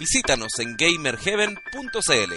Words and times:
Visítanos 0.00 0.58
en 0.60 0.78
gamerheaven.cl. 0.78 2.32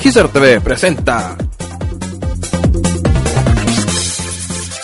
Gizer 0.00 0.28
TV 0.28 0.60
presenta 0.60 1.36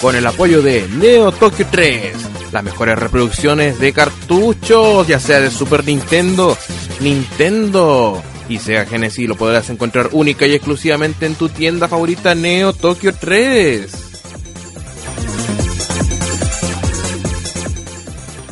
con 0.01 0.17
el 0.17 0.27
apoyo 0.27 0.61
de 0.61 0.89
Neo 0.89 1.31
Tokyo 1.31 1.67
3 1.71 2.17
las 2.51 2.65
mejores 2.65 2.99
reproducciones 2.99 3.79
de 3.79 3.93
cartuchos, 3.93 5.07
ya 5.07 5.21
sea 5.21 5.39
de 5.39 5.53
Super 5.53 5.85
Nintendo, 5.85 6.59
Nintendo 6.99 8.21
y 8.49 8.59
Sega 8.59 8.87
Genesis, 8.87 9.29
lo 9.29 9.37
podrás 9.37 9.69
encontrar 9.71 10.11
única 10.13 10.47
y 10.47 10.55
exclusivamente 10.55 11.27
en 11.27 11.35
tu 11.35 11.49
tienda 11.49 11.89
favorita 11.89 12.35
Neo 12.35 12.73
Tokyo 12.73 13.13
3. 13.13 14.09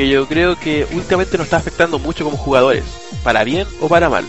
que 0.00 0.08
yo 0.08 0.26
creo 0.26 0.58
que 0.58 0.86
últimamente 0.92 1.36
nos 1.36 1.44
está 1.44 1.58
afectando 1.58 1.98
mucho 1.98 2.24
como 2.24 2.38
jugadores, 2.38 2.84
para 3.22 3.44
bien 3.44 3.68
o 3.82 3.88
para 3.88 4.08
mal. 4.08 4.24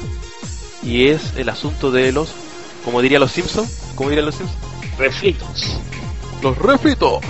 Y 0.83 1.07
es 1.07 1.33
el 1.37 1.47
asunto 1.47 1.91
de 1.91 2.11
los, 2.11 2.33
como 2.83 3.01
dirían 3.01 3.21
los 3.21 3.31
Simpsons, 3.31 3.93
como 3.95 4.09
dirían 4.09 4.25
los 4.25 4.35
Simpsons, 4.35 4.59
refritos. 4.97 5.77
los 6.43 6.57
refritos. 6.57 7.23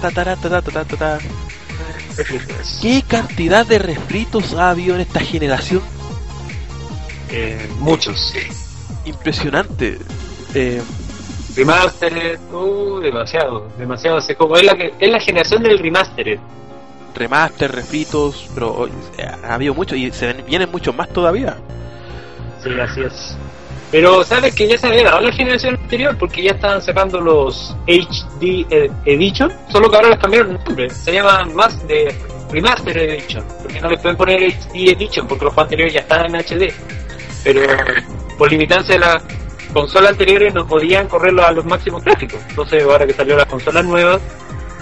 Ta, 0.00 0.10
ta, 0.10 0.24
ta, 0.24 0.34
ta, 0.34 0.60
ta, 0.60 0.72
ta, 0.72 0.84
ta, 0.84 0.96
ta. 0.96 1.18
Refritos. 2.16 2.80
¿Qué 2.82 3.04
cantidad 3.06 3.64
de 3.64 3.78
refritos 3.78 4.54
ha 4.54 4.70
habido 4.70 4.96
en 4.96 5.02
esta 5.02 5.20
generación? 5.20 5.82
Eh, 7.30 7.64
muchos. 7.78 8.34
Impresionante. 9.04 10.00
Eh, 10.52 10.82
Remastered, 11.54 12.40
uh, 12.52 12.98
demasiado, 12.98 13.68
demasiado. 13.78 14.18
Es 14.18 14.36
como 14.36 14.56
es 14.56 14.64
la, 14.64 14.72
es 14.98 15.10
la 15.12 15.20
generación 15.20 15.62
del 15.62 15.78
remastered. 15.78 16.40
Remaster, 17.18 17.70
refritos, 17.72 18.48
pero 18.54 18.88
ha 19.44 19.54
habido 19.54 19.74
mucho 19.74 19.94
y 19.96 20.10
se 20.12 20.32
vienen 20.34 20.70
muchos 20.70 20.94
más 20.94 21.08
todavía. 21.10 21.56
Sí, 22.62 22.70
así 22.80 23.02
es. 23.02 23.36
Pero 23.90 24.22
sabes 24.22 24.54
que 24.54 24.68
ya 24.68 24.76
se 24.76 24.86
había 24.86 25.04
dado 25.04 25.20
la 25.20 25.32
generación 25.32 25.74
anterior 25.76 26.16
porque 26.18 26.42
ya 26.42 26.50
estaban 26.52 26.82
sacando 26.82 27.20
los 27.20 27.74
HD 27.86 28.66
ed- 28.68 28.90
Edition, 29.06 29.50
solo 29.70 29.90
que 29.90 29.96
ahora 29.96 30.10
les 30.10 30.18
cambiaron 30.18 30.50
el 30.56 30.64
nombre. 30.64 30.90
Se 30.90 31.12
llaman 31.12 31.54
más 31.54 31.86
de 31.88 32.14
Remaster 32.52 32.96
Edition, 32.98 33.44
porque 33.62 33.80
no 33.80 33.88
les 33.88 34.00
pueden 34.00 34.16
poner 34.16 34.42
HD 34.42 34.90
Edition 34.90 35.26
porque 35.26 35.44
los 35.46 35.56
anteriores 35.56 35.94
ya 35.94 36.00
estaban 36.00 36.26
en 36.26 36.36
HD. 36.42 36.72
Pero 37.44 37.62
por 38.36 38.50
limitancia 38.50 38.94
de 38.94 39.00
las 39.00 39.22
consolas 39.72 40.10
anteriores 40.12 40.52
no 40.52 40.66
podían 40.66 41.08
correrlo 41.08 41.46
a 41.46 41.52
los 41.52 41.64
máximos 41.64 42.04
gráficos. 42.04 42.40
Entonces 42.50 42.82
ahora 42.84 43.06
que 43.06 43.14
salió 43.14 43.36
las 43.38 43.46
consolas 43.46 43.84
nuevas, 43.86 44.20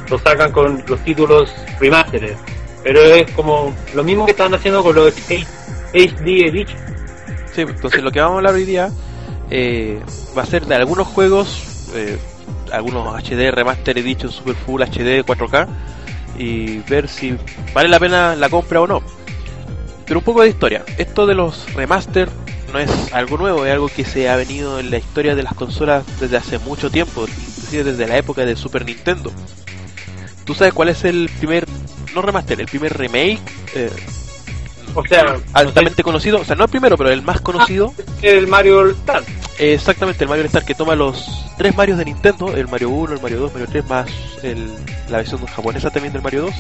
lo 0.08 0.18
sacan 0.18 0.52
con 0.52 0.82
los 0.86 1.00
títulos 1.04 1.52
Remastered. 1.80 2.36
Pero 2.82 3.00
es 3.00 3.30
como 3.32 3.74
lo 3.94 4.04
mismo 4.04 4.26
que 4.26 4.32
estaban 4.32 4.54
haciendo 4.54 4.82
con 4.82 4.94
los 4.94 5.14
HD 5.16 6.46
Edition. 6.46 6.78
Sí, 7.52 7.62
entonces 7.62 8.02
lo 8.02 8.10
que 8.10 8.20
vamos 8.20 8.34
a 8.34 8.36
hablar 8.38 8.54
hoy 8.54 8.64
día 8.64 8.90
eh, 9.50 10.00
va 10.36 10.42
a 10.42 10.46
ser 10.46 10.66
de 10.66 10.74
algunos 10.74 11.06
juegos, 11.06 11.90
eh, 11.94 12.18
algunos 12.72 13.14
HD, 13.22 13.50
Remaster 13.50 13.98
Edition, 13.98 14.30
Super 14.30 14.54
Full 14.54 14.82
HD, 14.82 15.24
4K, 15.24 15.66
y 16.38 16.78
ver 16.80 17.08
si 17.08 17.36
vale 17.72 17.88
la 17.88 17.98
pena 17.98 18.36
la 18.36 18.48
compra 18.48 18.80
o 18.80 18.86
no. 18.86 19.02
Pero 20.04 20.20
un 20.20 20.24
poco 20.24 20.42
de 20.42 20.48
historia. 20.48 20.84
Esto 20.98 21.26
de 21.26 21.34
los 21.34 21.72
remaster 21.74 22.28
no 22.72 22.78
es 22.78 22.90
algo 23.12 23.36
nuevo, 23.36 23.64
es 23.64 23.72
algo 23.72 23.88
que 23.88 24.04
se 24.04 24.28
ha 24.28 24.36
venido 24.36 24.78
en 24.78 24.90
la 24.90 24.98
historia 24.98 25.34
de 25.34 25.42
las 25.42 25.54
consolas 25.54 26.04
desde 26.20 26.36
hace 26.36 26.58
mucho 26.58 26.90
tiempo, 26.90 27.22
inclusive 27.22 27.84
desde 27.84 28.06
la 28.06 28.16
época 28.16 28.44
de 28.44 28.54
Super 28.56 28.84
Nintendo. 28.84 29.32
¿Tú 30.46 30.54
sabes 30.54 30.72
cuál 30.72 30.88
es 30.88 31.04
el 31.04 31.28
primer, 31.38 31.66
no 32.14 32.22
remaster, 32.22 32.58
el 32.60 32.66
primer 32.66 32.96
remake 32.96 33.40
eh, 33.74 33.90
O 34.94 35.04
sea, 35.04 35.36
altamente 35.52 36.02
conocido? 36.02 36.40
O 36.40 36.44
sea, 36.44 36.56
no 36.56 36.64
el 36.64 36.70
primero, 36.70 36.96
pero 36.96 37.10
el 37.10 37.20
más 37.22 37.40
conocido. 37.42 37.92
el 38.22 38.46
Mario 38.46 38.88
Star. 38.90 39.22
Exactamente, 39.58 40.24
el 40.24 40.30
Mario 40.30 40.44
Star 40.46 40.64
que 40.64 40.74
toma 40.74 40.94
los 40.94 41.28
tres 41.58 41.74
Marios 41.76 41.98
de 41.98 42.04
Nintendo, 42.06 42.54
el 42.54 42.68
Mario 42.68 42.90
1, 42.90 43.14
el 43.14 43.20
Mario 43.20 43.40
2, 43.40 43.52
Mario 43.52 43.68
3, 43.70 43.84
más 43.88 44.06
el- 44.42 44.70
la 45.08 45.18
versión 45.18 45.44
japonesa 45.46 45.90
también 45.90 46.12
del 46.12 46.22
Mario 46.22 46.42
2, 46.42 46.54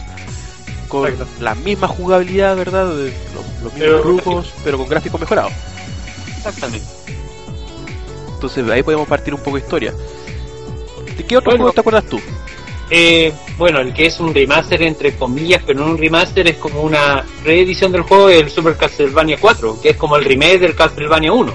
con 0.88 1.08
Exacto. 1.08 1.32
la 1.40 1.54
misma 1.54 1.88
jugabilidad, 1.88 2.56
¿verdad? 2.56 2.86
De 2.94 3.12
los, 3.34 3.44
los 3.62 3.72
mismos 3.74 3.78
Pero- 3.78 4.02
grupos, 4.02 4.52
pero 4.64 4.78
con 4.78 4.88
gráficos 4.88 5.20
mejorados. 5.20 5.52
Exactamente. 6.36 6.86
Entonces 8.34 8.68
ahí 8.70 8.82
podemos 8.82 9.06
partir 9.08 9.32
un 9.34 9.40
poco 9.40 9.56
de 9.56 9.62
historia. 9.62 9.94
¿De 11.16 11.24
qué 11.24 11.36
otro 11.36 11.50
Bueno. 11.52 11.64
juego 11.64 11.72
te 11.74 11.80
acuerdas 11.80 12.04
tú? 12.04 12.20
Eh, 12.90 13.32
bueno, 13.58 13.80
el 13.80 13.92
que 13.92 14.06
es 14.06 14.20
un 14.20 14.32
remaster 14.32 14.82
entre 14.82 15.16
comillas, 15.16 15.62
pero 15.66 15.80
no 15.80 15.86
un 15.90 15.98
remaster, 15.98 16.46
es 16.46 16.56
como 16.56 16.82
una 16.82 17.24
reedición 17.44 17.90
del 17.90 18.02
juego 18.02 18.28
el 18.28 18.48
Super 18.48 18.76
Castlevania 18.76 19.38
4, 19.40 19.80
que 19.80 19.90
es 19.90 19.96
como 19.96 20.16
el 20.16 20.24
remake 20.24 20.60
del 20.60 20.74
Castlevania 20.74 21.32
1. 21.32 21.52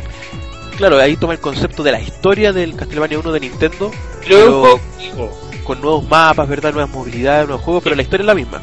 Claro, 0.78 1.00
ahí 1.00 1.16
toma 1.16 1.34
el 1.34 1.40
concepto 1.40 1.84
de 1.84 1.92
la 1.92 2.02
historia 2.02 2.52
del 2.52 2.76
Castlevania 2.76 3.20
1 3.20 3.32
de 3.32 3.40
Nintendo, 3.40 3.92
Pero 4.28 4.80
con 5.64 5.80
nuevos 5.80 6.08
mapas, 6.10 6.50
¿verdad? 6.50 6.74
Nuevas 6.74 6.90
movilidades, 6.90 7.48
nuevos 7.48 7.64
juegos, 7.64 7.84
pero 7.84 7.96
la 7.96 8.02
historia 8.02 8.24
es 8.24 8.28
la 8.28 8.36
misma. 8.36 8.62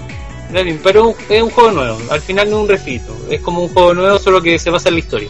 pero 0.82 1.14
es 1.29 1.43
un 1.43 1.50
juego 1.50 1.71
nuevo, 1.71 1.99
al 2.11 2.21
final 2.21 2.50
no 2.50 2.56
es 2.56 2.62
un 2.64 2.69
refrito, 2.69 3.17
es 3.31 3.41
como 3.41 3.62
un 3.62 3.69
juego 3.73 3.94
nuevo, 3.94 4.19
solo 4.19 4.43
que 4.43 4.59
se 4.59 4.69
basa 4.69 4.88
en 4.88 4.97
la 4.97 5.00
historia. 5.00 5.29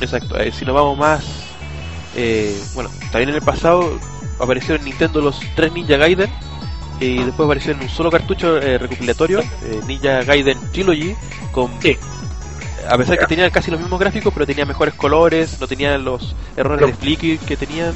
Exacto, 0.00 0.38
eh, 0.38 0.50
si 0.50 0.64
nos 0.64 0.74
vamos 0.74 0.96
más, 0.96 1.24
eh, 2.16 2.58
bueno, 2.74 2.90
también 3.10 3.30
en 3.30 3.34
el 3.34 3.42
pasado 3.42 3.98
apareció 4.38 4.76
en 4.76 4.84
Nintendo 4.84 5.20
los 5.20 5.40
tres 5.54 5.72
Ninja 5.72 5.96
Gaiden 5.96 6.30
y 7.00 7.22
después 7.22 7.46
apareció 7.46 7.72
en 7.72 7.80
un 7.80 7.88
solo 7.88 8.10
cartucho 8.10 8.58
eh, 8.58 8.78
recopilatorio, 8.78 9.40
eh, 9.40 9.80
Ninja 9.86 10.22
Gaiden 10.22 10.58
Trilogy, 10.72 11.14
con 11.50 11.70
Sí. 11.80 11.96
a 12.88 12.96
pesar 12.98 13.18
que 13.18 13.26
tenía 13.26 13.50
casi 13.50 13.70
los 13.70 13.80
mismos 13.80 13.98
gráficos, 13.98 14.32
pero 14.32 14.46
tenía 14.46 14.66
mejores 14.66 14.94
colores, 14.94 15.58
no 15.60 15.66
tenía 15.66 15.96
los 15.98 16.34
errores 16.56 16.86
de 16.86 16.94
flicker 16.94 17.38
que 17.38 17.56
tenían. 17.56 17.94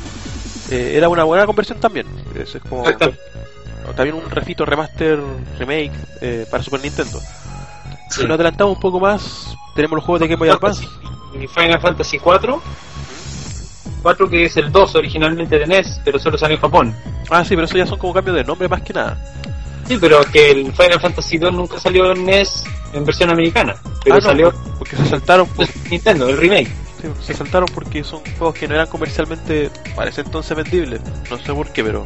Eh, 0.70 0.94
era 0.96 1.08
una 1.08 1.24
buena 1.24 1.44
conversión 1.46 1.78
también. 1.78 2.06
Eso 2.34 2.58
es 2.58 2.64
como 2.64 2.84
también 3.94 4.16
un 4.16 4.30
refito, 4.30 4.64
remaster, 4.64 5.20
remake 5.58 5.92
eh, 6.22 6.46
para 6.50 6.62
Super 6.62 6.80
Nintendo. 6.80 7.20
Sí. 8.10 8.20
Si 8.20 8.22
nos 8.22 8.34
adelantamos 8.36 8.76
un 8.76 8.80
poco 8.80 8.98
más, 9.00 9.54
tenemos 9.74 9.96
los 9.96 10.04
juegos 10.04 10.20
de 10.20 10.28
Game 10.28 10.38
Boy 10.38 10.48
Advance. 10.48 10.86
Y 11.38 11.46
Final 11.46 11.80
Fantasy 11.80 12.18
4. 12.18 12.62
4 14.04 14.28
que 14.30 14.44
es 14.44 14.56
el 14.56 14.70
2 14.70 14.94
originalmente 14.94 15.58
de 15.58 15.66
NES, 15.66 16.00
pero 16.04 16.20
solo 16.20 16.38
salió 16.38 16.54
en 16.54 16.60
Japón. 16.60 16.94
Ah, 17.30 17.42
sí, 17.44 17.56
pero 17.56 17.64
eso 17.64 17.76
ya 17.76 17.86
son 17.86 17.98
como 17.98 18.12
cambios 18.14 18.36
de 18.36 18.44
nombre 18.44 18.68
más 18.68 18.82
que 18.82 18.92
nada. 18.92 19.18
Sí, 19.88 19.98
pero 20.00 20.20
que 20.32 20.50
el 20.52 20.72
Final 20.72 21.00
Fantasy 21.00 21.38
2 21.38 21.52
nunca 21.52 21.78
salió 21.80 22.12
en 22.12 22.24
NES 22.24 22.62
en 22.92 23.04
versión 23.04 23.30
americana. 23.30 23.74
Pero 24.04 24.14
Ah, 24.16 24.18
no, 24.18 24.24
salió 24.24 24.50
por- 24.52 24.78
porque 24.78 24.96
se 24.96 25.06
saltaron, 25.06 25.46
por- 25.48 25.66
en 25.66 25.90
Nintendo, 25.90 26.28
el 26.28 26.36
remake. 26.36 26.68
sí, 27.02 27.08
se 27.22 27.34
saltaron 27.34 27.68
porque 27.74 28.04
son 28.04 28.20
juegos 28.38 28.54
que 28.54 28.68
no 28.68 28.74
eran 28.74 28.86
comercialmente 28.86 29.70
para 29.96 30.10
ese 30.10 30.20
entonces 30.20 30.56
vendibles. 30.56 31.00
No 31.30 31.38
sé 31.38 31.52
por 31.52 31.68
qué, 31.72 31.82
pero 31.82 32.04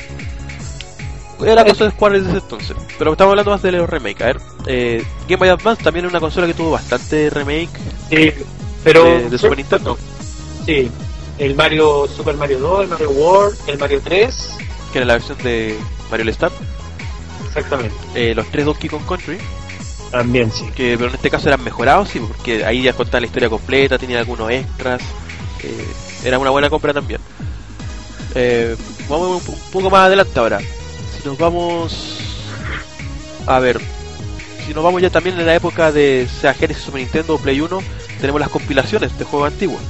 era 1.45 1.65
cosa 1.65 1.85
de 1.85 1.91
Square 1.93 2.19
desde 2.21 2.31
ese 2.31 2.39
entonces. 2.41 2.77
Pero 2.99 3.13
estamos 3.13 3.31
hablando 3.33 3.51
más 3.53 3.63
de 3.63 3.73
los 3.73 3.89
remake. 3.89 4.23
A 4.23 4.27
ver, 4.27 4.39
eh, 4.67 5.05
Game 5.29 5.37
Boy 5.37 5.49
Advance 5.49 5.83
también 5.83 6.05
es 6.07 6.11
una 6.11 6.21
consola 6.21 6.47
que 6.47 6.55
tuvo 6.55 6.71
bastante 6.73 7.31
remake 7.31 7.71
Sí, 8.11 8.33
pero. 8.83 9.05
de, 9.05 9.31
de 9.31 9.39
Super 9.39 9.57
Nintendo, 9.59 9.97
Sí, 10.67 10.91
el 11.39 11.55
Mario, 11.55 12.07
Super 12.09 12.37
Mario 12.37 12.59
2, 12.59 12.83
el 12.83 12.89
Mario 12.89 13.11
World, 13.11 13.59
el 13.69 13.79
Mario 13.79 14.01
3. 14.03 14.57
que 14.93 14.99
era 14.99 15.07
la 15.07 15.15
versión 15.15 15.39
de 15.39 15.79
Mario 16.11 16.25
All 16.25 16.31
Star, 16.31 16.51
Exactamente. 17.47 17.95
eh, 18.15 18.35
los 18.35 18.47
tres 18.49 18.65
Donkey 18.65 18.89
Kong 18.89 19.03
Country, 19.07 19.39
También, 20.11 20.51
sí. 20.53 20.67
que 20.75 20.97
pero 20.97 21.11
en 21.11 21.15
este 21.17 21.31
caso 21.31 21.49
eran 21.49 21.63
mejorados, 21.63 22.09
sí, 22.09 22.19
porque 22.21 22.65
ahí 22.65 22.83
ya 22.83 22.93
contaba 22.93 23.21
la 23.21 23.27
historia 23.27 23.49
completa, 23.49 23.99
tenía 23.99 24.19
algunos 24.19 24.51
extras, 24.51 25.03
eh, 25.63 25.87
era 26.25 26.39
una 26.39 26.51
buena 26.51 26.71
compra 26.71 26.93
también. 26.93 27.21
Eh, 28.35 28.77
vamos 29.09 29.43
un, 29.47 29.55
un 29.55 29.61
poco 29.73 29.91
más 29.91 30.07
adelante 30.07 30.39
ahora. 30.39 30.59
Si 30.61 31.27
nos 31.27 31.39
vamos 31.39 32.19
a 33.47 33.59
ver, 33.59 33.81
si 34.67 34.75
nos 34.75 34.85
vamos 34.85 35.01
ya 35.03 35.11
también 35.11 35.39
en 35.41 35.47
la 35.47 35.55
época 35.55 35.91
de 35.93 36.29
sea 36.41 36.55
Genesis, 36.55 36.85
Super 36.85 37.01
Nintendo 37.01 37.39
Play 37.39 37.61
1, 37.61 37.79
tenemos 38.21 38.41
las 38.41 38.51
compilaciones 38.51 39.17
de 39.19 39.25
juegos 39.25 39.51
antiguos. 39.53 39.81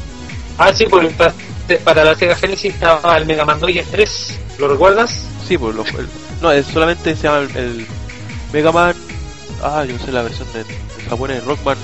Ah, 0.59 0.73
sí, 0.73 0.87
porque 0.91 1.09
pa- 1.11 1.33
para 1.85 2.05
la 2.05 2.15
Sega 2.15 2.35
Genesis 2.35 2.75
estaba 2.75 3.17
el 3.17 3.27
Mega 3.27 3.45
Man 3.45 3.61
2 3.61 3.71
y 3.71 3.79
el 3.79 3.87
3. 3.87 4.39
¿Lo 4.59 4.69
recuerdas? 4.69 5.23
Sí, 5.47 5.57
pues 5.57 5.75
lo- 5.75 5.85
el- 5.85 6.09
no, 6.43 6.51
es 6.53 6.67
solamente 6.67 7.15
se 7.17 7.23
llama 7.23 7.39
el, 7.39 7.57
el 7.57 7.87
Mega 8.53 8.73
Man. 8.73 8.95
Ah, 9.63 9.85
yo 9.85 9.99
sé 9.99 10.13
la 10.13 10.23
versión 10.23 10.47
en 10.55 11.09
japonés, 11.09 11.45
Rockman. 11.45 11.77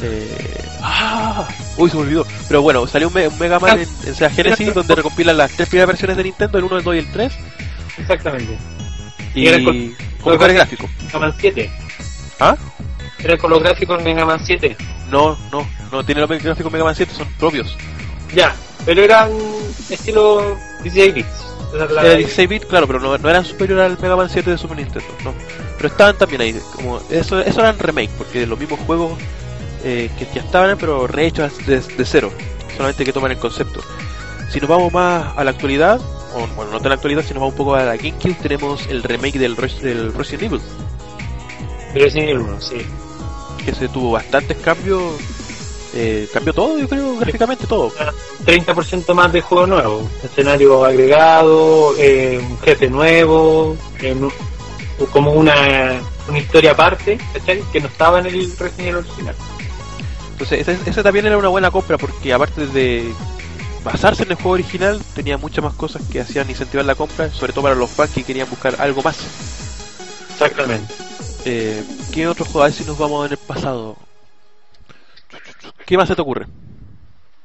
Eh, 0.00 0.64
ah, 0.82 1.46
uy, 1.76 1.90
se 1.90 1.96
me 1.96 2.02
olvidó. 2.02 2.26
Pero 2.48 2.62
bueno, 2.62 2.86
salió 2.86 3.08
un, 3.08 3.14
Me- 3.14 3.28
un 3.28 3.38
Mega 3.38 3.58
Man 3.58 3.78
en, 3.80 3.88
en 4.06 4.14
Sega 4.14 4.30
Genesis 4.30 4.72
donde 4.74 4.94
recompilan 4.94 5.36
las 5.36 5.50
tres 5.52 5.68
primeras 5.68 5.88
versiones 5.88 6.16
de 6.16 6.24
Nintendo, 6.24 6.58
el 6.58 6.64
1, 6.64 6.76
el 6.78 6.84
2 6.84 6.94
y 6.94 6.98
el 6.98 7.12
3. 7.12 7.32
Exactamente. 7.98 8.58
Y, 9.34 9.42
Y 9.42 9.46
era 9.48 9.62
con- 9.64 9.94
con 10.22 10.32
mejores 10.32 10.54
gráficos. 10.56 10.90
Mega 11.04 11.18
Man 11.18 11.34
7. 11.38 11.70
¿Ah? 12.40 12.56
Era 13.22 13.36
con 13.36 13.50
los 13.50 13.62
gráficos 13.62 14.02
Mega 14.02 14.24
Man 14.24 14.40
7. 14.42 14.76
No, 15.10 15.36
no, 15.50 15.66
no 15.90 16.04
tiene 16.04 16.20
los 16.20 16.30
gráficos 16.30 16.72
Mega 16.72 16.84
Man 16.84 16.94
7, 16.94 17.12
son 17.14 17.28
propios. 17.34 17.76
Ya, 18.34 18.54
pero 18.84 19.02
eran 19.02 19.30
estilo 19.90 20.56
16 20.82 21.14
bits. 21.14 21.44
Era 21.74 22.14
16 22.14 22.48
bit, 22.48 22.64
claro, 22.64 22.86
pero 22.86 23.00
no, 23.00 23.18
no 23.18 23.28
eran 23.28 23.44
superior 23.44 23.80
al 23.80 23.98
Mega 23.98 24.16
Man 24.16 24.30
7 24.30 24.50
de 24.50 24.58
Super 24.58 24.76
Nintendo, 24.76 25.08
no. 25.24 25.34
Pero 25.76 25.88
estaban 25.88 26.16
también 26.16 26.40
ahí, 26.40 26.60
como 26.74 27.00
eso, 27.10 27.40
eso 27.40 27.60
eran 27.60 27.78
remake, 27.78 28.10
porque 28.16 28.46
los 28.46 28.58
mismos 28.58 28.80
juegos 28.80 29.18
eh, 29.84 30.10
que 30.18 30.26
ya 30.34 30.42
estaban, 30.42 30.76
pero 30.78 31.06
rehechos 31.06 31.56
de, 31.66 31.80
de 31.80 32.04
cero, 32.04 32.32
solamente 32.76 33.04
que 33.04 33.12
toman 33.12 33.32
el 33.32 33.38
concepto. 33.38 33.80
Si 34.50 34.60
nos 34.60 34.68
vamos 34.68 34.92
más 34.92 35.36
a 35.36 35.44
la 35.44 35.50
actualidad, 35.50 36.00
o 36.34 36.46
bueno, 36.56 36.72
no 36.72 36.80
tan 36.80 36.90
la 36.90 36.94
actualidad, 36.94 37.22
si 37.22 37.34
nos 37.34 37.40
vamos 37.40 37.52
un 37.52 37.58
poco 37.58 37.74
a 37.74 37.84
la 37.84 37.96
GameCube, 37.96 38.36
tenemos 38.40 38.86
el 38.86 39.02
remake 39.02 39.38
del, 39.38 39.56
del 39.56 40.14
Resident 40.14 40.42
Evil, 40.44 40.60
el 41.94 42.38
1, 42.38 42.60
sí. 42.60 42.86
Que 43.68 43.74
se 43.74 43.88
tuvo 43.88 44.12
bastantes 44.12 44.56
cambios, 44.58 45.02
eh, 45.92 46.26
cambió 46.32 46.54
todo, 46.54 46.78
yo 46.78 46.88
creo, 46.88 47.18
gráficamente 47.18 47.66
todo. 47.66 47.92
30% 48.46 49.12
más 49.12 49.30
de 49.30 49.42
juego 49.42 49.66
nuevo. 49.66 50.08
Escenario 50.24 50.86
agregado, 50.86 51.94
eh, 51.98 52.40
un 52.42 52.58
jefe 52.60 52.88
nuevo, 52.88 53.76
eh, 54.00 54.16
como 55.12 55.32
una, 55.32 56.00
una 56.28 56.38
historia 56.38 56.70
aparte, 56.70 57.18
¿cachai? 57.34 57.62
Que 57.70 57.80
no 57.80 57.88
estaba 57.88 58.20
en 58.20 58.26
el 58.26 58.56
Resident 58.56 58.96
original. 58.96 59.34
Entonces, 60.32 60.66
ese 60.86 61.02
también 61.02 61.26
era 61.26 61.36
una 61.36 61.48
buena 61.48 61.70
compra 61.70 61.98
porque 61.98 62.32
aparte 62.32 62.66
de 62.68 63.12
basarse 63.84 64.22
en 64.22 64.30
el 64.30 64.36
juego 64.36 64.52
original, 64.52 64.98
tenía 65.14 65.36
muchas 65.36 65.62
más 65.62 65.74
cosas 65.74 66.00
que 66.10 66.20
hacían 66.20 66.48
incentivar 66.48 66.86
la 66.86 66.94
compra, 66.94 67.30
sobre 67.30 67.52
todo 67.52 67.64
para 67.64 67.74
los 67.74 67.90
fans 67.90 68.12
que 68.12 68.24
querían 68.24 68.48
buscar 68.48 68.80
algo 68.80 69.02
más. 69.02 69.18
Exactamente. 70.32 71.07
Eh, 71.50 71.82
¿Qué 72.12 72.26
otro 72.26 72.44
juego? 72.44 72.60
A 72.62 72.64
ver 72.66 72.74
si 72.74 72.84
nos 72.84 72.98
vamos 72.98 73.24
en 73.26 73.32
el 73.32 73.38
pasado. 73.38 73.96
¿Qué 75.86 75.96
más 75.96 76.06
se 76.06 76.14
te 76.14 76.20
ocurre? 76.20 76.46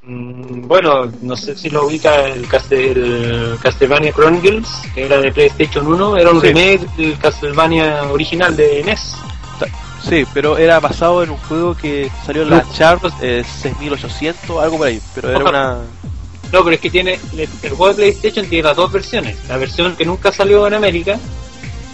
Mm, 0.02 0.66
Bueno, 0.68 1.10
no 1.22 1.34
sé 1.36 1.56
si 1.56 1.70
lo 1.70 1.86
ubica 1.86 2.26
el, 2.26 2.46
Castel- 2.46 2.96
el 2.98 3.58
Castlevania 3.62 4.12
Chronicles, 4.12 4.68
que 4.94 5.06
era 5.06 5.18
de 5.20 5.32
PlayStation 5.32 5.86
1, 5.86 6.18
era 6.18 6.30
un 6.30 6.40
Sí. 6.42 6.48
remake 6.48 6.86
del 6.98 7.18
Castlevania 7.18 8.02
original 8.10 8.54
de 8.54 8.82
NES. 8.84 9.16
Sí, 10.06 10.26
pero 10.34 10.58
era 10.58 10.80
basado 10.80 11.22
en 11.22 11.30
un 11.30 11.38
juego 11.38 11.74
que 11.74 12.10
salió 12.26 12.42
en 12.42 12.50
la 12.50 12.62
Sharp 12.74 13.04
eh, 13.22 13.42
6800, 13.42 14.62
algo 14.62 14.76
por 14.76 14.88
ahí, 14.88 15.00
pero 15.14 15.30
era 15.30 15.44
una... 15.48 15.78
No, 16.52 16.62
pero 16.62 16.74
es 16.74 16.80
que 16.80 16.90
tiene 16.90 17.18
el, 17.32 17.40
el 17.62 17.70
juego 17.70 17.88
de 17.88 17.94
PlayStation 17.94 18.46
tiene 18.46 18.64
las 18.68 18.76
dos 18.76 18.92
versiones, 18.92 19.38
la 19.48 19.56
versión 19.56 19.96
que 19.96 20.04
nunca 20.04 20.30
salió 20.30 20.66
en 20.66 20.74
América 20.74 21.18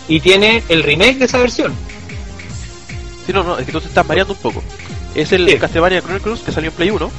y 0.09 0.19
tiene 0.19 0.65
el 0.69 0.83
remake 0.83 1.19
de 1.19 1.27
esa 1.27 1.39
versión. 1.39 1.73
Sí, 3.26 3.32
no, 3.32 3.43
no, 3.44 3.58
es 3.58 3.67
que 3.67 3.72
tú 3.72 3.81
te 3.81 3.88
estás 3.88 4.06
mareando 4.06 4.32
un 4.34 4.40
poco. 4.40 4.62
Es 5.14 5.32
el 5.32 5.49
Sí. 5.49 5.58
Castlevania 5.58 6.00
Chronicles 6.02 6.40
que 6.40 6.52
salió 6.52 6.70
en 6.70 6.76
Play 6.76 6.90
1, 6.90 7.11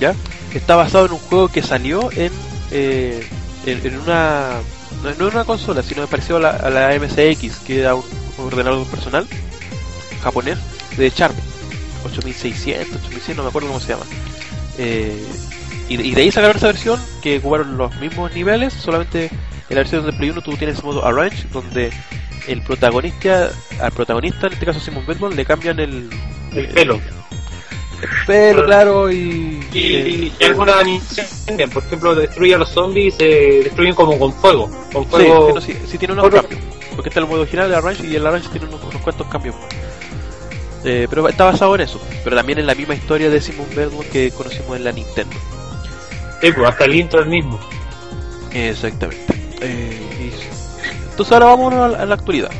¿ya? 0.00 0.14
Está 0.54 0.76
basado 0.76 1.06
en 1.06 1.12
un 1.12 1.18
juego 1.18 1.48
que 1.48 1.62
salió 1.62 2.10
en, 2.12 2.32
eh, 2.70 3.26
en, 3.66 3.86
en 3.86 3.98
una... 3.98 4.50
No, 5.02 5.10
en 5.10 5.22
una 5.22 5.44
consola, 5.44 5.82
sino 5.82 6.06
parecido 6.06 6.36
a 6.36 6.40
la, 6.40 6.50
a 6.50 6.70
la 6.70 6.94
MSX, 6.98 7.56
que 7.66 7.80
era 7.80 7.94
un 7.94 8.04
ordenador 8.38 8.86
personal 8.86 9.26
japonés 10.22 10.58
de 10.96 11.10
Sharp. 11.10 11.34
8600, 12.04 12.96
8100, 12.96 13.36
no 13.36 13.42
me 13.44 13.48
acuerdo 13.48 13.68
cómo 13.68 13.80
se 13.80 13.88
llama. 13.88 14.04
Eh, 14.78 15.16
y, 15.88 16.00
y 16.00 16.14
de 16.14 16.22
ahí 16.22 16.30
sacaron 16.30 16.56
esa 16.56 16.66
versión 16.68 17.00
que 17.22 17.40
jugaron 17.40 17.76
los 17.76 17.94
mismos 17.96 18.32
niveles, 18.34 18.72
solamente 18.74 19.26
en 19.26 19.30
la 19.70 19.76
versión 19.76 20.04
de 20.06 20.12
Play 20.12 20.30
1 20.30 20.42
tú 20.42 20.56
tienes 20.56 20.82
modo 20.84 21.04
Arrange, 21.04 21.46
donde 21.52 21.90
el 22.48 22.62
protagonista, 22.62 23.50
al 23.80 23.92
protagonista, 23.92 24.46
en 24.48 24.52
este 24.54 24.66
caso 24.66 24.80
Simon 24.80 25.06
Belmont, 25.06 25.34
le 25.34 25.44
cambian 25.44 25.78
el, 25.80 26.10
El 26.54 26.68
pelo. 26.68 26.94
el 26.94 28.26
pelo, 28.26 28.64
claro, 28.66 29.10
y... 29.10 29.60
Y, 29.72 30.32
y 30.38 30.44
algunas 30.44 30.76
animaciones 30.76 31.44
cambian, 31.46 31.70
por 31.70 31.82
ejemplo, 31.84 32.14
destruye 32.14 32.54
a 32.54 32.58
los 32.58 32.68
zombies, 32.70 33.14
se 33.14 33.24
destruyen 33.64 33.94
como 33.94 34.18
con 34.18 34.32
fuego. 34.32 34.70
Con 34.92 35.06
fuego. 35.06 35.48
sí, 35.48 35.54
no, 35.54 35.60
sí, 35.60 35.86
sí 35.90 35.98
tiene 35.98 36.14
unos 36.14 36.28
cambios. 36.30 36.60
Porque 36.94 37.08
está 37.08 37.20
el 37.20 37.26
modo 37.26 37.42
original 37.42 37.70
de 37.70 37.76
Arrange 37.76 38.06
y 38.06 38.16
el 38.16 38.26
Arrange 38.26 38.48
tiene 38.50 38.66
unos, 38.66 38.82
unos 38.82 39.00
cuantos 39.02 39.26
cambios 39.28 39.54
más. 39.56 39.68
Eh, 40.84 41.06
pero 41.08 41.28
está 41.28 41.44
basado 41.44 41.74
en 41.76 41.82
eso, 41.82 42.00
pero 42.24 42.34
también 42.34 42.58
en 42.58 42.66
la 42.66 42.74
misma 42.74 42.94
historia 42.94 43.30
de 43.30 43.40
Simon 43.40 43.68
Belmont 43.74 44.06
que 44.10 44.30
conocimos 44.32 44.76
en 44.76 44.84
la 44.84 44.90
Nintendo. 44.92 45.36
Sí, 46.40 46.50
pues, 46.52 46.68
hasta 46.68 46.84
el 46.86 46.96
intro 46.96 47.20
el 47.20 47.28
mismo. 47.28 47.58
Exactamente. 48.52 49.32
Eh, 49.60 49.96
y- 50.20 50.61
Entonces 51.22 51.40
ahora 51.40 51.56
vamos 51.56 51.94
a 52.00 52.04
la, 52.04 52.14
actualidad. 52.14 52.50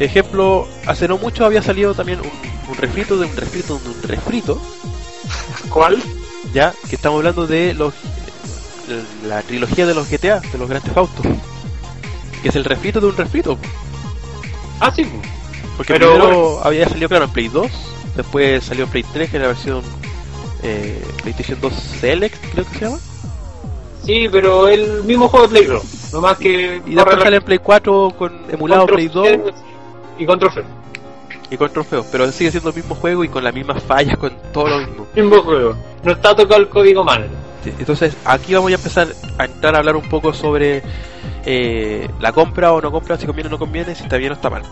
Ejemplo, 0.00 0.66
hace 0.84 1.06
no 1.06 1.16
mucho 1.16 1.44
había 1.44 1.62
salido 1.62 1.94
también 1.94 2.18
un, 2.18 2.26
un 2.68 2.76
refrito 2.76 3.16
de 3.16 3.26
un 3.26 3.36
refrito 3.36 3.78
de 3.78 3.88
un 3.88 4.02
refrito, 4.02 4.60
¿Cuál? 5.70 6.02
ya 6.52 6.74
que 6.88 6.96
estamos 6.96 7.18
hablando 7.18 7.46
de 7.46 7.72
los 7.72 7.94
la 9.28 9.42
trilogía 9.42 9.86
de 9.86 9.94
los 9.94 10.10
GTA, 10.10 10.40
de 10.40 10.58
los 10.58 10.68
Grand 10.68 10.84
Theft 10.84 10.96
Auto, 10.96 11.22
que 12.42 12.48
es 12.48 12.56
el 12.56 12.64
refrito 12.64 13.00
de 13.00 13.06
un 13.06 13.16
refrito, 13.16 13.56
Ah, 14.80 14.92
sí, 14.92 15.06
porque 15.76 15.92
Pero 15.92 16.14
primero 16.14 16.64
había 16.64 16.88
salido 16.88 17.08
claro 17.08 17.26
en 17.26 17.30
Play 17.30 17.46
2, 17.46 17.70
después 18.16 18.64
salió 18.64 18.88
Play 18.88 19.04
3 19.04 19.30
que 19.30 19.36
era 19.36 19.46
la 19.46 19.52
versión 19.52 19.82
eh, 20.64 21.00
PlayStation 21.22 21.60
2 21.60 21.72
Select, 22.00 22.44
creo 22.52 22.64
que 22.66 22.74
se 22.76 22.84
llama, 22.86 22.98
Sí, 24.04 24.26
pero 24.32 24.66
el 24.66 25.04
mismo 25.04 25.28
juego 25.28 25.46
de 25.46 25.60
Play 25.60 25.66
2. 25.66 25.93
No 26.14 26.20
más 26.20 26.38
que. 26.38 26.80
y 26.86 26.94
después 26.94 27.18
sale 27.20 27.36
en 27.36 27.42
Play 27.42 27.58
4 27.58 28.14
con 28.16 28.32
emulado 28.50 28.86
Play 28.86 29.08
2 29.08 29.28
Y 30.18 30.24
con 30.26 30.38
trofeo. 30.38 30.64
y 31.50 31.56
con 31.56 31.72
trofeos, 31.72 32.06
pero 32.10 32.30
sigue 32.32 32.50
siendo 32.50 32.70
el 32.70 32.76
mismo 32.76 32.94
juego 32.94 33.24
y 33.24 33.28
con 33.28 33.44
las 33.44 33.52
mismas 33.52 33.82
fallas, 33.82 34.16
con 34.16 34.32
todo 34.52 34.68
lo 34.68 34.78
mismo. 34.78 35.06
Mismo 35.14 35.42
juego. 35.42 35.76
No 36.04 36.12
está 36.12 36.34
tocado 36.34 36.60
el 36.60 36.68
código 36.68 37.04
mal. 37.04 37.28
Sí, 37.64 37.72
Entonces, 37.78 38.16
aquí 38.24 38.54
vamos 38.54 38.70
a 38.70 38.74
empezar 38.74 39.08
a 39.38 39.44
entrar 39.46 39.74
a 39.74 39.78
hablar 39.78 39.96
un 39.96 40.08
poco 40.08 40.32
sobre 40.32 40.82
eh, 41.44 42.08
la 42.20 42.32
compra 42.32 42.72
o 42.72 42.80
no 42.80 42.92
compra, 42.92 43.18
si 43.18 43.26
conviene 43.26 43.48
o 43.48 43.50
no 43.50 43.58
conviene, 43.58 43.94
si 43.94 44.04
está 44.04 44.16
bien 44.16 44.32
o 44.32 44.34
está 44.34 44.50
mal. 44.50 44.62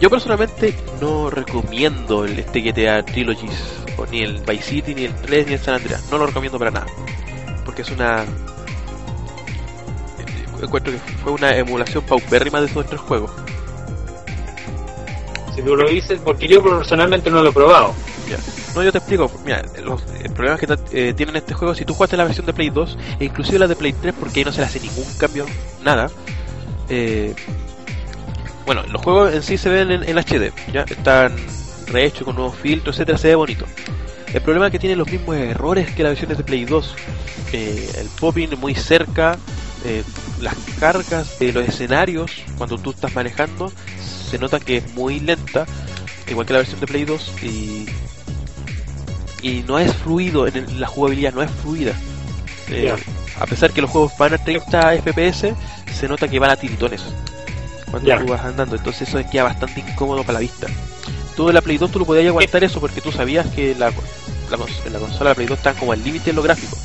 Yo 0.00 0.08
personalmente 0.08 0.74
no 1.00 1.28
recomiendo 1.30 2.24
el 2.24 2.38
este 2.38 2.60
GTA 2.60 3.02
Trilogies, 3.04 3.82
o 3.96 4.06
ni 4.06 4.22
el 4.22 4.38
Vice 4.42 4.62
City, 4.62 4.94
ni 4.94 5.04
el 5.06 5.14
3, 5.14 5.46
ni 5.48 5.52
el 5.54 5.58
San 5.58 5.74
Andreas. 5.74 6.06
No 6.10 6.18
lo 6.18 6.26
recomiendo 6.26 6.58
para 6.58 6.70
nada. 6.70 6.86
Porque 7.64 7.82
es 7.82 7.90
una. 7.90 8.24
Encuentro 10.62 10.92
que 10.92 10.98
fue 10.98 11.32
una 11.32 11.56
emulación 11.56 12.04
paupérrima 12.04 12.60
de 12.60 12.66
esos 12.66 12.86
tres 12.86 13.00
juegos. 13.00 13.30
Si 15.54 15.62
tú 15.62 15.76
lo 15.76 15.88
dices, 15.88 16.20
porque 16.24 16.46
yo 16.46 16.62
personalmente 16.62 17.30
no 17.30 17.42
lo 17.42 17.50
he 17.50 17.52
probado. 17.52 17.94
No, 18.74 18.82
yo 18.82 18.92
te 18.92 18.98
explico. 18.98 19.30
Mira, 19.44 19.62
los 19.82 20.02
eh, 20.20 20.28
problemas 20.28 20.60
que 20.60 20.66
eh, 20.92 21.14
tienen 21.14 21.36
este 21.36 21.54
juego, 21.54 21.74
si 21.74 21.84
tú 21.84 21.94
jugaste 21.94 22.16
la 22.16 22.24
versión 22.24 22.46
de 22.46 22.52
Play 22.52 22.70
2, 22.70 22.98
e 23.18 23.24
inclusive 23.24 23.58
la 23.58 23.66
de 23.66 23.74
Play 23.74 23.92
3, 23.92 24.14
porque 24.18 24.40
ahí 24.40 24.44
no 24.44 24.52
se 24.52 24.60
le 24.60 24.66
hace 24.66 24.80
ningún 24.80 25.06
cambio, 25.18 25.46
nada. 25.82 26.10
eh, 26.88 27.34
bueno, 28.66 28.82
los 28.92 29.02
juegos 29.02 29.32
en 29.32 29.42
sí 29.42 29.56
se 29.56 29.70
ven 29.70 29.90
en, 29.90 30.02
en 30.04 30.18
HD, 30.18 30.52
ya 30.72 30.82
están 30.82 31.34
rehechos 31.86 32.24
con 32.24 32.36
nuevos 32.36 32.54
filtros, 32.54 32.96
etcétera, 32.96 33.16
se 33.18 33.28
ve 33.28 33.34
bonito. 33.34 33.64
El 34.32 34.42
problema 34.42 34.66
es 34.66 34.72
que 34.72 34.78
tiene 34.78 34.94
los 34.94 35.10
mismos 35.10 35.36
errores 35.36 35.90
que 35.94 36.02
las 36.02 36.10
versiones 36.10 36.36
de 36.36 36.44
Play 36.44 36.66
2. 36.66 36.94
Eh, 37.52 37.90
el 37.98 38.08
popping 38.20 38.50
muy 38.58 38.74
cerca, 38.74 39.38
eh, 39.84 40.02
las 40.40 40.54
cargas 40.80 41.38
de 41.38 41.52
los 41.52 41.66
escenarios 41.68 42.30
cuando 42.56 42.78
tú 42.78 42.90
estás 42.90 43.14
manejando 43.14 43.72
se 44.30 44.38
nota 44.38 44.60
que 44.60 44.78
es 44.78 44.94
muy 44.94 45.20
lenta, 45.20 45.66
igual 46.28 46.46
que 46.46 46.52
la 46.52 46.58
versión 46.60 46.80
de 46.80 46.86
Play 46.86 47.04
2 47.04 47.32
y 47.42 47.86
y 49.40 49.62
no 49.68 49.78
es 49.78 49.94
fluido 49.94 50.46
en 50.48 50.56
el- 50.56 50.80
la 50.80 50.88
jugabilidad, 50.88 51.32
no 51.32 51.42
es 51.42 51.50
fluida. 51.62 51.92
Eh. 52.68 52.92
A 53.38 53.46
pesar 53.46 53.70
que 53.70 53.80
los 53.80 53.88
juegos 53.90 54.12
van 54.18 54.34
a 54.34 54.38
30 54.38 54.94
FPS, 54.94 55.54
se 55.96 56.08
nota 56.08 56.26
que 56.28 56.38
van 56.40 56.50
a 56.50 56.56
tiritones 56.56 57.02
cuando 57.88 58.08
Ya. 58.08 58.18
tú 58.18 58.26
vas 58.26 58.44
andando, 58.44 58.74
entonces 58.76 59.08
eso 59.08 59.20
queda 59.30 59.44
bastante 59.44 59.80
incómodo 59.80 60.22
para 60.22 60.34
la 60.34 60.40
vista. 60.40 60.66
Tú 61.36 61.48
en 61.48 61.54
la 61.54 61.60
Play 61.62 61.78
2 61.78 61.90
tú 61.92 62.00
lo 62.00 62.04
podías 62.04 62.26
aguantar 62.26 62.64
eso 62.64 62.80
porque 62.80 63.00
tú 63.00 63.12
sabías 63.12 63.46
que 63.54 63.74
la, 63.76 63.92
la, 64.50 64.56
consola 64.56 64.90
de 64.90 65.24
la 65.24 65.34
Play 65.36 65.46
2 65.46 65.56
están 65.56 65.76
como 65.76 65.92
al 65.92 66.02
límite 66.02 66.30
en 66.30 66.36
lo 66.36 66.42
gráfico. 66.42 66.76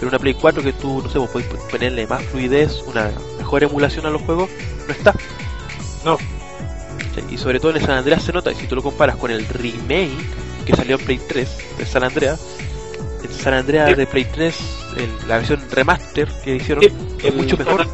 Pero 0.00 0.08
una 0.08 0.18
Play 0.18 0.34
4 0.34 0.62
que 0.62 0.72
tú, 0.72 1.02
no 1.02 1.10
sé, 1.10 1.18
vos 1.18 1.28
podés 1.30 1.46
ponerle 1.70 2.06
más 2.06 2.24
fluidez, 2.24 2.82
una 2.86 3.10
mejor 3.38 3.62
emulación 3.62 4.06
a 4.06 4.10
los 4.10 4.22
juegos, 4.22 4.48
no 4.88 4.92
está. 4.94 5.14
No. 6.04 6.16
Sí, 7.14 7.22
Y 7.30 7.36
sobre 7.38 7.60
todo 7.60 7.72
en 7.72 7.76
el 7.78 7.82
San 7.84 7.98
Andreas 7.98 8.22
se 8.22 8.32
nota, 8.32 8.50
y 8.50 8.54
si 8.54 8.66
tú 8.66 8.76
lo 8.76 8.82
comparas 8.82 9.16
con 9.16 9.30
el 9.30 9.46
remake 9.46 10.10
que 10.64 10.74
salió 10.74 10.96
en 10.98 11.04
Play 11.04 11.20
3 11.28 11.48
de 11.78 11.84
San 11.86 12.02
Andreas, 12.04 12.40
el 13.22 13.30
San 13.30 13.52
Andreas 13.54 13.90
Sí. 13.90 13.94
de 13.96 14.06
Play 14.06 14.24
3, 14.24 14.56
el- 14.96 15.28
la 15.28 15.36
versión 15.36 15.60
remaster 15.70 16.28
que 16.42 16.56
hicieron, 16.56 16.82
Sí, 16.82 16.90
es 17.22 17.34
mucho 17.34 17.56
mejor. 17.58 17.86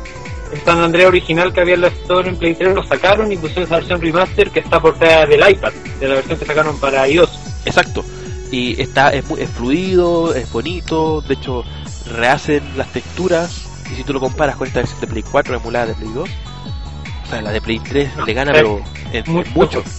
El 0.52 0.60
San 0.60 0.78
Andreas 0.78 1.08
original 1.08 1.52
que 1.52 1.60
había 1.60 1.74
en 1.74 1.80
la 1.80 1.88
Store 1.88 2.28
en 2.28 2.36
Play 2.36 2.54
3 2.54 2.72
lo 2.72 2.84
sacaron 2.86 3.32
y 3.32 3.36
pusieron 3.36 3.64
esa 3.64 3.76
versión 3.76 4.00
remaster 4.00 4.50
que 4.52 4.60
está 4.60 4.78
portada 4.80 5.26
del 5.26 5.40
iPad, 5.50 5.72
de 5.98 6.08
la 6.08 6.14
versión 6.14 6.38
que 6.38 6.44
sacaron 6.46 6.78
para 6.78 7.08
iOS. 7.08 7.30
Exacto. 7.64 8.04
Y 8.50 8.80
está 8.80 9.10
es, 9.10 9.28
muy, 9.28 9.40
es 9.40 9.50
fluido, 9.50 10.34
es 10.34 10.50
bonito, 10.52 11.20
de 11.22 11.34
hecho 11.34 11.64
rehacen 12.12 12.62
las 12.76 12.92
texturas 12.92 13.66
y 13.90 13.96
si 13.96 14.04
tú 14.04 14.12
lo 14.12 14.20
comparas 14.20 14.56
con 14.56 14.66
esta 14.66 14.80
versión 14.80 15.00
de 15.00 15.06
Play 15.08 15.24
4 15.24 15.56
emulada 15.56 15.86
de 15.86 15.94
Play 15.94 16.10
2, 16.14 16.28
o 16.28 17.28
sea, 17.28 17.42
la 17.42 17.50
de 17.50 17.60
Play 17.60 17.80
3 17.80 18.10
le 18.24 18.34
gana 18.34 18.52
es 18.52 18.56
pero 18.58 18.80
en 19.12 19.32
mucho 19.32 19.50
mucho, 19.54 19.78
mejor. 19.78 19.92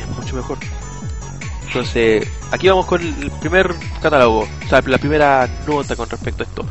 es 0.00 0.16
mucho 0.16 0.36
mejor. 0.36 0.58
Entonces, 1.66 2.28
aquí 2.50 2.68
vamos 2.68 2.86
con 2.86 3.00
el 3.00 3.30
primer 3.40 3.74
catálogo, 4.02 4.40
o 4.40 4.68
sea, 4.68 4.82
la 4.82 4.98
primera 4.98 5.48
nota 5.66 5.96
con 5.96 6.08
respecto 6.10 6.42
a 6.42 6.46
esto. 6.46 6.66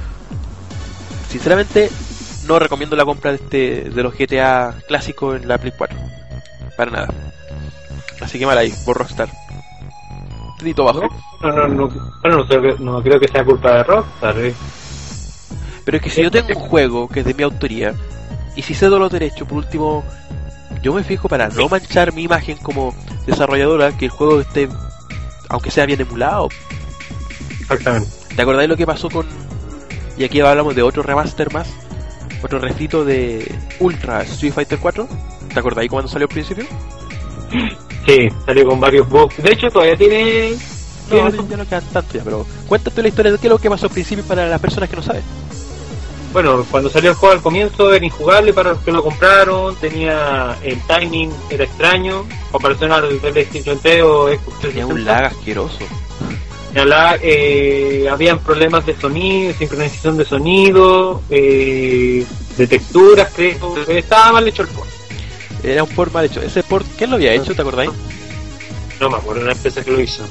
Sinceramente, 1.30 1.90
no 2.46 2.60
recomiendo 2.60 2.96
la 2.96 3.06
compra 3.06 3.32
de 3.32 3.38
este 3.38 3.90
de 3.90 4.04
los 4.04 4.14
GTA 4.14 4.76
clásicos 4.88 5.42
en 5.42 5.48
la 5.48 5.58
Play 5.58 5.74
4. 5.78 5.98
Para 6.76 6.92
nada. 6.92 7.08
Así 8.20 8.38
que 8.38 8.46
mal 8.46 8.58
ahí, 8.58 8.74
por 8.86 8.98
Rockstar. 8.98 9.30
Bajo. 10.86 11.02
No, 11.42 11.52
no, 11.52 11.68
no, 11.68 11.90
no, 12.24 12.48
creo 12.48 12.62
que- 12.62 12.84
no 12.84 13.02
creo 13.02 13.20
que 13.20 13.28
sea 13.28 13.44
culpa 13.44 13.72
de 13.78 13.84
Rockstar. 13.84 14.38
eh. 14.40 14.54
Pero 15.84 15.98
es 15.98 16.04
que 16.04 16.10
si 16.10 16.22
yo 16.22 16.30
tengo 16.32 16.50
un 16.50 16.56
juego 16.68 17.08
que 17.08 17.22
es 17.22 17.26
de 17.26 17.34
mi 17.34 17.44
autoría, 17.44 17.94
y 18.56 18.62
si 18.62 18.74
cedo 18.76 19.00
los 19.00 19.12
derechos, 19.12 19.48
por 19.48 19.58
último, 19.58 20.04
yo 20.84 20.94
me 20.94 21.04
fijo 21.04 21.28
para 21.28 21.50
no 21.50 21.68
manchar 21.68 22.14
mi 22.14 22.24
imagen 22.24 22.58
como 22.58 22.94
desarrolladora, 23.26 23.92
que 23.98 24.06
el 24.06 24.12
juego 24.12 24.40
esté, 24.42 24.70
aunque 25.50 25.72
sea 25.72 25.86
bien 25.86 26.00
emulado. 26.02 26.50
Exactamente. 27.62 28.10
¿Te 28.36 28.42
acordáis 28.42 28.70
lo 28.70 28.78
que 28.78 28.86
pasó 28.86 29.10
con... 29.10 29.26
Y 30.18 30.24
aquí 30.24 30.40
hablamos 30.40 30.76
de 30.76 30.84
otro 30.84 31.02
remaster 31.04 31.52
más, 31.52 31.68
otro 32.44 32.60
refrito 32.60 33.04
de 33.04 33.54
Ultra 33.80 34.22
Street 34.24 34.54
Fighter 34.54 34.78
4? 34.80 35.08
¿Te 35.54 35.60
acordáis 35.60 35.90
cuando 35.90 36.08
salió 36.10 36.26
al 36.26 36.34
principio? 36.34 36.66
Sí, 38.06 38.30
salió 38.48 38.66
con 38.68 38.80
varios 38.80 39.08
bugs. 39.08 39.38
De 39.44 39.52
hecho, 39.54 39.70
todavía 39.70 39.96
tiene. 39.96 40.56
No, 41.12 41.30
ya 41.30 41.58
no 41.58 41.68
quedan 41.68 41.84
tanto 41.94 42.18
ya, 42.18 42.24
pero 42.24 42.48
cuéntate 42.68 43.02
la 43.04 43.10
historia 43.10 43.32
de 43.32 43.38
qué 43.38 43.46
es 43.48 43.52
lo 43.52 43.60
que 43.60 43.70
pasó 43.70 43.86
al 43.86 43.92
principio 43.92 44.24
para 44.24 44.48
las 44.48 44.60
personas 44.60 44.90
que 44.90 44.96
no 44.96 45.04
saben. 45.04 45.22
Bueno, 46.34 46.66
cuando 46.72 46.90
salió 46.90 47.12
el 47.12 47.16
juego 47.16 47.36
al 47.36 47.42
comienzo 47.42 47.94
era 47.94 48.04
injugable 48.04 48.54
para 48.54 48.72
los 48.72 48.80
que 48.80 48.92
lo 48.92 49.04
compraron, 49.04 49.76
tenía 49.76 50.58
el 50.64 50.80
timing, 50.88 51.30
era 51.52 51.66
extraño, 51.66 52.26
comparación 52.52 52.92
al 52.92 53.08
PlayStation 53.18 53.78
3 53.80 54.02
o 54.04 54.30
Xbox 54.30 54.60
Tenía 54.62 54.86
un 54.88 54.94
360. 54.96 55.04
lag 55.22 55.26
asqueroso. 55.26 55.78
La- 56.74 57.20
eh, 57.22 58.08
habían 58.10 58.40
problemas 58.40 58.84
de 58.86 58.96
sonido, 59.00 59.54
sincronización 59.60 60.18
de 60.18 60.26
sonido, 60.26 61.22
eh, 61.30 62.26
de 62.58 62.68
texturas, 62.68 63.30
creo. 63.36 63.76
Estaba 63.90 64.32
mal 64.32 64.48
hecho 64.48 64.62
el 64.64 64.70
juego. 64.70 64.88
Era 65.64 65.84
un 65.84 65.90
port 65.90 66.12
mal 66.14 66.26
hecho. 66.26 66.42
Ese 66.42 66.64
port, 66.64 66.86
¿quién 66.98 67.10
lo 67.10 67.16
había 67.18 67.34
hecho? 67.34 67.54
¿Te 67.56 67.62
acordáis? 67.62 67.92
No 69.00 69.10
me 69.10 69.18
acuerdo 69.18 69.42
una 69.42 69.52
empresa 69.52 69.84
que 69.84 69.92
lo 69.92 70.00
hizo. 70.00 70.24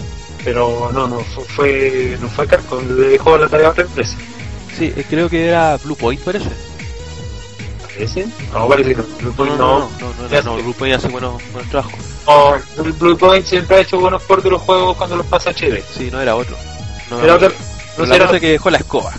Pero 0.44 0.90
no, 0.92 1.06
no 1.06 1.20
fue, 1.20 2.16
no 2.20 2.28
fue 2.28 2.46
Capcom, 2.46 2.82
le 2.98 3.08
dejó 3.08 3.36
la 3.36 3.48
tarea 3.48 3.68
a 3.68 3.70
otra 3.70 3.84
empresa. 3.84 4.16
Sí, 4.78 4.92
eh, 4.96 5.04
creo 5.08 5.28
que 5.28 5.46
era 5.48 5.76
Blue 5.78 5.96
Point, 5.96 6.20
parece. 6.22 6.48
¿Parece? 7.82 8.26
No, 8.52 8.68
parece 8.68 8.90
que 8.94 8.96
no. 8.96 9.02
Blue 9.18 9.30
No, 9.30 9.36
Point 9.36 9.52
no, 9.52 9.56
no. 9.58 9.78
no, 9.80 9.88
no, 10.28 10.28
no, 10.28 10.42
no, 10.56 10.62
Blue 10.62 10.72
Point 10.74 10.94
hace 10.94 11.08
buenos, 11.08 11.42
buenos 11.52 11.70
trabajos. 11.70 11.94
No, 12.26 12.92
Blue 12.94 13.16
Point 13.18 13.44
siempre 13.46 13.76
ha 13.76 13.80
hecho 13.80 13.98
buenos 14.00 14.22
ports 14.22 14.44
de 14.44 14.50
los 14.50 14.62
juegos 14.62 14.96
cuando 14.96 15.16
los 15.16 15.26
pasa 15.26 15.50
HD. 15.50 15.82
Sí, 15.96 16.08
no 16.10 16.20
era 16.20 16.34
otro. 16.36 16.56
No, 17.10 17.20
Era 17.22 17.34
otro- 17.34 17.52
no, 17.98 18.06
la 18.06 18.14
será- 18.14 18.26
cosa 18.26 18.40
que 18.40 18.50
dejó 18.52 18.70
la 18.70 18.78
escoba. 18.78 19.12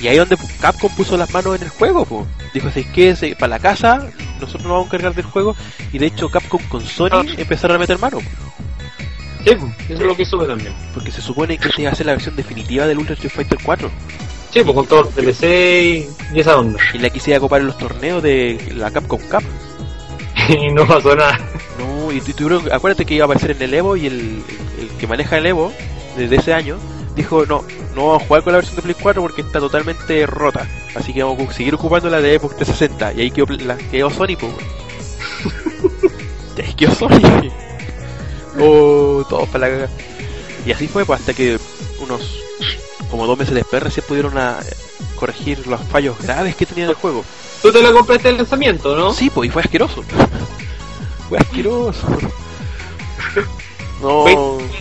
Y 0.00 0.08
ahí 0.08 0.16
donde 0.16 0.36
Capcom 0.60 0.90
puso 0.94 1.16
las 1.16 1.30
manos 1.32 1.56
en 1.56 1.62
el 1.62 1.68
juego, 1.70 2.04
po. 2.04 2.26
Dijo, 2.52 2.68
¿sabes 2.68 2.86
qué? 2.92 3.14
Se- 3.16 3.36
Para 3.36 3.48
la 3.50 3.58
casa, 3.58 4.06
nosotros 4.40 4.64
nos 4.64 4.72
vamos 4.72 4.84
a 4.84 4.88
encargar 4.88 5.14
del 5.14 5.24
juego. 5.26 5.54
Y 5.92 5.98
de 5.98 6.06
hecho 6.06 6.28
Capcom 6.28 6.62
con 6.68 6.80
Sony 6.84 7.08
Ah. 7.12 7.24
empezaron 7.36 7.76
a 7.76 7.78
meter 7.80 7.98
mano. 7.98 8.18
Sí, 9.44 9.50
eso 9.50 9.62
es 9.94 10.00
lo 10.00 10.16
que 10.16 10.24
sube 10.26 10.46
también. 10.46 10.74
Porque 10.92 11.10
se 11.10 11.22
supone 11.22 11.56
que 11.56 11.70
iba 11.80 11.90
a 11.90 11.94
ser 11.94 12.06
la 12.06 12.12
versión 12.12 12.36
definitiva 12.36 12.86
del 12.86 12.98
Ultra 12.98 13.14
Street 13.14 13.32
Fighter 13.34 13.58
4. 13.62 13.90
Sí, 14.52 14.60
pues 14.62 14.74
con 14.74 14.86
todo 14.86 15.08
el 15.08 15.14
DLC 15.14 15.44
y, 15.44 16.08
y 16.36 16.40
esa 16.40 16.58
onda. 16.58 16.78
Y 16.92 16.98
la 16.98 17.08
quise 17.10 17.38
copar 17.40 17.60
en 17.60 17.68
los 17.68 17.78
torneos 17.78 18.22
de 18.22 18.72
la 18.76 18.90
Capcom 18.90 19.20
Cup. 19.20 19.42
y 20.48 20.70
no 20.72 20.86
pasó 20.86 21.14
nada. 21.16 21.38
No, 21.78 22.12
y 22.12 22.20
tú- 22.20 22.32
tú- 22.32 22.62
acuérdate 22.72 23.06
que 23.06 23.14
iba 23.14 23.24
a 23.24 23.26
aparecer 23.26 23.52
en 23.52 23.62
el 23.62 23.74
Evo 23.74 23.96
y 23.96 24.06
el, 24.06 24.42
el 24.80 24.88
que 24.98 25.06
maneja 25.06 25.38
el 25.38 25.46
Evo 25.46 25.72
desde 26.18 26.36
ese 26.36 26.52
año 26.52 26.76
dijo 27.16 27.46
no, 27.46 27.64
no 27.94 28.06
vamos 28.06 28.22
a 28.22 28.26
jugar 28.26 28.42
con 28.42 28.52
la 28.52 28.58
versión 28.58 28.76
de 28.76 28.82
Play 28.82 28.96
4 29.00 29.22
porque 29.22 29.42
está 29.42 29.58
totalmente 29.58 30.26
rota. 30.26 30.66
Así 30.94 31.12
que 31.12 31.22
vamos 31.22 31.48
a 31.48 31.52
seguir 31.52 31.74
ocupando 31.74 32.08
la 32.10 32.20
de 32.20 32.38
Xbox 32.38 32.56
360. 32.56 33.12
Y 33.14 33.20
ahí 33.22 33.30
quedó, 33.30 33.46
la, 33.64 33.76
quedó 33.76 34.10
Sony, 34.10 34.36
pues. 34.38 34.52
ahí 36.66 36.74
quedó 36.74 36.94
Sony. 36.94 37.50
Oh, 38.58 39.24
todos 39.28 39.48
para 39.48 39.68
la 39.68 39.74
caga. 39.74 39.90
Y 40.66 40.72
así 40.72 40.88
fue, 40.88 41.04
pues 41.04 41.20
hasta 41.20 41.34
que 41.34 41.58
unos 42.00 42.42
como 43.10 43.26
dos 43.26 43.38
meses 43.38 43.54
después 43.54 43.82
recién 43.82 44.06
pudieron 44.06 44.38
a, 44.38 44.60
corregir 45.20 45.66
los 45.66 45.80
fallos 45.82 46.18
graves 46.18 46.56
que 46.56 46.66
tenía 46.66 46.86
el 46.86 46.94
juego. 46.94 47.24
Tú 47.62 47.70
te 47.70 47.82
la 47.82 47.92
compraste 47.92 48.30
el 48.30 48.38
lanzamiento, 48.38 48.96
¿no? 48.96 49.12
Sí, 49.12 49.30
pues, 49.30 49.48
y 49.48 49.52
fue 49.52 49.62
asqueroso. 49.62 50.02
fue 51.28 51.38
asqueroso. 51.38 52.06
No, 54.00 54.24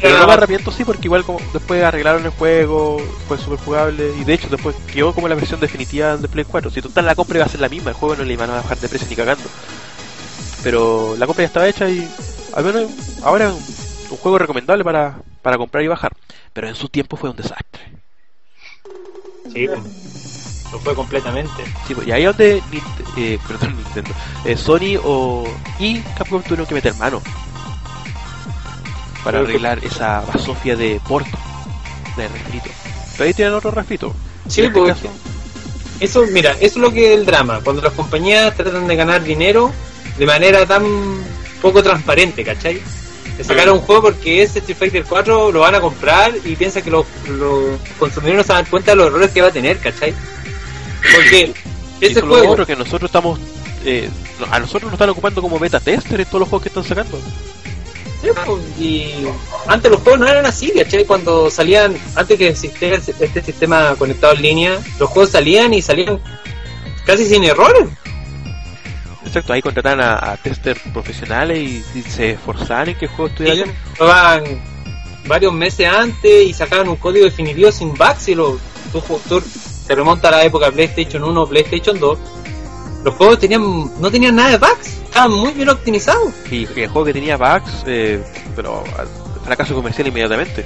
pero 0.01 0.17
no 0.17 0.27
me 0.27 0.33
arrepiento, 0.33 0.71
sí, 0.71 0.85
porque 0.85 1.07
igual 1.07 1.25
como 1.25 1.39
después 1.51 1.83
arreglaron 1.83 2.23
el 2.23 2.31
juego, 2.31 2.97
fue 3.27 3.37
súper 3.37 3.59
jugable, 3.59 4.13
y 4.19 4.23
de 4.23 4.33
hecho 4.33 4.47
después 4.49 4.75
quedó 4.91 5.13
como 5.13 5.27
la 5.27 5.35
versión 5.35 5.59
definitiva 5.59 6.15
de 6.15 6.27
Play 6.27 6.45
4. 6.45 6.71
Si 6.71 6.81
total 6.81 7.05
la 7.05 7.15
compra 7.15 7.37
iba 7.37 7.45
a 7.45 7.49
ser 7.49 7.59
la 7.59 7.69
misma, 7.69 7.89
el 7.91 7.97
juego 7.97 8.15
no 8.15 8.23
le 8.23 8.33
iban 8.33 8.49
a 8.49 8.55
bajar 8.55 8.77
de 8.77 8.87
precio 8.87 9.07
ni 9.09 9.15
cagando. 9.15 9.43
Pero 10.63 11.15
la 11.17 11.25
compra 11.25 11.43
ya 11.43 11.47
estaba 11.47 11.67
hecha 11.67 11.89
y 11.89 12.07
al 12.53 12.63
menos 12.63 12.89
ahora 13.23 13.49
es 13.49 14.07
un 14.09 14.17
juego 14.17 14.37
recomendable 14.37 14.83
para, 14.83 15.17
para 15.41 15.57
comprar 15.57 15.83
y 15.83 15.87
bajar. 15.87 16.13
Pero 16.53 16.67
en 16.67 16.75
su 16.75 16.87
tiempo 16.87 17.17
fue 17.17 17.29
un 17.29 17.35
desastre. 17.35 17.81
Sí, 19.53 19.67
pues. 19.67 20.09
Lo 20.71 20.79
fue 20.79 20.93
completamente. 20.95 21.65
Sí, 21.87 21.95
pues, 21.95 22.07
y 22.07 22.11
ahí 22.11 22.23
es 22.23 22.27
donde 22.27 22.61
eh, 23.17 23.39
perdón, 23.47 23.75
Nintendo, 23.75 24.11
eh, 24.45 24.55
Sony 24.55 24.99
o 25.03 25.47
y 25.79 25.99
Capcom 26.17 26.43
tuvieron 26.43 26.65
que 26.65 26.75
meter 26.75 26.93
mano. 26.95 27.21
Para 29.23 29.39
arreglar 29.39 29.83
esa 29.83 30.21
basofia 30.21 30.75
de 30.75 30.99
Porto, 31.07 31.37
de 32.17 32.27
refrito. 32.27 32.69
Pero 33.13 33.23
ahí 33.25 33.33
tienen 33.33 33.53
otro 33.53 33.71
refrito. 33.71 34.13
Sí, 34.47 34.61
este 34.61 34.83
caso, 34.83 35.07
Eso, 35.99 36.23
mira, 36.31 36.51
eso 36.53 36.65
es 36.65 36.75
lo 36.77 36.91
que 36.91 37.13
es 37.13 37.19
el 37.19 37.25
drama. 37.25 37.59
Cuando 37.63 37.81
las 37.81 37.93
compañías 37.93 38.55
tratan 38.55 38.87
de 38.87 38.95
ganar 38.95 39.23
dinero 39.23 39.71
de 40.17 40.25
manera 40.25 40.65
tan 40.65 40.83
poco 41.61 41.83
transparente, 41.83 42.43
¿cachai? 42.43 42.81
De 43.37 43.43
sacar 43.43 43.69
un 43.71 43.79
juego 43.79 44.01
porque 44.03 44.41
ese 44.43 44.59
Street 44.59 44.77
Fighter 44.77 45.05
4 45.07 45.51
lo 45.51 45.59
van 45.61 45.75
a 45.75 45.81
comprar 45.81 46.33
y 46.43 46.55
piensan 46.55 46.83
que 46.83 46.91
los, 46.91 47.05
los 47.27 47.79
consumidores 47.97 48.37
no 48.37 48.43
se 48.43 48.53
dan 48.53 48.65
cuenta 48.65 48.91
de 48.91 48.97
los 48.97 49.07
errores 49.07 49.31
que 49.31 49.41
va 49.41 49.47
a 49.49 49.51
tener, 49.51 49.77
¿cachai? 49.79 50.13
Porque 51.13 51.53
ese 52.01 52.21
lo 52.21 52.27
juego... 52.27 52.51
otro 52.51 52.65
que 52.65 52.75
nosotros 52.75 53.09
estamos. 53.09 53.39
eh, 53.85 54.09
a 54.51 54.59
nosotros 54.59 54.83
nos 54.83 54.93
están 54.93 55.09
ocupando 55.09 55.41
como 55.41 55.59
beta 55.59 55.79
tester 55.79 56.19
en 56.19 56.25
todos 56.25 56.39
los 56.41 56.49
juegos 56.49 56.63
que 56.63 56.69
están 56.69 56.83
sacando. 56.83 57.19
Sí, 58.21 58.27
pues, 58.45 58.63
Y 58.79 59.25
antes 59.67 59.91
los 59.91 60.01
juegos 60.01 60.19
no 60.19 60.27
eran 60.27 60.45
así, 60.45 60.71
¿cachai? 60.71 61.05
Cuando 61.05 61.49
salían, 61.49 61.95
antes 62.15 62.37
que 62.37 62.49
existiera 62.49 62.97
este 62.97 63.41
sistema 63.41 63.95
conectado 63.97 64.33
en 64.33 64.41
línea, 64.41 64.79
los 64.99 65.09
juegos 65.09 65.31
salían 65.31 65.73
y 65.73 65.81
salían 65.81 66.19
casi 67.05 67.25
sin 67.25 67.43
errores. 67.43 67.87
Exacto, 69.25 69.53
ahí 69.53 69.61
contrataban 69.61 70.01
a, 70.01 70.31
a 70.31 70.37
testers 70.37 70.81
profesionales 70.91 71.59
y, 71.59 71.83
y 71.97 72.01
se 72.01 72.31
esforzaban 72.31 72.89
en 72.89 72.97
que 72.97 73.05
el 73.05 73.11
juego 73.11 73.27
estuviera 73.27 73.55
bien. 73.55 73.75
probaban 73.97 74.43
varios 75.27 75.53
meses 75.53 75.87
antes 75.87 76.47
y 76.47 76.53
sacaban 76.53 76.89
un 76.89 76.95
código 76.95 77.25
definitivo 77.25 77.71
sin 77.71 77.93
bugs 77.93 78.27
y 78.29 78.35
lo, 78.35 78.57
tú, 78.91 79.01
tú 79.29 79.43
te 79.87 79.95
remonta 79.95 80.29
a 80.29 80.31
la 80.31 80.43
época 80.43 80.71
PlayStation 80.71 81.23
1, 81.23 81.47
PlayStation 81.47 81.99
2. 81.99 82.19
Los 83.03 83.15
juegos 83.15 83.39
tenían 83.39 83.61
no 84.01 84.11
tenían 84.11 84.35
nada 84.35 84.49
de 84.51 84.57
bugs, 84.57 84.98
estaban 85.09 85.31
muy 85.31 85.51
bien 85.53 85.69
optimizados. 85.69 86.33
Y 86.51 86.65
el 86.65 86.87
juego 86.89 87.05
que 87.05 87.13
tenía 87.13 87.37
bugs, 87.37 87.83
eh, 87.85 88.23
pero 88.55 88.83
fracaso 89.43 89.73
comercial 89.75 90.07
inmediatamente. 90.07 90.65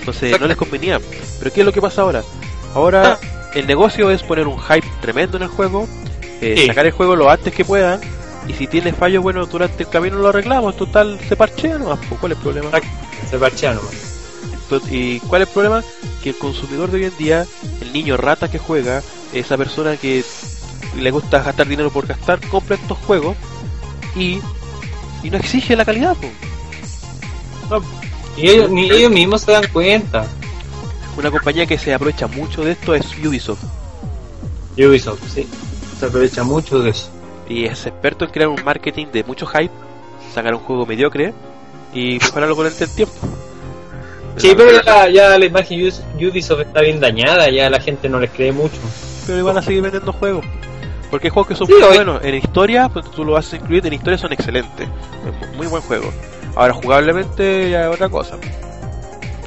Entonces 0.00 0.40
no 0.40 0.46
les 0.46 0.56
convenía. 0.56 1.00
Pero 1.38 1.52
¿qué 1.52 1.60
es 1.60 1.66
lo 1.66 1.72
que 1.72 1.80
pasa 1.80 2.02
ahora? 2.02 2.22
Ahora 2.74 3.18
el 3.54 3.66
negocio 3.66 4.10
es 4.10 4.22
poner 4.22 4.46
un 4.46 4.58
hype 4.60 4.86
tremendo 5.00 5.36
en 5.36 5.44
el 5.44 5.48
juego, 5.48 5.88
eh, 6.40 6.54
Sí. 6.58 6.66
sacar 6.66 6.86
el 6.86 6.92
juego 6.92 7.16
lo 7.16 7.30
antes 7.30 7.54
que 7.54 7.64
puedan. 7.64 8.00
Y 8.48 8.52
si 8.52 8.68
tiene 8.68 8.92
fallos, 8.92 9.22
bueno, 9.22 9.46
durante 9.46 9.82
el 9.82 9.88
camino 9.88 10.18
lo 10.18 10.28
arreglamos. 10.28 10.76
Total, 10.76 11.18
se 11.28 11.34
parchea 11.34 11.78
nomás. 11.78 11.98
¿Cuál 12.20 12.32
es 12.32 12.38
el 12.38 12.42
problema? 12.44 12.70
Se 13.28 13.38
parchean 13.38 13.76
nomás. 13.76 13.94
¿Y 14.90 15.18
cuál 15.20 15.42
es 15.42 15.48
el 15.48 15.52
problema? 15.54 15.82
Que 16.22 16.30
el 16.30 16.38
consumidor 16.38 16.90
de 16.90 16.98
hoy 16.98 17.04
en 17.06 17.16
día, 17.16 17.46
el 17.80 17.92
niño 17.92 18.16
rata 18.16 18.48
que 18.48 18.58
juega, 18.58 19.02
esa 19.32 19.56
persona 19.56 19.96
que 19.96 20.24
le 20.96 21.10
gusta 21.10 21.42
gastar 21.42 21.66
dinero 21.66 21.90
por 21.90 22.06
gastar, 22.06 22.40
compra 22.48 22.76
estos 22.76 22.98
juegos 22.98 23.36
y, 24.16 24.40
y 25.22 25.30
no 25.30 25.36
exige 25.36 25.76
la 25.76 25.84
calidad. 25.84 26.16
Y 28.36 28.48
ellos, 28.48 28.70
ni 28.70 28.90
ellos 28.90 29.10
mismos 29.10 29.42
se 29.42 29.52
dan 29.52 29.66
cuenta. 29.72 30.26
Una 31.16 31.30
compañía 31.30 31.66
que 31.66 31.78
se 31.78 31.94
aprovecha 31.94 32.26
mucho 32.26 32.62
de 32.62 32.72
esto 32.72 32.94
es 32.94 33.06
Ubisoft 33.24 33.62
Ubisoft, 34.76 35.20
sí. 35.32 35.48
Se 35.98 36.06
aprovecha 36.06 36.44
mucho 36.44 36.80
de 36.80 36.90
eso. 36.90 37.08
y 37.48 37.64
es 37.64 37.86
experto 37.86 38.24
en 38.26 38.30
crear 38.30 38.48
un 38.48 38.62
marketing 38.62 39.06
de 39.12 39.24
mucho 39.24 39.46
hype, 39.46 39.70
sacar 40.34 40.54
un 40.54 40.60
juego 40.60 40.84
mediocre 40.84 41.32
y 41.94 42.18
mejorarlo 42.18 42.54
con 42.56 42.66
el 42.66 42.74
tiempo. 42.74 43.14
Sí, 44.36 44.52
pero 44.54 44.82
ya, 44.84 45.08
ya 45.08 45.38
la 45.38 45.44
imagen 45.46 45.90
Ubisoft 46.16 46.60
está 46.60 46.82
bien 46.82 47.00
dañada, 47.00 47.48
ya 47.48 47.70
la 47.70 47.80
gente 47.80 48.08
no 48.10 48.20
les 48.20 48.30
cree 48.30 48.52
mucho. 48.52 48.76
pero 49.26 49.42
van 49.44 49.56
a 49.56 49.62
seguir 49.62 49.80
vendiendo 49.80 50.12
juegos. 50.12 50.44
Porque 51.10 51.28
hay 51.28 51.30
juegos 51.30 51.48
que 51.48 51.54
son 51.54 51.66
Sí, 51.68 51.72
muy 51.74 51.82
hoy- 51.82 51.94
buenos. 51.96 52.24
En 52.24 52.34
historia, 52.34 52.88
pues 52.88 53.08
tú 53.10 53.24
lo 53.24 53.32
vas 53.32 53.52
a 53.52 53.56
incluir, 53.56 53.86
en 53.86 53.92
historia 53.92 54.18
son 54.18 54.32
excelentes. 54.32 54.88
Es 55.26 55.48
mu- 55.50 55.56
muy 55.56 55.66
buen 55.66 55.82
juego. 55.82 56.12
Ahora, 56.54 56.72
jugablemente 56.74 57.70
ya 57.70 57.88
es 57.88 57.94
otra 57.94 58.08
cosa. 58.08 58.36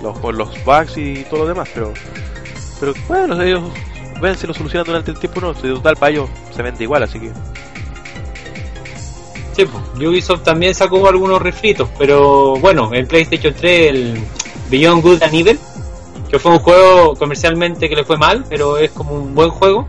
Los, 0.01 0.17
con 0.19 0.37
los 0.37 0.49
bugs 0.63 0.97
y 0.97 1.25
todo 1.29 1.41
lo 1.41 1.47
demás, 1.47 1.67
pero. 1.73 1.93
Pero 2.79 2.93
bueno, 3.07 3.41
ellos 3.41 3.61
ven 4.21 4.37
si 4.37 4.47
lo 4.47 4.53
solucionan 4.53 4.85
durante 4.85 5.11
el 5.11 5.19
tiempo 5.19 5.39
o 5.39 5.41
no. 5.41 5.53
Si 5.53 5.61
total 5.63 5.97
para 5.97 6.11
ellos 6.11 6.29
se 6.55 6.61
vende 6.63 6.83
igual, 6.83 7.03
así 7.03 7.19
que. 7.19 7.31
Sí, 9.53 9.65
pues, 9.65 10.07
Ubisoft 10.07 10.43
también 10.43 10.73
sacó 10.73 11.05
algunos 11.09 11.41
refritos, 11.41 11.89
pero 11.97 12.55
bueno, 12.57 12.91
en 12.93 13.05
PlayStation 13.07 13.53
3 13.53 13.89
el 13.89 14.17
Beyond 14.69 15.01
Good 15.03 15.23
and 15.23 15.33
Evil, 15.33 15.59
que 16.29 16.39
fue 16.39 16.51
un 16.51 16.59
juego 16.59 17.15
comercialmente 17.15 17.89
que 17.89 17.95
le 17.95 18.05
fue 18.05 18.17
mal, 18.17 18.45
pero 18.47 18.77
es 18.77 18.91
como 18.91 19.13
un 19.15 19.35
buen 19.35 19.49
juego, 19.49 19.85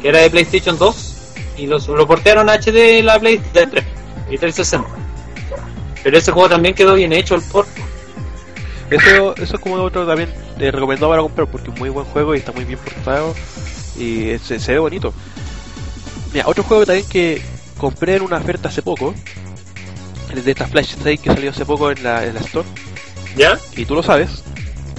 que 0.00 0.08
era 0.08 0.20
de 0.20 0.30
PlayStation 0.30 0.78
2, 0.78 1.16
y 1.58 1.66
los, 1.66 1.88
lo 1.88 2.06
portearon 2.06 2.48
a 2.48 2.54
HD 2.54 3.02
la 3.02 3.18
PlayStation 3.18 3.70
3 3.70 3.84
y 4.30 4.38
360. 4.38 4.88
Pero 6.02 6.18
ese 6.18 6.32
juego 6.32 6.48
también 6.48 6.74
quedó 6.74 6.94
bien 6.94 7.12
hecho 7.12 7.34
el 7.34 7.42
port. 7.42 7.68
Eso, 8.90 9.36
eso 9.36 9.56
es 9.56 9.60
como 9.60 9.76
otro 9.76 10.06
también 10.06 10.32
eh, 10.58 10.70
recomendado 10.70 11.10
para 11.10 11.22
comprar 11.22 11.46
porque 11.48 11.70
es 11.70 11.78
muy 11.78 11.90
buen 11.90 12.06
juego 12.06 12.34
y 12.34 12.38
está 12.38 12.52
muy 12.52 12.64
bien 12.64 12.78
portado 12.78 13.34
y 13.96 14.36
se, 14.38 14.58
se 14.58 14.72
ve 14.72 14.78
bonito. 14.78 15.12
Mira, 16.32 16.46
otro 16.48 16.64
juego 16.64 16.86
también 16.86 17.06
que 17.08 17.42
compré 17.76 18.16
en 18.16 18.22
una 18.22 18.38
oferta 18.38 18.68
hace 18.68 18.82
poco, 18.82 19.14
de 20.34 20.50
esta 20.50 20.66
Flash 20.66 20.90
State 20.92 21.18
que 21.18 21.32
salió 21.32 21.50
hace 21.50 21.64
poco 21.64 21.90
en 21.90 22.02
la, 22.02 22.24
en 22.24 22.34
la 22.34 22.40
Store, 22.40 22.66
¿Ya? 23.36 23.58
y 23.76 23.84
tú 23.84 23.94
lo 23.94 24.02
sabes, 24.02 24.44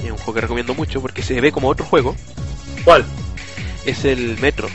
es 0.04 0.12
un 0.12 0.18
juego 0.18 0.34
que 0.34 0.42
recomiendo 0.42 0.74
mucho 0.74 1.02
porque 1.02 1.22
se 1.22 1.40
ve 1.40 1.52
como 1.52 1.70
otro 1.70 1.86
juego, 1.86 2.16
¿Cuál? 2.84 3.06
es 3.86 4.04
el 4.04 4.38
Metro 4.40 4.68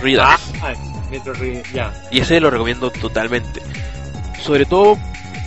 Redux. 0.00 0.24
Ah, 0.62 0.74
Metro 1.10 1.32
Re- 1.34 1.62
ya. 1.72 1.92
Y 2.10 2.20
ese 2.20 2.40
lo 2.40 2.50
recomiendo 2.50 2.90
totalmente. 2.90 3.60
Sobre 4.42 4.64
todo 4.66 4.98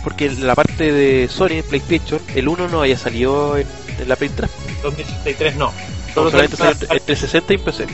porque 0.04 0.26
en 0.26 0.46
la 0.46 0.54
parte 0.54 0.92
de 0.92 1.28
Sony 1.28 1.52
en 1.58 1.64
PlayStation, 1.64 2.20
el 2.34 2.48
1 2.48 2.68
no 2.68 2.82
haya 2.82 2.98
salido 2.98 3.56
en, 3.56 3.66
en 4.00 4.08
la 4.08 4.16
Play 4.16 4.30
3. 4.34 4.50
2033 4.82 5.56
no. 5.56 5.72
No, 6.16 6.30
solamente 6.30 6.56
salió 6.56 6.74
salió 6.74 6.88
para- 6.88 6.98
en 6.98 7.04
360 7.06 7.52
y 7.52 7.56
en 7.56 7.62
PC. 7.64 7.86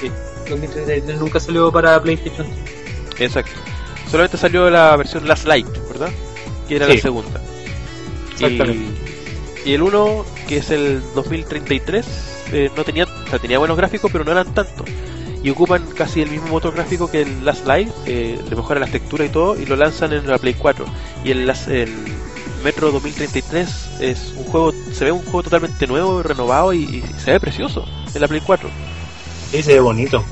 sí, 0.00 0.10
2033 0.50 1.18
nunca 1.20 1.40
salió 1.40 1.72
para 1.72 2.00
PlayStation. 2.00 2.46
Exacto. 3.18 3.52
Solamente 4.10 4.36
salió 4.36 4.68
la 4.70 4.94
versión 4.96 5.26
Last 5.26 5.46
Light, 5.46 5.66
¿verdad? 5.88 6.10
Que 6.68 6.76
era 6.76 6.86
Sí. 6.86 6.94
la 6.96 7.00
segunda. 7.00 7.40
Exactamente. 8.32 9.00
Y, 9.64 9.70
y 9.70 9.74
el 9.74 9.82
1, 9.82 10.24
que 10.48 10.56
es 10.58 10.70
el 10.70 11.02
2033, 11.14 12.06
eh, 12.52 12.70
no 12.76 12.84
tenía, 12.84 13.04
o 13.04 13.28
sea, 13.28 13.38
tenía 13.38 13.58
buenos 13.58 13.76
gráficos, 13.76 14.10
pero 14.12 14.24
no 14.24 14.32
eran 14.32 14.52
tanto. 14.54 14.84
Y 15.42 15.50
ocupan 15.50 15.86
casi 15.96 16.20
el 16.20 16.30
mismo 16.30 16.48
motor 16.48 16.74
gráfico 16.74 17.10
que 17.10 17.22
el 17.22 17.44
Last 17.44 17.66
Light, 17.66 17.88
eh, 18.06 18.38
le 18.48 18.56
mejoran 18.56 18.80
las 18.82 18.90
texturas 18.90 19.28
y 19.28 19.30
todo, 19.30 19.58
y 19.58 19.64
lo 19.66 19.74
lanzan 19.76 20.12
en 20.12 20.26
la 20.28 20.36
Play 20.38 20.54
4. 20.54 20.84
Y 21.24 21.30
el, 21.30 21.46
Last- 21.46 21.68
el 21.68 21.90
Metro 22.62 22.90
2033 22.92 23.68
es 24.00 24.34
un 24.36 24.44
juego, 24.44 24.72
se 24.92 25.04
ve 25.06 25.12
un 25.12 25.22
juego 25.22 25.42
totalmente 25.44 25.86
nuevo, 25.86 26.22
renovado 26.22 26.74
y, 26.74 26.82
y 26.82 27.04
se 27.18 27.30
ve 27.32 27.40
precioso 27.40 27.86
en 28.14 28.20
la 28.20 28.28
Play 28.28 28.42
4. 28.44 28.68
Sí, 29.50 29.62
se 29.62 29.72
ve 29.74 29.80
bonito. 29.80 30.22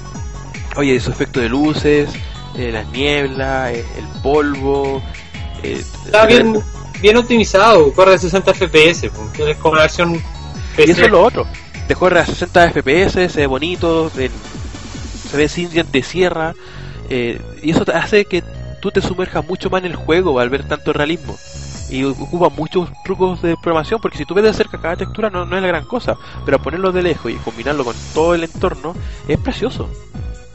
Oye, 0.76 0.94
esos 0.96 1.14
efectos 1.14 1.42
de 1.42 1.48
luces, 1.48 2.10
eh, 2.56 2.70
las 2.70 2.86
nieblas, 2.88 3.72
eh, 3.72 3.84
el 3.96 4.04
polvo. 4.22 5.02
eh, 5.62 5.82
Está 6.04 6.26
bien, 6.26 6.60
bien 7.00 7.16
optimizado, 7.16 7.92
corre 7.94 8.14
a 8.14 8.18
60 8.18 8.52
FPS, 8.52 9.08
porque 9.10 9.52
es 9.52 9.56
como 9.56 9.76
la 9.76 9.82
versión 9.82 10.14
Y 10.16 10.20
PC. 10.76 10.92
eso 10.92 11.02
es 11.06 11.10
lo 11.10 11.22
otro. 11.22 11.46
Te 11.86 11.94
corre 11.94 12.20
a 12.20 12.26
60 12.26 12.70
FPS, 12.72 13.30
se 13.30 13.40
ve 13.40 13.46
bonito, 13.46 14.12
en- 14.18 14.30
se 15.30 15.36
ve 15.36 15.48
sin 15.48 15.70
dientes 15.70 15.92
de 15.92 16.02
sierra. 16.02 16.54
eh, 17.10 17.40
y 17.62 17.70
eso 17.70 17.84
te 17.84 17.92
hace 17.92 18.24
que 18.26 18.42
tú 18.82 18.90
te 18.90 19.00
sumerjas 19.00 19.46
mucho 19.46 19.70
más 19.70 19.80
en 19.80 19.86
el 19.86 19.96
juego 19.96 20.38
al 20.40 20.50
ver 20.50 20.64
tanto 20.64 20.92
realismo. 20.92 21.36
Y 21.90 22.04
ocupa 22.04 22.50
muchos 22.50 22.90
trucos 23.02 23.40
de 23.40 23.56
programación, 23.56 23.98
porque 24.00 24.18
si 24.18 24.26
tú 24.26 24.34
ves 24.34 24.44
de 24.44 24.52
cerca 24.52 24.78
cada 24.78 24.96
textura 24.96 25.30
no, 25.30 25.46
no 25.46 25.56
es 25.56 25.62
la 25.62 25.68
gran 25.68 25.84
cosa. 25.86 26.16
Pero 26.44 26.58
ponerlo 26.58 26.92
de 26.92 27.02
lejos 27.02 27.32
y 27.32 27.36
combinarlo 27.36 27.82
con 27.84 27.96
todo 28.12 28.34
el 28.34 28.44
entorno, 28.44 28.94
es 29.26 29.38
precioso. 29.38 29.88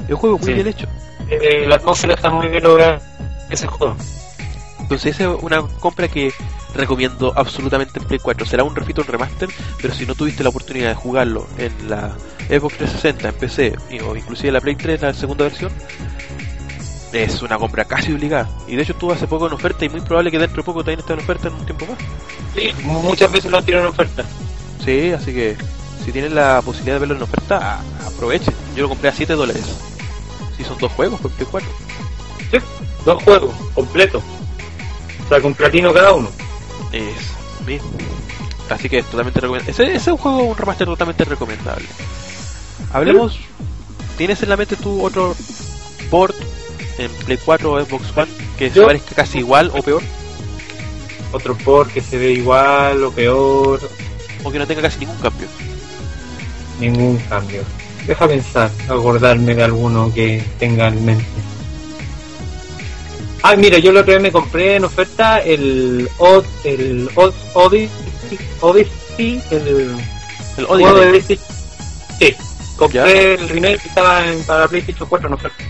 Es 0.06 0.12
un 0.12 0.18
juego 0.18 0.38
muy 0.38 0.46
Sí. 0.48 0.54
bien 0.54 0.68
hecho. 0.68 0.86
Eh, 1.30 1.66
la 1.68 1.76
atmósfera 1.76 2.14
está 2.14 2.30
muy 2.30 2.48
bien 2.50 2.64
lograda. 2.64 3.02
Ese 3.50 3.66
juego. 3.66 3.96
Entonces 4.80 5.16
esa 5.16 5.32
es 5.34 5.42
una 5.42 5.62
compra 5.80 6.08
que 6.08 6.32
recomiendo 6.74 7.34
absolutamente 7.36 8.00
en 8.00 8.06
Play 8.06 8.20
4. 8.20 8.46
Será 8.46 8.64
un 8.64 8.76
refito, 8.76 9.02
un 9.02 9.08
remaster, 9.08 9.50
pero 9.82 9.94
si 9.94 10.06
no 10.06 10.16
tuviste 10.16 10.44
la 10.44 10.50
oportunidad 10.50 10.90
de 10.90 10.96
jugarlo 10.96 11.48
en 11.58 11.90
la 11.90 12.16
Xbox 12.50 12.78
360, 12.78 13.30
en 13.30 13.36
PC 13.36 13.76
o 14.06 14.16
inclusive 14.16 14.50
en 14.50 14.54
la 14.54 14.62
Play 14.62 14.76
3, 14.76 15.02
la 15.02 15.14
segunda 15.14 15.44
versión, 15.46 15.72
es 17.14 17.42
una 17.42 17.58
compra 17.58 17.86
casi 17.86 18.12
obligada. 18.12 18.50
Y 18.68 18.76
de 18.76 18.84
hecho 18.84 18.94
estuvo 18.94 19.12
hace 19.12 19.28
poco 19.28 19.48
en 19.48 19.54
oferta 19.54 19.86
y 19.86 19.90
muy 19.90 20.02
probable 20.02 20.32
que 20.32 20.40
dentro 20.40 20.58
de 20.58 20.64
poco 20.64 20.84
también 20.84 21.00
esté 21.00 21.14
en 21.14 21.20
oferta 21.20 21.48
en 21.48 21.54
un 21.56 21.66
tiempo 21.66 21.86
más. 21.86 21.98
Sí, 22.56 22.72
muchas 22.84 23.32
veces 23.32 23.52
lo 23.52 23.62
tirado 23.62 23.86
en 23.86 23.92
oferta. 23.92 24.24
Sí, 24.84 25.12
así 25.12 25.34
que 25.34 25.56
si 26.04 26.12
tienen 26.12 26.36
la 26.36 26.62
posibilidad 26.64 26.96
de 26.96 27.00
verlo 27.00 27.16
en 27.16 27.22
oferta, 27.22 27.82
aprovechen. 28.06 28.54
Yo 28.76 28.84
lo 28.84 28.90
compré 28.90 29.10
a 29.10 29.14
7 29.14 29.34
dólares. 29.34 29.64
Si 30.58 30.64
son 30.64 30.78
dos 30.78 30.92
juegos, 30.92 31.20
Play 31.22 31.48
4. 31.50 31.70
Sí, 32.52 32.58
dos 33.06 33.24
juegos 33.24 33.54
completos. 33.74 34.24
O 35.26 35.30
sea, 35.30 35.42
con 35.42 35.54
platino 35.54 35.94
cada 35.94 36.14
uno. 36.14 36.30
Es 36.94 37.66
mismo. 37.66 37.92
Así 38.70 38.88
que 38.88 39.00
es 39.00 39.06
totalmente 39.06 39.42
recomendable. 39.42 39.72
Ese, 39.72 39.94
es 39.94 40.08
un 40.08 40.18
juego, 40.18 40.44
un 40.44 40.58
remaster 40.58 40.88
totalmente 40.88 41.26
recomendable. 41.26 41.86
Hablemos. 42.94 43.40
¿Tienes 44.18 44.42
en 44.44 44.50
la 44.50 44.58
mente 44.58 44.76
tú 44.76 45.04
otro 45.04 45.36
port 46.10 46.36
en 46.98 47.12
Play 47.26 47.40
4 47.44 47.72
o 47.72 47.84
Xbox 47.84 48.16
One 48.16 48.32
que 48.58 48.70
se 48.70 48.82
parezca 48.82 49.16
casi 49.16 49.40
igual 49.40 49.72
o 49.74 49.82
peor? 49.82 50.04
otro 51.32 51.58
port 51.58 51.92
que 51.92 52.00
se 52.02 52.18
ve 52.18 52.32
igual 52.32 53.04
o 53.04 53.12
peor, 53.12 53.80
O 54.44 54.52
que 54.52 54.60
no 54.60 54.68
tenga 54.68 54.84
casi 54.84 55.00
ningún 55.00 55.18
cambio. 55.18 55.48
ningún 56.80 57.18
cambio. 57.30 57.64
Deja 58.06 58.28
pensar, 58.28 58.70
acordarme 58.88 59.56
de 59.56 59.64
alguno 59.64 60.14
que 60.14 60.44
tenga 60.60 60.90
en 60.90 61.06
mente. 61.06 61.26
Ah, 63.46 63.56
mira, 63.58 63.78
yo 63.78 63.92
la 63.92 64.02
otra 64.02 64.14
vez 64.14 64.24
me 64.24 64.32
compré 64.32 64.78
en 64.78 64.86
oferta 64.86 65.40
el 65.40 66.10
Od, 66.18 66.46
el 66.64 67.10
Od, 67.16 67.34
Odyssey, 67.54 68.40
Odyssey, 68.62 69.44
el 69.52 69.96
El 70.58 70.66
juego 70.66 71.00
de 71.00 71.10
Odyssey. 71.10 71.38
PlayStation. 71.38 71.58
Sí, 72.20 72.36
compré 72.78 73.34
el 73.34 73.50
remake 73.50 73.80
que 73.82 73.88
estaba 73.90 74.26
en, 74.26 74.44
para 74.44 74.68
PlayStation 74.70 75.10
4 75.10 75.28
en 75.28 75.34
oferta. 75.34 75.64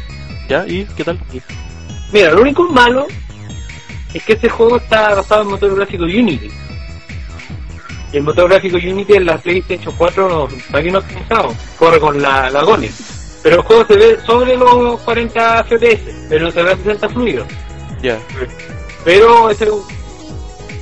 ¿Ya? 0.47 0.67
¿Y 0.67 0.85
qué 0.95 1.03
tal? 1.03 1.19
Mira, 2.11 2.31
lo 2.31 2.41
único 2.41 2.63
malo 2.65 3.07
es 4.13 4.23
que 4.23 4.33
este 4.33 4.49
juego 4.49 4.77
está 4.77 5.15
basado 5.15 5.41
en 5.41 5.47
motor 5.47 5.75
gráfico 5.75 6.03
Unity. 6.03 6.51
Y 8.11 8.17
el 8.17 8.23
motor 8.23 8.47
gráfico 8.51 8.77
Unity 8.77 9.13
en 9.13 9.25
la 9.25 9.39
PlayStation 9.39 9.95
4 9.97 10.29
no 10.29 10.47
está 10.47 10.79
bien 10.79 10.95
optimizado, 10.95 11.55
corre 11.79 11.99
con 11.99 12.21
la, 12.21 12.51
la 12.51 12.61
Gone. 12.61 12.91
Pero 13.41 13.55
el 13.57 13.61
juego 13.63 13.85
se 13.85 13.97
ve 13.97 14.19
sobre 14.25 14.55
los 14.55 15.01
40 15.01 15.63
FPS, 15.65 15.99
pero 16.29 16.51
se 16.51 16.63
ve 16.63 16.71
a 16.71 16.77
60 16.77 17.09
fluido. 17.09 17.45
Ya. 18.03 18.19
Pero 19.03 19.49
es 19.49 19.59
un 19.61 19.83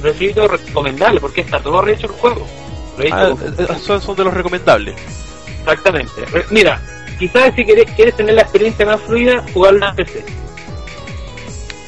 requisito 0.01 0.47
recomendable 0.47 1.21
porque 1.21 1.41
está 1.41 1.61
todo 1.61 1.81
rehecho 1.81 2.07
el 2.07 2.13
juego. 2.13 2.45
Ah, 3.11 3.29
con- 3.39 3.55
eh, 3.57 3.67
son, 3.81 4.01
son 4.01 4.15
de 4.15 4.23
los 4.25 4.33
recomendables. 4.33 4.95
Exactamente. 5.61 6.11
Mira, 6.49 6.81
quizás 7.19 7.53
si 7.55 7.63
quieres, 7.63 7.89
quieres 7.95 8.15
tener 8.15 8.35
la 8.35 8.41
experiencia 8.41 8.85
más 8.85 8.99
fluida, 9.01 9.43
jugarlo 9.53 9.87
en 9.89 9.95
PC. 9.95 10.25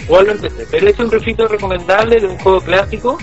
Jugarlo 0.07 0.31
en 0.33 0.39
PC. 0.39 0.67
Pero 0.71 0.87
es 0.89 0.99
un 0.99 1.11
refrito 1.11 1.47
recomendable 1.47 2.19
de 2.21 2.27
un 2.27 2.37
juego 2.39 2.61
clásico 2.61 3.17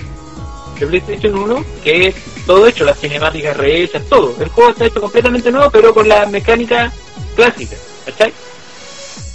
de 0.79 0.87
PlayStation 0.87 1.35
1 1.37 1.64
que 1.85 2.09
es 2.09 2.14
todo 2.46 2.66
hecho, 2.66 2.85
las 2.85 2.99
cinemáticas 2.99 3.57
rehechas, 3.57 4.03
todo. 4.09 4.35
El 4.40 4.49
juego 4.49 4.70
está 4.70 4.87
hecho 4.87 5.01
completamente 5.01 5.51
nuevo, 5.53 5.70
pero 5.70 5.94
con 5.94 6.09
la 6.09 6.27
mecánica 6.27 6.92
clásica. 7.37 7.77
¿Cachai? 8.07 8.33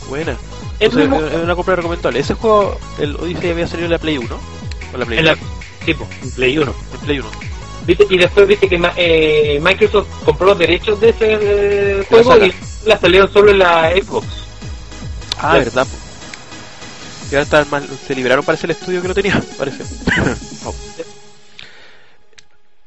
Buena. 0.09 0.37
Es 0.79 0.93
Entonces, 0.93 1.09
muy 1.09 1.23
es 1.23 1.43
una 1.43 1.55
compra 1.55 1.75
recomendable. 1.75 2.19
Ese 2.19 2.33
juego, 2.33 2.77
el 2.99 3.15
Odyssey 3.15 3.51
había 3.51 3.67
salido 3.67 3.85
en 3.85 3.91
la 3.91 3.97
Play 3.97 4.17
1. 4.17 4.39
O 4.93 4.97
la 4.97 5.05
Play 5.05 5.19
En 5.19 5.25
la, 5.25 5.33
1. 5.33 5.41
tipo, 5.85 6.07
en 6.21 6.31
Play 6.31 6.57
1. 6.57 6.75
En 6.93 6.99
Play 6.99 7.19
1. 7.19 7.29
¿Viste? 7.85 8.07
Y 8.09 8.17
después 8.17 8.47
viste 8.47 8.67
que 8.67 8.81
eh, 8.97 9.59
Microsoft 9.61 10.07
compró 10.25 10.47
los 10.47 10.57
derechos 10.57 10.99
de 10.99 11.09
ese 11.09 11.37
eh, 11.99 12.05
juego 12.09 12.37
y 12.45 12.53
la 12.85 12.99
salieron 12.99 13.31
solo 13.31 13.51
en 13.51 13.59
la 13.59 13.91
Xbox. 13.91 14.27
Ah, 15.37 15.53
verdad. 15.53 15.87
Y 17.31 17.35
ahora 17.35 17.65
mal, 17.69 17.87
se 17.87 18.15
liberaron 18.15 18.45
parece 18.45 18.67
el 18.67 18.71
estudio 18.71 19.01
que 19.01 19.07
lo 19.07 19.13
tenía, 19.13 19.41
parece. 19.57 19.83
Oh. 20.67 20.73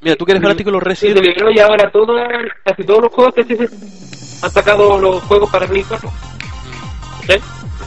Mira, 0.00 0.16
tú 0.16 0.24
que 0.24 0.32
eres 0.32 0.42
fanático 0.42 0.70
de 0.70 0.72
los 0.72 0.82
Sí, 0.82 0.88
Resident 0.88 1.18
se 1.18 1.22
liberó 1.22 1.50
y 1.52 1.60
ahora 1.60 1.90
todo, 1.92 2.12
casi 2.64 2.82
todos 2.82 3.02
los 3.02 3.12
juegos 3.12 3.34
que 3.34 3.44
se 3.44 3.68
han 4.42 4.50
sacado 4.50 4.98
los 4.98 5.22
juegos 5.24 5.48
para 5.48 5.66
Play 5.68 5.84
4. 5.84 6.12
¿Sí? 7.28 7.34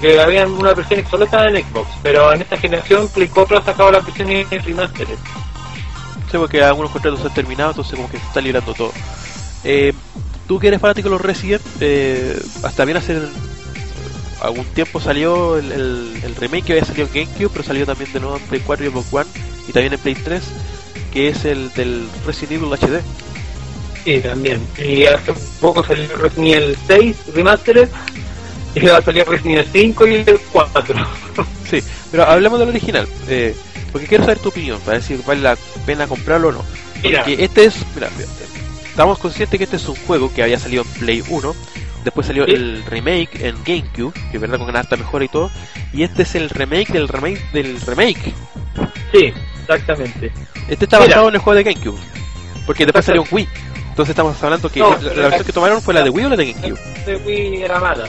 Porque 0.02 0.20
había 0.20 0.48
una 0.48 0.74
versión 0.74 1.04
que 1.04 1.24
estaba 1.24 1.48
en 1.48 1.64
Xbox, 1.64 1.88
pero 2.02 2.34
en 2.34 2.42
esta 2.42 2.58
generación 2.58 3.08
Play 3.10 3.28
4 3.28 3.60
ha 3.60 3.64
sacado 3.64 3.92
las 3.92 4.04
versiones 4.04 4.50
remastered. 4.66 5.16
sé 6.32 6.40
porque 6.40 6.64
algunos 6.64 6.92
contratos 6.92 7.20
se 7.20 7.28
han 7.28 7.34
terminado, 7.36 7.70
entonces 7.70 7.96
como 7.96 8.10
que 8.10 8.18
se 8.18 8.26
está 8.26 8.42
librando 8.42 8.74
todo. 8.74 8.92
Eh, 9.64 9.94
tú 10.48 10.58
que 10.58 10.70
eres 10.70 10.82
fanático 10.82 11.08
de 11.08 11.12
los 11.16 11.22
Resident, 11.22 11.62
eh, 11.82 12.36
hasta 12.64 12.84
bien 12.84 12.98
hace 12.98 13.22
algún 14.42 14.66
tiempo 14.74 15.00
salió 15.00 15.58
el, 15.60 15.72
el- 15.72 16.20
el 16.24 16.36
remake 16.36 16.64
que 16.66 16.72
había 16.74 16.86
salido 16.86 17.08
en 17.08 17.14
GameCube, 17.26 17.50
pero 17.54 17.64
salió 17.64 17.86
también 17.86 18.12
de 18.12 18.20
nuevo 18.22 18.38
en 18.38 18.44
Play 18.46 18.62
4 18.66 18.84
y 18.86 18.90
Xbox 18.90 19.14
One, 19.14 19.26
y 19.68 19.72
también 19.72 19.94
en 19.94 20.00
Play 20.00 20.16
3, 20.16 20.42
que 21.14 21.28
es 21.28 21.46
el 21.46 21.72
del 21.74 22.10
Resident 22.26 22.54
Evil 22.64 22.74
HD. 22.74 23.02
Sí, 24.04 24.20
también. 24.20 24.66
Y 24.84 25.04
hace 25.06 25.32
poco 25.60 25.84
salió 25.86 26.08
Resident 26.18 26.56
Evil 26.64 26.78
6 26.88 27.18
remastered 27.36 27.88
y 28.76 28.80
va 28.86 28.98
a 28.98 29.02
salir 29.02 29.28
Resident 29.28 29.68
Evil 29.74 29.94
5 29.96 30.08
y 30.08 30.16
el 30.16 30.40
4. 30.52 30.96
Sí, 31.70 31.82
pero 32.12 32.26
hablemos 32.26 32.60
del 32.60 32.68
original, 32.68 33.08
eh, 33.30 33.56
porque 33.94 34.06
quiero 34.08 34.26
saber 34.26 34.40
tu 34.40 34.50
opinión, 34.50 34.78
para 34.82 35.02
si 35.02 35.16
vale 35.16 35.40
la 35.42 35.56
pena 35.86 36.06
comprarlo 36.06 36.50
o 36.50 36.52
no. 36.52 36.66
Mira, 37.02 37.24
Porque 37.24 37.42
este 37.44 37.64
es, 37.66 37.76
mira, 37.96 38.10
estamos 38.90 39.18
conscientes 39.20 39.58
que 39.58 39.64
este 39.64 39.78
es 39.78 39.88
un 39.88 39.96
juego 40.06 40.34
que 40.34 40.44
había 40.44 40.60
salido 40.60 40.84
en 40.84 40.90
Play 41.00 41.24
1, 41.30 41.56
después 42.04 42.28
salió 42.28 42.44
Sí. 42.46 42.52
el 42.52 42.84
remake 42.86 43.30
en 43.46 43.56
GameCube, 43.64 44.12
que 44.32 44.36
es 44.38 44.42
verdad 44.42 44.58
con 44.60 44.76
harta 44.76 44.98
mejora 44.98 45.24
y 45.24 45.30
todo, 45.30 45.50
y 45.94 46.04
este 46.04 46.24
es 46.24 46.36
el 46.36 46.50
remake 46.50 46.92
del 46.92 47.08
remake 47.08 47.42
del 47.54 47.80
remake. 47.80 48.34
sí, 49.14 49.32
exactamente. 49.62 50.32
Este 50.68 50.84
está 50.86 50.98
Mira. 51.00 51.08
basado 51.10 51.30
en 51.30 51.36
el 51.36 51.40
juego 51.42 51.56
de 51.56 51.64
GameCube, 51.64 52.00
porque 52.66 52.86
después 52.86 53.06
salió 53.06 53.22
en 53.24 53.28
Wii. 53.32 53.48
Entonces 53.92 54.10
estamos 54.12 54.42
hablando 54.44 54.70
que 54.70 54.80
No, 54.82 54.90
la, 54.92 54.98
pero 54.98 55.10
la 55.10 55.16
la- 55.16 55.22
versión 55.28 55.46
que 55.46 55.54
tomaron 55.54 55.82
fue 55.82 55.94
la 55.94 56.04
de 56.04 56.10
Wii 56.10 56.26
o 56.26 56.30
la 56.30 56.36
de 56.36 56.52
GameCube. 56.52 56.80
De 57.06 57.16
Wii 57.16 57.64
era 57.64 57.80
mala, 57.80 58.04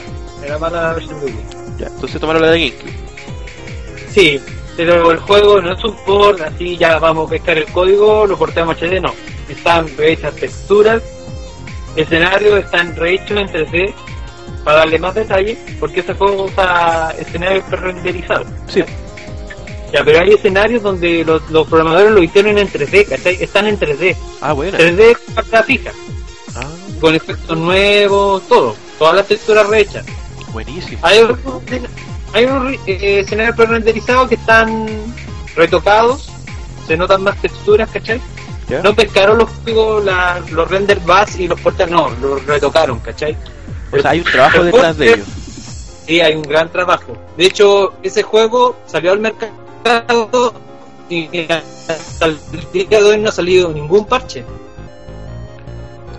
era 0.45 0.57
mala 0.59 0.81
la 0.81 0.93
versión 0.93 1.19
de 1.19 1.25
Wii. 1.27 1.35
Ya, 1.79 1.87
entonces 1.87 2.19
tomaron 2.19 2.41
la 2.41 2.49
de 2.51 2.59
GameCube. 2.69 2.93
Sí, 4.09 4.39
pero 4.77 5.11
el 5.11 5.17
juego 5.19 5.61
no 5.61 5.73
es 5.73 5.83
un 5.83 5.95
port, 6.05 6.41
así 6.41 6.77
ya 6.77 6.99
vamos 6.99 7.27
a 7.27 7.31
pescar 7.31 7.57
el 7.57 7.65
código, 7.65 8.25
lo 8.27 8.37
portamos 8.37 8.77
HD, 8.77 8.99
no. 9.01 9.13
Están 9.49 9.87
rehechas 9.97 10.35
texturas, 10.35 11.01
escenarios 11.95 12.63
están 12.63 12.95
rehechos 12.95 13.37
en 13.37 13.47
3D 13.47 13.93
para 14.63 14.77
darle 14.79 14.99
más 14.99 15.13
detalle, 15.15 15.57
porque 15.79 15.99
ese 16.01 16.13
juego 16.13 16.43
usa 16.45 17.13
escenarios 17.19 17.63
pre-renderizados. 17.65 18.47
Sí, 18.67 18.81
Ya, 19.91 20.03
pero 20.03 20.21
hay 20.21 20.31
escenarios 20.33 20.81
donde 20.81 21.23
los, 21.25 21.41
los 21.51 21.67
programadores 21.67 22.11
lo 22.11 22.23
hicieron 22.23 22.57
en 22.57 22.67
3D, 22.67 23.07
¿cachai? 23.09 23.37
Están 23.43 23.67
en 23.67 23.79
3D. 23.79 24.15
ah, 24.41 24.53
buena. 24.53 24.77
3D 24.77 25.17
para 25.49 25.63
fija, 25.63 25.91
Ah, 26.55 26.67
con 27.01 27.15
efectos 27.15 27.57
nuevos, 27.57 28.47
todo. 28.47 28.75
Todas 28.99 29.15
las 29.15 29.27
texturas 29.27 29.67
rehechas. 29.67 30.05
Buenísimo. 30.53 30.99
Hay 31.01 31.19
unos, 31.19 31.37
hay 32.33 32.45
unos 32.45 32.73
eh, 32.87 33.19
escenarios 33.19 33.55
pre-renderizados 33.55 34.29
que 34.29 34.35
están 34.35 34.87
retocados, 35.55 36.29
se 36.87 36.95
notan 36.95 37.23
más 37.23 37.35
texturas, 37.41 37.89
¿cachai? 37.89 38.21
¿Ya? 38.69 38.81
No 38.81 38.95
pescaron 38.95 39.37
los 39.39 39.49
la- 40.05 40.41
los 40.51 40.69
render 40.69 40.99
bus 41.01 41.37
y 41.37 41.47
los 41.47 41.59
portales, 41.59 41.91
no, 41.91 42.09
los 42.21 42.45
retocaron, 42.45 42.99
¿cachai? 42.99 43.35
O 43.91 43.99
sea, 43.99 44.11
hay 44.11 44.19
un 44.19 44.25
trabajo 44.25 44.63
detrás 44.63 44.97
de 44.97 45.05
porter- 45.07 45.19
ello. 45.19 45.33
Sí, 46.07 46.21
hay 46.21 46.35
un 46.35 46.41
gran 46.43 46.69
trabajo. 46.71 47.17
De 47.37 47.45
hecho, 47.45 47.93
ese 48.03 48.23
juego 48.23 48.75
salió 48.85 49.11
al 49.11 49.19
mercado 49.19 50.53
y 51.09 51.27
hasta 51.51 52.25
el 52.25 52.39
día 52.73 52.87
de 52.89 53.03
hoy 53.03 53.17
no 53.19 53.29
ha 53.29 53.31
salido 53.31 53.71
ningún 53.71 54.05
parche. 54.05 54.43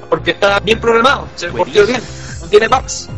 Porque 0.09 0.31
está 0.33 0.61
bien 0.61 0.81
programado, 0.81 1.27
se 1.35 1.49
portió 1.49 1.87
bien, 1.87 2.01
no 2.40 2.47
tiene 2.47 2.68
bugs. 2.68 3.09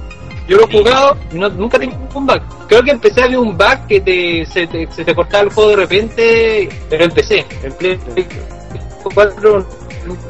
Yo 0.49 0.57
lo 0.59 0.65
he 0.69 0.73
jugado 0.79 1.17
y 1.33 1.39
no, 1.39 1.49
nunca 1.49 1.79
tengo 1.79 1.97
ningún 1.99 2.27
bug. 2.27 2.41
Creo 2.69 2.83
que 2.83 2.91
empecé 2.93 3.23
a 3.23 3.27
ver 3.29 3.39
un 3.39 3.57
bug 3.57 3.87
que 3.89 4.01
te, 4.01 4.47
se, 4.47 4.67
te, 4.67 4.87
se 4.93 5.05
te 5.05 5.15
cortaba 5.15 5.45
el 5.45 5.51
juego 5.51 5.71
de 5.71 5.77
repente, 5.77 6.69
pero 6.89 7.05
empecé. 7.05 7.45
En 7.63 7.73
Play 7.73 7.99
4 9.03 9.67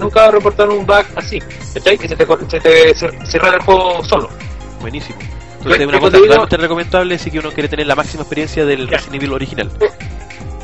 nunca 0.01 0.31
reportaron 0.31 0.79
un 0.79 0.87
bug 0.87 1.05
así, 1.17 1.39
¿cachai? 1.75 1.99
Que 1.99 2.09
se 2.09 2.17
te, 2.17 2.27
se 2.49 2.61
te 2.61 2.95
cer- 2.95 3.27
cerrara 3.27 3.57
el 3.57 3.63
juego 3.63 4.03
solo. 4.05 4.29
Buenísimo. 4.81 5.19
Entonces 5.21 5.63
Pues, 5.65 5.81
es 5.81 5.87
una 5.87 5.99
cosa 6.01 6.19
totalmente 6.19 6.57
recomendable 6.57 7.19
si 7.19 7.31
que 7.31 7.39
uno 7.41 7.51
quiere 7.51 7.69
tener 7.69 7.87
la 7.87 7.95
máxima 7.97 8.23
experiencia 8.23 8.65
del. 8.65 8.87
Resident 8.89 9.15
Evil 9.17 9.33
original. 9.33 9.71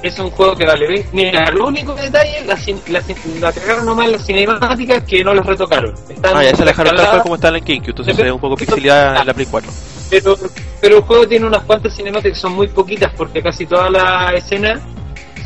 Es 0.02 0.18
un 0.18 0.30
juego 0.30 0.56
que 0.56 0.66
vale 0.66 0.86
bien. 0.88 1.06
Mira, 1.12 1.50
lo 1.50 1.68
único 1.68 1.94
detalle, 1.94 2.44
la, 2.44 2.58
la, 2.88 3.02
la 3.40 3.52
cagaron 3.52 3.86
nomás 3.86 4.10
las 4.10 4.26
cinemáticas 4.26 5.02
que 5.04 5.22
no 5.24 5.32
las 5.34 5.46
retocaron. 5.46 5.94
Están 6.08 6.36
Ah, 6.36 6.42
ya 6.42 6.54
se 6.54 6.64
la 6.64 6.70
dejaron 6.72 6.96
tal 6.96 7.08
cual 7.08 7.22
como 7.22 7.34
está 7.36 7.48
en 7.48 7.54
GameCube, 7.64 7.90
entonces 7.90 8.16
se 8.16 8.22
ve 8.22 8.32
un 8.32 8.40
poco 8.40 8.56
pixelada 8.56 9.20
en 9.20 9.26
la 9.26 9.34
Play 9.34 9.46
4. 9.50 9.70
pero, 10.10 10.36
pero 10.80 10.96
el 10.96 11.02
juego 11.02 11.26
tiene 11.28 11.46
unas 11.46 11.62
cuantas 11.62 11.94
cinemáticas 11.94 12.36
que 12.36 12.40
son 12.40 12.52
muy 12.52 12.68
poquitas 12.68 13.12
porque 13.16 13.42
casi 13.42 13.64
todas 13.66 13.90
las 13.90 14.34
escenas 14.34 14.80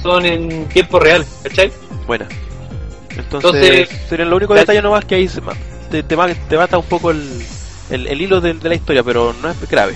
son 0.03 0.25
en 0.25 0.67
tiempo 0.69 0.99
real, 0.99 1.25
¿cachai? 1.43 1.71
Buena. 2.07 2.27
Entonces, 3.17 3.53
Entonces, 3.63 3.89
sería 4.09 4.27
lo 4.27 4.37
único 4.37 4.55
la- 4.55 4.61
detalle 4.61 4.83
nomás 4.83 5.05
que 5.05 5.15
ahí 5.17 5.29
se 5.29 5.41
te, 5.91 6.03
te, 6.03 6.17
ma- 6.17 6.29
te 6.49 6.57
mata 6.57 6.77
un 6.79 6.85
poco 6.85 7.11
el, 7.11 7.23
el, 7.91 8.07
el 8.07 8.21
hilo 8.21 8.41
de, 8.41 8.55
de 8.55 8.69
la 8.69 8.75
historia, 8.75 9.03
pero 9.03 9.35
no 9.43 9.51
es 9.51 9.69
grave. 9.69 9.95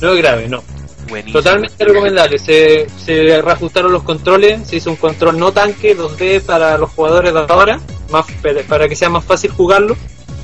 No 0.00 0.12
es 0.12 0.18
grave, 0.18 0.48
no. 0.48 0.62
Buenísimo. 1.08 1.40
Totalmente 1.42 1.84
recomendable. 1.84 2.38
Se, 2.38 2.86
se 3.04 3.40
reajustaron 3.42 3.92
los 3.92 4.02
controles, 4.02 4.66
se 4.68 4.76
hizo 4.76 4.90
un 4.90 4.96
control 4.96 5.38
no 5.38 5.52
tanque 5.52 5.96
2D 5.96 6.42
para 6.42 6.78
los 6.78 6.90
jugadores 6.90 7.32
de 7.34 7.40
ahora, 7.48 7.80
más 8.10 8.24
para 8.68 8.88
que 8.88 8.96
sea 8.96 9.08
más 9.10 9.24
fácil 9.24 9.50
jugarlo, 9.50 9.96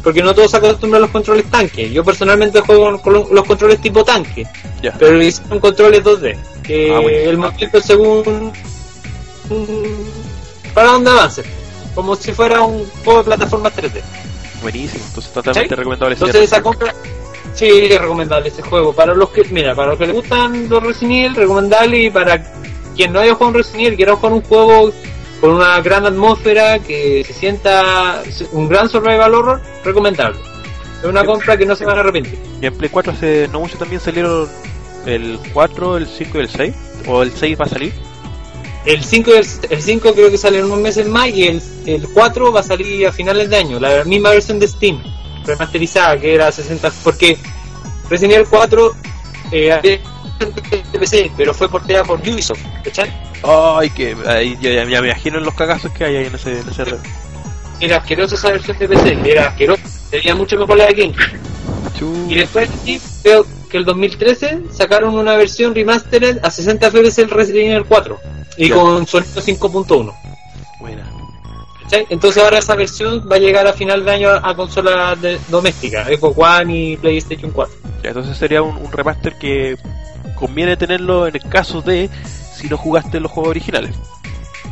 porque 0.03 0.23
no 0.23 0.35
todos 0.35 0.51
se 0.51 0.57
acostumbran 0.59 0.99
a 1.03 1.07
los 1.07 1.11
controles 1.11 1.45
tanque. 1.51 1.91
Yo 1.91 2.05
personalmente 2.05 2.61
juego 2.61 3.01
con 3.01 3.13
los 3.31 3.45
controles 3.45 3.81
tipo 3.81 4.05
tanque, 4.05 4.47
Ya. 4.83 4.95
pero 4.99 5.21
hicieron 5.23 5.61
controles 5.61 6.03
2D, 6.05 6.37
que 6.63 6.93
Ah, 6.95 7.01
el 7.03 7.37
movimiento 7.39 7.81
según 7.81 8.53
para 10.75 10.93
donde 10.93 11.11
avance, 11.11 11.43
como 11.95 12.15
si 12.17 12.33
fuera 12.33 12.63
un 12.63 12.87
juego 13.05 13.19
de 13.21 13.25
plataforma 13.25 13.71
3D. 13.71 14.01
Buenísimo. 14.63 15.05
Entonces, 15.07 15.33
totalmente 15.33 15.69
¿Sí? 15.69 15.75
recomendable. 15.75 16.15
Entonces 16.15 16.43
esa 16.43 16.63
compra 16.63 16.95
sí 17.61 17.93
es 17.93 18.01
recomendable 18.01 18.49
ese 18.49 18.63
juego. 18.63 18.93
Para 18.93 19.15
los 19.15 19.31
que, 19.31 19.45
mira, 19.45 19.75
para 19.75 19.91
los 19.91 19.99
que 19.99 20.07
les 20.07 20.17
gustan 20.17 20.69
los 20.69 20.83
Resident 20.83 21.13
Evil, 21.13 21.35
recomendable 21.37 21.99
y 21.99 22.11
para 22.11 22.43
quien 22.97 23.13
no 23.13 23.21
haya 23.21 23.35
jugado 23.35 23.49
un 23.49 23.55
Resident 23.55 23.87
Evil, 23.87 23.97
quiera 23.97 24.17
jugar 24.17 24.33
un 24.33 24.43
juego 24.43 24.93
con 25.41 25.51
una 25.51 25.81
gran 25.81 26.07
atmósfera, 26.07 26.79
que 26.79 27.25
se 27.27 27.33
sienta 27.33 28.23
un 28.53 28.69
gran 28.69 28.89
survival 28.89 29.35
horror, 29.35 29.61
recomendable. 29.85 30.39
Es 31.01 31.07
una 31.07 31.25
compra 31.25 31.57
que 31.57 31.65
no 31.65 31.75
se 31.75 31.85
van 31.85 31.97
a 31.97 32.01
arrepentir. 32.01 32.39
Y 32.61 32.67
en 32.67 32.75
Play 32.75 32.91
4 32.91 33.13
hace 33.13 33.49
no 33.49 33.61
mucho 33.61 33.79
también 33.79 34.01
salieron 34.01 34.49
el 35.07 35.39
4, 35.53 35.97
el 35.97 36.07
5 36.07 36.39
y 36.39 36.41
el 36.41 36.49
6. 36.49 36.75
O 37.07 37.23
el 37.23 37.33
6 37.33 37.59
va 37.59 37.65
a 37.65 37.69
salir. 37.69 37.93
El 38.85 39.03
5, 39.03 39.31
y 39.31 39.33
el, 39.35 39.47
el 39.71 39.83
5 39.83 40.15
creo 40.15 40.31
que 40.31 40.39
sale 40.39 40.59
en 40.59 40.67
unos 40.67 40.81
meses 40.81 41.07
más 41.07 41.29
y 41.29 41.45
el, 41.45 41.63
el 41.87 42.09
4 42.09 42.53
va 42.53 42.61
a 42.61 42.63
salir 42.63 43.07
a 43.07 43.13
finales 43.13 43.49
de 43.49 43.57
año. 43.57 43.81
La 43.81 44.05
misma 44.05 44.31
versión 44.31 44.59
de 44.59 44.69
Steam, 44.69 45.03
remasterizada, 45.45 46.19
que 46.19 46.35
era 46.35 46.53
60... 46.53 46.91
Porque 47.03 47.39
Resident 48.11 48.35
Evil 48.35 48.47
4 48.51 48.93
eh, 49.53 50.01
PC, 50.93 51.31
pero 51.37 51.55
fue 51.55 51.69
porteada 51.69 52.05
por 52.05 52.19
Ubisoft, 52.21 52.61
¿cachai? 52.85 53.11
Ay, 53.43 53.91
que 53.91 54.15
ahí 54.27 54.57
ya, 54.61 54.71
ya- 54.71 54.85
ya 54.85 55.01
me 55.01 55.09
imagino 55.09 55.41
los 55.41 55.55
cagazos 55.55 55.91
que 55.93 56.05
hay 56.05 56.17
ahí 56.17 56.27
en 56.27 56.35
ese, 56.35 56.61
en 56.61 56.69
ese 56.69 56.85
re- 56.85 56.99
Era 57.81 57.97
asquerosa 57.99 58.35
esa 58.35 58.51
versión 58.51 58.79
de 58.79 58.89
PC, 58.89 59.19
era 59.25 59.49
asquerosa. 59.49 59.83
Sería 60.11 60.35
mucho 60.35 60.59
mejor 60.59 60.77
la 60.77 60.87
de. 60.87 61.15
Chu. 61.99 62.27
Y 62.29 62.35
después 62.35 62.69
sí, 62.85 63.01
veo 63.25 63.47
que 63.71 63.77
el 63.79 63.85
2013 63.85 64.63
sacaron 64.73 65.15
una 65.15 65.37
versión 65.37 65.75
remastered 65.75 66.39
a 66.43 66.51
60 66.51 66.91
FPS 66.91 67.19
el 67.23 67.31
Resident 67.31 67.71
Evil 67.71 67.85
4 67.89 68.19
y 68.57 68.69
con 68.71 69.07
sonido 69.07 69.41
5.1. 69.41 70.13
Entonces 72.09 72.43
ahora 72.43 72.59
esa 72.59 72.75
versión 72.77 73.27
va 73.31 73.37
a 73.37 73.39
llegar 73.39 73.67
a 73.67 73.73
final 73.73 74.05
de 74.05 74.11
año 74.13 74.29
a, 74.31 74.51
a 74.51 74.55
consolas 74.57 75.21
de- 75.21 75.39
domésticas, 75.49 76.07
Xbox 76.09 76.39
One 76.39 76.77
y 76.77 76.97
PlayStation 76.97 77.51
4. 77.51 77.75
Ya, 78.03 78.09
entonces 78.11 78.37
sería 78.39 78.63
un, 78.63 78.77
un 78.77 78.93
remaster 78.93 79.39
que 79.39 79.77
conviene 80.37 80.77
tenerlo 80.77 81.27
en 81.27 81.37
el 81.37 81.43
caso 81.49 81.83
de 81.83 82.09
si 82.57 82.69
no 82.69 82.77
jugaste 82.77 83.21
los 83.21 83.31
juegos 83.31 83.51
originales. 83.51 83.95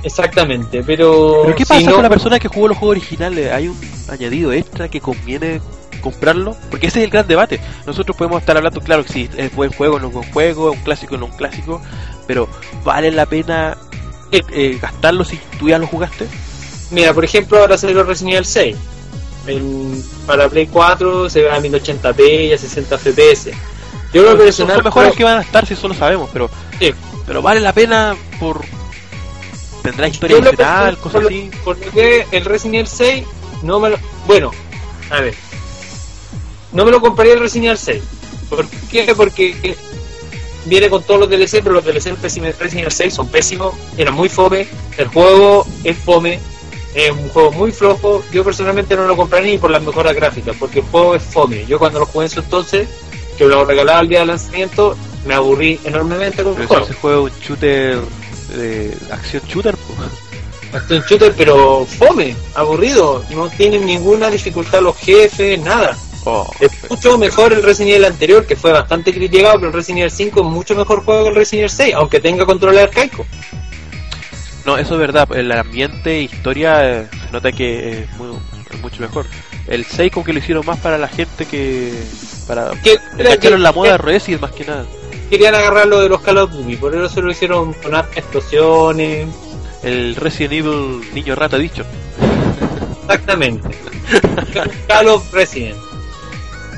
Exactamente, 0.04 0.82
pero... 0.84 1.40
Pero 1.44 1.56
¿qué 1.56 1.64
si 1.64 1.68
pasa 1.74 1.86
no- 1.86 1.94
con 1.94 2.02
la 2.02 2.08
persona 2.08 2.38
que 2.38 2.48
jugó 2.48 2.68
los 2.68 2.76
juegos 2.78 2.96
originales? 2.98 3.52
¿Hay 3.52 3.68
un 3.68 3.78
añadido 4.08 4.52
extra 4.52 4.88
que 4.88 5.00
conviene 5.00 5.60
comprarlo? 6.00 6.56
Porque 6.70 6.86
ese 6.86 7.00
es 7.00 7.04
el 7.06 7.10
gran 7.10 7.26
debate. 7.26 7.60
Nosotros 7.86 8.16
podemos 8.16 8.40
estar 8.40 8.56
hablando, 8.56 8.80
claro 8.80 9.04
que 9.04 9.12
sí, 9.12 9.28
es 9.36 9.54
buen 9.54 9.72
juego, 9.72 9.98
no 9.98 10.08
es 10.08 10.12
buen 10.14 10.32
juego, 10.32 10.70
es 10.72 10.78
un 10.78 10.84
clásico, 10.84 11.16
no 11.16 11.26
es 11.26 11.32
un 11.32 11.36
clásico, 11.38 11.82
pero 12.26 12.48
¿vale 12.84 13.10
la 13.10 13.26
pena 13.26 13.76
eh, 14.30 14.42
eh, 14.52 14.78
gastarlo 14.80 15.24
si 15.24 15.38
tú 15.58 15.68
ya 15.68 15.78
lo 15.78 15.86
jugaste? 15.88 16.26
Mira, 16.90 17.12
por 17.12 17.24
ejemplo, 17.24 17.58
ahora 17.58 17.76
salió 17.78 18.02
Resident 18.02 18.34
Evil 18.34 18.46
6. 18.46 18.76
En- 19.46 20.04
para 20.26 20.48
Play 20.48 20.66
4 20.66 21.30
se 21.30 21.42
ve 21.42 21.50
a 21.50 21.58
1080p 21.60 22.48
y 22.48 22.52
a 22.52 22.58
60 22.58 22.98
FPS. 22.98 23.50
Yo 24.12 24.22
creo 24.24 24.36
personal... 24.38 24.76
son 24.76 24.84
mejores 24.84 25.14
que 25.16 25.24
van 25.24 25.38
a 25.38 25.42
estar 25.42 25.66
si 25.66 25.74
eso 25.74 25.88
lo 25.88 25.94
sabemos, 25.94 26.30
pero 26.32 26.50
Sí. 26.78 26.92
pero 27.26 27.42
vale 27.42 27.60
la 27.60 27.72
pena 27.72 28.16
por... 28.40 28.60
¿Tendrá 29.82 30.08
historia 30.08 30.36
que- 30.42 30.56
cosas 30.96 31.22
por 31.22 31.26
así? 31.26 31.50
Por 31.64 31.78
lo 31.78 31.90
que 31.92 32.26
el 32.30 32.44
Resident 32.44 32.74
Evil 32.76 32.86
6 32.88 33.24
no 33.62 33.80
me 33.80 33.90
lo... 33.90 33.98
Bueno, 34.26 34.50
a 35.10 35.20
ver. 35.20 35.34
No 36.72 36.84
me 36.84 36.90
lo 36.90 37.00
compraría 37.00 37.34
el 37.34 37.40
Resident 37.40 37.66
Evil 37.66 37.78
6. 37.78 38.02
¿Por 38.50 38.66
qué? 38.90 39.14
Porque 39.16 39.76
viene 40.66 40.90
con 40.90 41.02
todos 41.02 41.20
los 41.20 41.28
DLC, 41.30 41.62
pero 41.62 41.72
los 41.72 41.84
DLC 41.84 42.04
del 42.04 42.16
Resident 42.20 42.56
Evil 42.74 42.90
6 42.92 43.14
son 43.14 43.28
pésimos, 43.28 43.74
eran 43.96 44.14
muy 44.14 44.28
fome, 44.28 44.66
el 44.98 45.08
juego 45.08 45.66
es 45.84 45.96
fome, 45.96 46.38
es 46.94 47.10
un 47.10 47.28
juego 47.28 47.52
muy 47.52 47.72
flojo. 47.72 48.22
Yo 48.32 48.44
personalmente 48.44 48.96
no 48.96 49.06
lo 49.06 49.16
compraría 49.16 49.52
ni 49.52 49.58
por 49.58 49.70
las 49.70 49.82
mejoras 49.82 50.14
gráficas, 50.14 50.56
porque 50.58 50.80
el 50.80 50.86
juego 50.86 51.14
es 51.14 51.22
fome. 51.22 51.64
Yo 51.66 51.78
cuando 51.78 52.00
lo 52.00 52.06
jugué 52.06 52.26
en 52.26 52.30
su 52.30 52.40
entonces, 52.40 52.88
que 53.36 53.44
lo 53.46 53.64
regalaba 53.64 54.00
el 54.00 54.08
día 54.08 54.20
del 54.20 54.28
lanzamiento, 54.28 54.96
me 55.26 55.34
aburrí 55.34 55.78
enormemente 55.84 56.42
con 56.42 56.60
el 56.60 56.66
juego. 56.66 56.84
ese 56.84 56.94
juego 56.94 57.28
es 57.28 57.34
un 57.34 57.40
shooter... 57.40 58.00
de 58.56 58.96
acción 59.10 59.42
shooter, 59.46 59.74
un 60.90 61.02
shooter, 61.02 61.34
pero 61.36 61.86
fome, 61.86 62.36
aburrido. 62.54 63.24
No 63.30 63.48
tienen 63.48 63.86
ninguna 63.86 64.30
dificultad 64.30 64.80
los 64.80 64.96
jefes, 64.96 65.60
nada. 65.60 65.96
Oh, 66.24 66.46
Es 66.60 66.70
mucho 66.90 67.16
mejor 67.16 67.52
el 67.52 67.62
Resident 67.62 67.92
Evil 67.92 68.04
anterior, 68.04 68.46
que 68.46 68.56
fue 68.56 68.72
bastante 68.72 69.14
criticado, 69.14 69.54
pero 69.54 69.68
el 69.68 69.72
Resident 69.72 70.00
Evil 70.00 70.10
5 70.10 70.40
es 70.40 70.46
mucho 70.46 70.74
mejor 70.74 71.04
juego 71.04 71.24
que 71.24 71.28
el 71.30 71.34
Resident 71.36 71.70
Evil 71.70 71.70
6, 71.70 71.94
aunque 71.94 72.20
tenga 72.20 72.44
control 72.44 72.78
arcaico. 72.78 73.24
No, 74.64 74.76
eso 74.76 74.94
es 74.94 75.00
verdad. 75.00 75.28
El 75.34 75.50
ambiente, 75.52 76.20
historia, 76.20 77.00
eh, 77.00 77.08
se 77.26 77.32
nota 77.32 77.52
que 77.52 78.00
es, 78.02 78.16
muy- 78.16 78.36
es 78.70 78.80
mucho 78.80 79.00
mejor. 79.00 79.26
El 79.66 79.84
6 79.84 80.12
como 80.12 80.24
que 80.24 80.32
lo 80.32 80.38
hicieron 80.38 80.64
más 80.66 80.78
para 80.78 80.98
la 80.98 81.08
gente 81.08 81.46
que... 81.46 81.92
Para... 82.46 82.70
Que- 82.82 82.98
Engancharon 83.18 83.62
la 83.62 83.72
moda 83.72 83.98
más 84.40 84.52
que 84.52 84.64
nada. 84.64 84.84
Querían 85.30 85.54
agarrar 85.54 85.86
lo 85.86 86.00
de 86.00 86.08
los 86.08 86.20
Call 86.22 86.38
of 86.38 86.50
Duty, 86.52 86.76
por 86.76 86.94
eso 86.94 87.08
se 87.08 87.20
lo 87.20 87.30
hicieron 87.30 87.74
con 87.74 87.94
explosiones. 87.94 89.28
El 89.82 90.16
Resident 90.16 90.52
Evil 90.54 91.00
niño 91.14 91.34
rata 91.34 91.58
dicho. 91.58 91.84
Exactamente. 93.02 93.68
Call 94.86 95.08
of 95.08 95.32
Resident. 95.32 95.76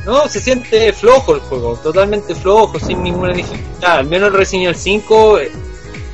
No, 0.04 0.26
se 0.28 0.40
siente 0.40 0.92
flojo 0.92 1.34
el 1.34 1.40
juego, 1.42 1.76
totalmente 1.76 2.34
flojo, 2.34 2.78
sin 2.80 3.02
ninguna 3.02 3.32
dificultad. 3.34 3.98
Al 3.98 4.06
menos 4.06 4.28
el 4.28 4.34
Resident 4.34 4.64
Evil 4.68 4.76
5 4.76 5.38
eh, 5.38 5.52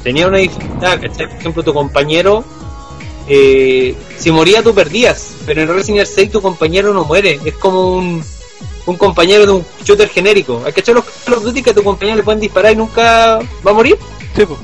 tenía 0.07 0.29
una 0.29 0.39
dificultad, 0.39 1.01
¿cachai? 1.01 1.27
Por 1.27 1.37
ejemplo, 1.37 1.63
tu 1.65 1.75
compañero, 1.75 2.45
eh, 3.27 3.93
si 4.17 4.31
moría 4.31 4.63
tú 4.63 4.73
perdías, 4.73 5.35
pero 5.45 5.63
en 5.63 5.69
Resident 5.69 6.07
Evil 6.07 6.15
6 6.15 6.31
tu 6.31 6.41
compañero 6.41 6.95
no 6.95 7.03
muere, 7.03 7.41
es 7.45 7.55
como 7.55 7.97
un, 7.97 8.23
un 8.87 8.97
compañero 8.97 9.47
de 9.47 9.51
un 9.51 9.67
shooter 9.83 10.09
genérico. 10.09 10.63
Hay 10.65 10.73
que 10.73 10.79
echar 10.79 10.95
los 10.95 11.05
Call 11.25 11.35
of 11.35 11.43
Duty 11.43 11.61
que 11.61 11.71
a 11.71 11.75
tu 11.75 11.83
compañero 11.83 12.19
le 12.19 12.23
pueden 12.23 12.39
disparar 12.39 12.73
y 12.73 12.77
nunca 12.77 13.41
va 13.67 13.71
a 13.73 13.75
morir. 13.75 13.99
Sí, 14.37 14.47
po. 14.47 14.57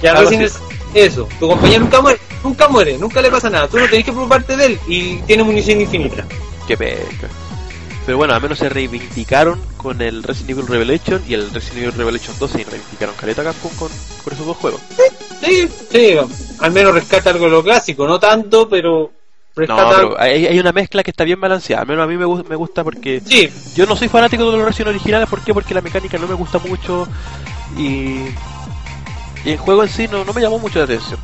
Ya 0.00 0.14
Resident 0.14 0.50
Evil 0.50 0.52
eso, 0.94 1.28
tu 1.38 1.46
compañero 1.46 1.80
nunca 1.80 2.00
muere, 2.00 2.18
nunca 2.42 2.68
muere, 2.68 2.96
nunca 2.96 3.20
le 3.20 3.30
pasa 3.30 3.50
nada, 3.50 3.68
tú 3.68 3.78
no 3.78 3.84
tenés 3.90 4.06
que 4.06 4.12
preocuparte 4.12 4.56
de 4.56 4.64
él 4.64 4.80
y 4.88 5.16
tiene 5.26 5.42
munición 5.42 5.78
infinita. 5.78 6.24
Qué 6.66 6.74
peca. 6.74 7.28
Pero 8.06 8.18
bueno, 8.18 8.34
al 8.34 8.40
menos 8.40 8.58
se 8.58 8.68
reivindicaron 8.68 9.60
con 9.76 10.00
el 10.00 10.22
Resident 10.22 10.50
Evil 10.50 10.68
Revelation 10.68 11.22
y 11.26 11.34
el 11.34 11.50
Resident 11.52 11.78
Evil 11.82 11.92
Revelation 11.98 12.36
2 12.38 12.50
se 12.50 12.64
reivindicaron 12.64 13.16
caleta 13.16 13.42
Capcom 13.42 13.72
con, 13.72 13.88
con 14.22 14.32
esos 14.32 14.46
dos 14.46 14.56
juegos. 14.56 14.80
Sí, 15.44 15.68
sí, 15.90 16.16
al 16.60 16.72
menos 16.72 16.94
rescata 16.94 17.30
algo 17.30 17.46
de 17.46 17.50
lo 17.50 17.64
clásico, 17.64 18.06
no 18.06 18.20
tanto, 18.20 18.68
pero 18.68 19.10
No, 19.56 19.60
rescata 19.60 19.96
pero 19.96 20.20
hay, 20.20 20.46
hay 20.46 20.58
una 20.58 20.70
mezcla 20.72 21.02
que 21.02 21.10
está 21.10 21.24
bien 21.24 21.40
balanceada. 21.40 21.82
Al 21.82 21.88
menos 21.88 22.04
a 22.04 22.06
mí 22.06 22.16
me, 22.16 22.26
me 22.48 22.56
gusta 22.56 22.84
porque 22.84 23.20
Sí, 23.24 23.50
yo 23.74 23.86
no 23.86 23.96
soy 23.96 24.08
fanático 24.08 24.48
de 24.50 24.56
los 24.56 24.64
versiones 24.64 24.94
originales. 24.94 25.28
¿Por 25.28 25.42
qué? 25.42 25.52
Porque 25.52 25.74
la 25.74 25.80
mecánica 25.80 26.16
no 26.16 26.28
me 26.28 26.34
gusta 26.34 26.60
mucho 26.60 27.08
y, 27.76 28.20
y 29.44 29.50
el 29.50 29.58
juego 29.58 29.82
en 29.82 29.88
sí 29.88 30.06
no, 30.06 30.24
no 30.24 30.32
me 30.32 30.40
llamó 30.40 30.60
mucho 30.60 30.78
la 30.78 30.84
atención. 30.84 31.18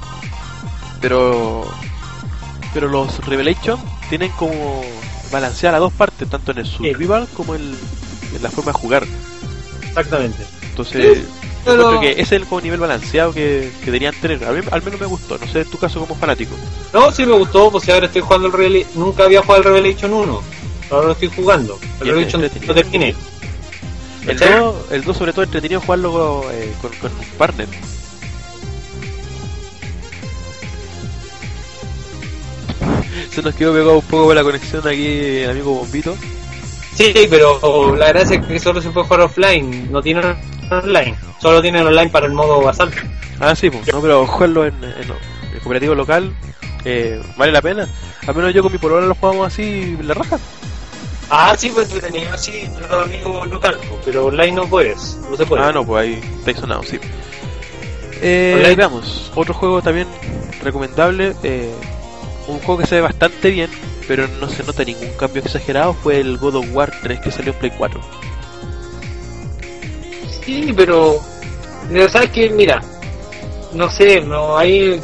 Pero 1.00 1.64
pero 2.74 2.88
los 2.88 3.24
Revelation 3.26 3.78
tienen 4.08 4.30
como 4.32 4.82
balancear 5.32 5.72
las 5.72 5.80
dos 5.80 5.92
partes, 5.92 6.28
tanto 6.28 6.52
en 6.52 6.58
el 6.58 6.66
survival 6.66 7.26
como 7.34 7.54
en, 7.54 7.62
en 7.62 8.42
la 8.42 8.50
forma 8.50 8.72
de 8.72 8.78
jugar. 8.78 9.04
exactamente. 9.88 10.44
Entonces, 10.70 11.18
Sí, 11.18 11.24
yo 11.66 11.74
creo 11.76 12.00
que 12.00 12.10
ese 12.12 12.20
es 12.22 12.32
el 12.32 12.46
como 12.46 12.60
nivel 12.60 12.80
balanceado 12.80 13.32
que, 13.32 13.70
que 13.80 13.86
deberían 13.86 14.14
tener. 14.20 14.44
A 14.44 14.50
mí 14.52 14.60
al 14.70 14.82
menos 14.82 14.98
me 15.00 15.06
gustó. 15.06 15.38
No 15.38 15.46
sé 15.46 15.60
en 15.60 15.70
tu 15.70 15.78
caso 15.78 16.00
como 16.00 16.14
fanático. 16.16 16.54
No, 16.92 17.10
sí 17.12 17.24
me 17.24 17.34
gustó, 17.34 17.70
pues 17.70 17.84
si 17.84 17.92
ahora 17.92 18.06
estoy 18.06 18.20
jugando 18.22 18.48
el 18.48 18.52
Revela- 18.52 18.86
nunca 18.94 19.24
había 19.24 19.42
jugado 19.42 19.58
el 19.58 19.64
Revelation 19.64 20.12
1, 20.12 20.42
ahora 20.90 21.06
lo 21.06 21.12
estoy 21.12 21.30
jugando. 21.34 21.78
El 22.00 22.06
Revelation 22.08 22.42
lo 22.66 22.74
terminé. 22.74 23.14
El 24.26 24.38
¿Cachai? 24.38 24.58
2, 24.58 24.74
el 24.92 25.04
2 25.04 25.16
sobre 25.16 25.32
todo 25.32 25.44
entretenido 25.44 25.80
jugarlo 25.80 26.44
eh, 26.52 26.72
con, 26.80 26.90
con 26.96 27.10
un 27.12 27.24
partner. 27.38 27.68
Se 33.32 33.42
nos 33.42 33.54
quedó 33.54 33.72
pegado 33.72 33.98
un 33.98 34.04
poco 34.04 34.26
con 34.26 34.36
la 34.36 34.42
conexión 34.42 34.86
aquí 34.86 35.06
el 35.06 35.50
amigo 35.50 35.74
Bombito. 35.74 36.16
Sí, 36.94 37.14
pero 37.30 37.96
la 37.96 38.08
gracia 38.08 38.36
es 38.36 38.46
que 38.46 38.58
solo 38.58 38.82
se 38.82 38.90
puede 38.90 39.06
jugar 39.06 39.22
offline, 39.22 39.90
no 39.90 40.02
tiene 40.02 40.20
online, 40.70 41.16
solo 41.40 41.62
tiene 41.62 41.80
online 41.80 42.10
para 42.10 42.26
el 42.26 42.32
modo 42.32 42.68
asalto. 42.68 42.98
Ah, 43.40 43.56
sí, 43.56 43.70
pues, 43.70 43.90
no, 43.92 44.02
pero 44.02 44.26
jugarlo 44.26 44.66
en, 44.66 44.74
en, 44.84 45.10
el 45.54 45.60
cooperativo 45.62 45.94
local 45.94 46.32
eh, 46.84 47.22
vale 47.36 47.52
la 47.52 47.62
pena. 47.62 47.88
Al 48.26 48.34
menos 48.34 48.54
yo 48.54 48.62
con 48.62 48.72
mi 48.72 48.78
polola 48.78 49.06
lo 49.06 49.14
jugamos 49.14 49.46
así, 49.46 49.96
la 50.02 50.14
raja. 50.14 50.38
Ah, 51.30 51.54
sí, 51.56 51.70
pues 51.70 51.90
entretenido 51.90 52.32
así, 52.32 52.68
los 52.78 53.06
amigos 53.06 53.48
local, 53.48 53.78
pero 54.04 54.26
online 54.26 54.52
no 54.52 54.66
puedes, 54.66 55.18
no 55.30 55.36
se 55.36 55.46
puede. 55.46 55.62
Ah, 55.62 55.72
no, 55.72 55.84
pues 55.86 56.02
ahí 56.02 56.20
estáis 56.38 56.58
sonados, 56.58 56.88
sí. 56.88 56.98
Eh, 58.20 58.52
Online. 58.56 58.76
veamos, 58.76 59.32
otro 59.34 59.54
juego 59.54 59.80
también 59.80 60.06
recomendable, 60.62 61.34
eh, 61.42 61.72
un 62.48 62.58
juego 62.60 62.78
que 62.78 62.86
se 62.86 62.96
ve 62.96 63.00
bastante 63.02 63.50
bien, 63.50 63.70
pero 64.08 64.26
no 64.40 64.48
se 64.48 64.62
nota 64.64 64.84
ningún 64.84 65.10
cambio 65.18 65.42
exagerado, 65.42 65.94
fue 65.94 66.20
el 66.20 66.38
God 66.38 66.56
of 66.56 66.66
War 66.72 66.92
3 67.02 67.20
que 67.20 67.30
salió 67.30 67.52
en 67.52 67.58
Play 67.58 67.72
4. 67.76 68.00
Sí, 70.44 70.72
pero, 70.76 71.20
sabes 72.10 72.30
que, 72.30 72.50
mira, 72.50 72.82
no 73.72 73.90
sé, 73.90 74.20
no 74.20 74.56
ahí 74.58 75.00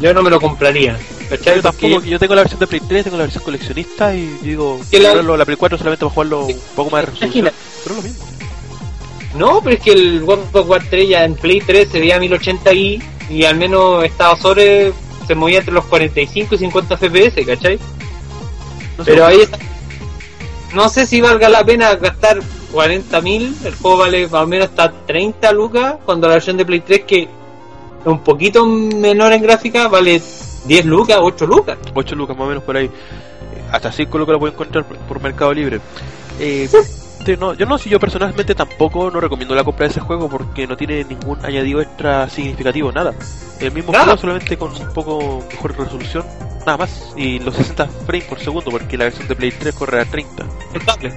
yo 0.00 0.12
no 0.14 0.22
me 0.22 0.30
lo 0.30 0.40
compraría. 0.40 0.98
¿Cachai? 1.28 1.56
Yo 1.56 1.62
tampoco, 1.62 1.94
Porque- 1.94 2.10
yo 2.10 2.18
tengo 2.18 2.34
la 2.34 2.42
versión 2.42 2.58
de 2.60 2.66
Play 2.66 2.80
3, 2.86 3.04
tengo 3.04 3.16
la 3.16 3.22
versión 3.24 3.44
coleccionista 3.44 4.14
y 4.14 4.26
digo, 4.42 4.80
la- 4.92 5.14
la 5.22 5.44
Play 5.44 5.56
4 5.56 5.78
solamente 5.78 6.04
para 6.04 6.12
jugarlo 6.12 6.46
un 6.46 6.60
poco 6.74 6.90
más 6.90 7.02
de 7.02 7.06
resolución, 7.12 7.46
Imagina. 7.46 7.52
pero 7.84 7.96
es 7.96 8.02
lo 8.04 8.08
mismo. 8.08 8.26
No, 9.36 9.60
pero 9.62 9.76
es 9.76 9.82
que 9.82 9.92
el 9.92 10.24
God 10.24 10.40
of 10.52 10.68
War 10.68 10.82
3 10.90 11.08
ya 11.08 11.24
en 11.24 11.34
Play 11.36 11.60
3 11.60 11.88
se 11.88 12.00
veía 12.00 12.16
a 12.16 12.18
1080i 12.18 13.00
y 13.30 13.44
al 13.44 13.56
menos 13.56 14.02
estaba 14.04 14.36
sobre 14.36 14.92
se 15.30 15.36
movía 15.36 15.58
entre 15.58 15.72
los 15.72 15.84
45 15.84 16.56
y 16.56 16.58
50 16.58 16.96
FPS, 16.96 17.46
¿cachai? 17.46 17.78
No 18.98 19.04
sé, 19.04 19.12
Pero 19.12 19.26
ahí 19.26 19.40
está. 19.42 19.58
No 20.74 20.88
sé 20.88 21.06
si 21.06 21.20
valga 21.20 21.48
la 21.48 21.64
pena 21.64 21.94
gastar 21.94 22.40
40.000, 22.72 23.64
el 23.64 23.74
juego 23.76 23.98
vale 23.98 24.26
más 24.26 24.42
o 24.42 24.46
menos 24.48 24.66
hasta 24.70 24.90
30 25.06 25.52
lucas, 25.52 25.94
cuando 26.04 26.26
la 26.26 26.34
versión 26.34 26.56
de 26.56 26.66
Play 26.66 26.80
3 26.80 27.04
que 27.04 27.22
es 27.22 27.28
un 28.06 28.24
poquito 28.24 28.66
menor 28.66 29.32
en 29.32 29.42
gráfica 29.42 29.86
vale 29.86 30.20
10 30.64 30.84
lucas, 30.86 31.18
8 31.20 31.46
lucas. 31.46 31.78
8 31.94 32.16
lucas 32.16 32.36
más 32.36 32.46
o 32.46 32.48
menos 32.48 32.64
por 32.64 32.76
ahí. 32.76 32.86
Eh, 32.86 32.90
Hasta 33.70 33.92
5 33.92 34.18
lucas 34.18 34.32
lo 34.32 34.38
puedo 34.40 34.52
encontrar 34.52 34.84
por, 34.84 34.96
por 34.96 35.22
Mercado 35.22 35.54
Libre. 35.54 35.80
Eh, 36.40 36.66
sí, 36.68 36.76
no, 37.36 37.54
yo 37.54 37.66
no, 37.66 37.78
si 37.78 37.90
yo 37.90 37.98
personalmente 38.00 38.54
tampoco 38.54 39.10
no 39.10 39.20
recomiendo 39.20 39.54
la 39.54 39.64
compra 39.64 39.86
de 39.86 39.92
ese 39.92 40.00
juego 40.00 40.28
porque 40.28 40.66
no 40.66 40.76
tiene 40.76 41.04
ningún 41.04 41.44
añadido 41.44 41.80
extra 41.80 42.28
significativo, 42.28 42.92
nada. 42.92 43.14
El 43.60 43.72
mismo 43.72 43.92
Nada. 43.92 44.04
juego 44.04 44.20
solamente 44.20 44.56
con 44.56 44.72
un 44.72 44.92
poco 44.92 45.44
mejor 45.50 45.76
resolución, 45.76 46.24
nada 46.60 46.78
más. 46.78 47.12
Y 47.16 47.38
los 47.38 47.54
60 47.56 47.86
frames 48.06 48.24
por 48.24 48.38
segundo 48.38 48.70
porque 48.70 48.96
la 48.96 49.04
versión 49.04 49.28
de 49.28 49.36
Play 49.36 49.50
3 49.52 49.74
corre 49.74 50.00
a 50.00 50.04
30. 50.04 50.46
Estable. 50.74 51.12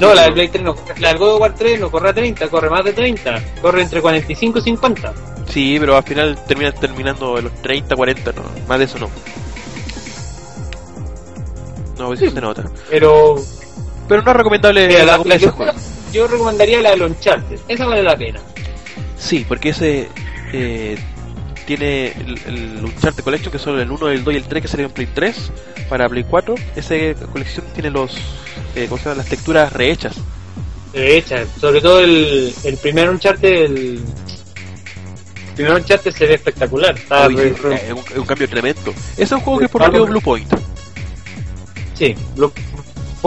No, 0.00 0.14
la 0.14 0.24
de 0.24 0.32
Play 0.32 0.48
3 0.48 0.64
no, 0.64 0.76
la 0.98 1.08
del 1.08 1.18
God 1.18 1.34
of 1.34 1.40
War 1.40 1.54
3 1.54 1.80
no 1.80 1.90
corre 1.90 2.10
a 2.10 2.14
30, 2.14 2.48
corre 2.48 2.70
más 2.70 2.84
de 2.84 2.92
30, 2.92 3.42
corre 3.62 3.82
entre 3.82 4.00
45 4.02 4.58
y 4.58 4.62
50. 4.62 5.12
Sí, 5.48 5.76
pero 5.80 5.96
al 5.96 6.02
final 6.02 6.38
termina 6.46 6.72
terminando 6.72 7.40
los 7.40 7.52
30, 7.62 7.96
40, 7.96 8.32
no, 8.32 8.42
más 8.68 8.78
de 8.78 8.84
eso 8.84 8.98
no. 8.98 9.08
No, 11.98 12.12
eso 12.12 12.30
se 12.30 12.40
nota. 12.40 12.64
Pero 12.90 13.36
Pero 14.08 14.22
no 14.22 14.30
es 14.30 14.36
recomendable 14.36 14.86
mira, 14.86 15.04
la 15.04 15.18
la- 15.18 15.38
juego. 15.52 15.72
yo 16.12 16.26
recomendaría 16.26 16.80
la 16.80 16.90
de 16.90 16.96
los 16.96 17.10
Uncharted, 17.10 17.58
esa 17.68 17.86
vale 17.86 18.02
la 18.02 18.16
pena. 18.16 18.40
Sí, 19.18 19.44
porque 19.48 19.70
ese 19.70 20.08
eh, 20.52 20.96
tiene 21.66 22.08
el, 22.12 22.38
el 22.46 22.84
Uncharted 22.84 23.24
Collection, 23.24 23.50
que 23.52 23.58
son 23.58 23.78
el 23.80 23.90
1, 23.90 24.08
el 24.10 24.22
2 24.24 24.34
y 24.34 24.36
el 24.36 24.44
3 24.44 24.62
que 24.62 24.68
salieron 24.68 24.90
en 24.90 24.94
Play 24.94 25.08
3 25.12 25.50
para 25.88 26.08
Play 26.08 26.24
4. 26.28 26.54
Esa 26.76 26.94
colección 27.32 27.66
tiene 27.74 27.90
los 27.90 28.16
eh, 28.76 28.86
¿cómo 28.88 28.98
se 28.98 29.04
llama? 29.08 29.16
las 29.16 29.26
texturas 29.28 29.72
rehechas. 29.72 30.14
De 30.92 31.16
hecho, 31.18 31.36
sobre 31.60 31.80
todo 31.80 32.00
el, 32.00 32.54
el 32.64 32.76
primer 32.78 33.10
Uncharted, 33.10 33.64
el 33.64 34.00
primer 35.54 35.74
Uncharted 35.74 36.12
se 36.12 36.26
ve 36.26 36.34
espectacular. 36.34 36.94
Está 36.96 37.28
re- 37.28 37.48
es, 37.50 37.60
un, 37.64 37.72
es 37.72 38.16
un 38.18 38.24
cambio 38.26 38.48
tremendo. 38.48 38.92
Ese 39.14 39.22
es 39.24 39.32
un 39.32 39.40
juego 39.40 39.58
que 39.58 39.64
es 39.66 39.70
por 39.70 39.82
Algo- 39.82 40.06
Blue 40.06 40.20
Point. 40.20 40.48
sí, 41.94 42.14
lo, 42.36 42.52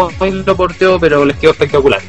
Point 0.07 0.47
lo 0.47 0.55
porteó, 0.55 0.99
pero 0.99 1.25
les 1.25 1.37
quedó 1.37 1.51
espectacular. 1.51 2.01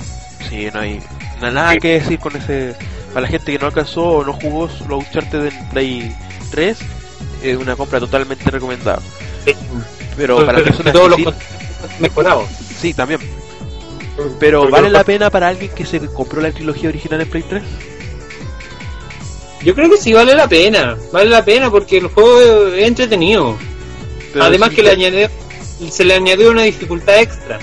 Sí, 0.48 0.68
no 0.72 0.80
hay 0.80 1.00
na- 1.40 1.50
nada 1.50 1.76
que 1.78 2.00
decir 2.00 2.18
con 2.18 2.36
ese. 2.36 2.74
Para 3.08 3.22
la 3.22 3.28
gente 3.28 3.50
que 3.52 3.58
no 3.58 3.66
alcanzó 3.66 4.02
o 4.04 4.24
no 4.24 4.32
jugó 4.34 4.68
los 4.88 5.04
Uncharted 5.04 5.46
en 5.46 5.68
Play 5.70 6.14
3, 6.52 6.78
es 7.42 7.56
una 7.56 7.74
compra 7.74 7.98
totalmente 7.98 8.48
recomendada. 8.50 9.00
Sí. 9.44 9.52
Pero 10.16 10.36
para 10.46 10.58
Pero 10.58 10.64
personas 10.66 10.92
todos 10.92 11.16
que 11.16 11.22
los 11.24 11.34
sí, 11.34 11.40
mejorados. 11.98 12.48
sí, 12.80 12.94
también. 12.94 13.20
Pero 14.38 14.60
Porque 14.60 14.72
¿vale 14.72 14.90
la 14.90 15.02
pena 15.04 15.30
para 15.30 15.48
alguien 15.48 15.70
que 15.74 15.84
se 15.86 15.98
compró 16.08 16.40
la 16.40 16.52
trilogía 16.52 16.88
original 16.90 17.20
en 17.22 17.28
Play 17.30 17.42
3? 17.48 17.62
Yo 19.62 19.74
creo 19.74 19.90
que 19.90 19.96
sí 19.98 20.12
vale 20.12 20.34
la 20.34 20.48
pena, 20.48 20.96
vale 21.12 21.28
la 21.30 21.44
pena 21.44 21.70
porque 21.70 21.98
el 21.98 22.06
juego 22.08 22.68
es 22.68 22.86
entretenido. 22.86 23.58
Pero 24.32 24.44
Además 24.44 24.70
sí, 24.70 24.76
que 24.76 24.82
le 24.82 24.90
añadió, 24.90 25.28
se 25.90 26.04
le 26.04 26.14
añadió 26.14 26.50
una 26.50 26.62
dificultad 26.62 27.18
extra. 27.18 27.58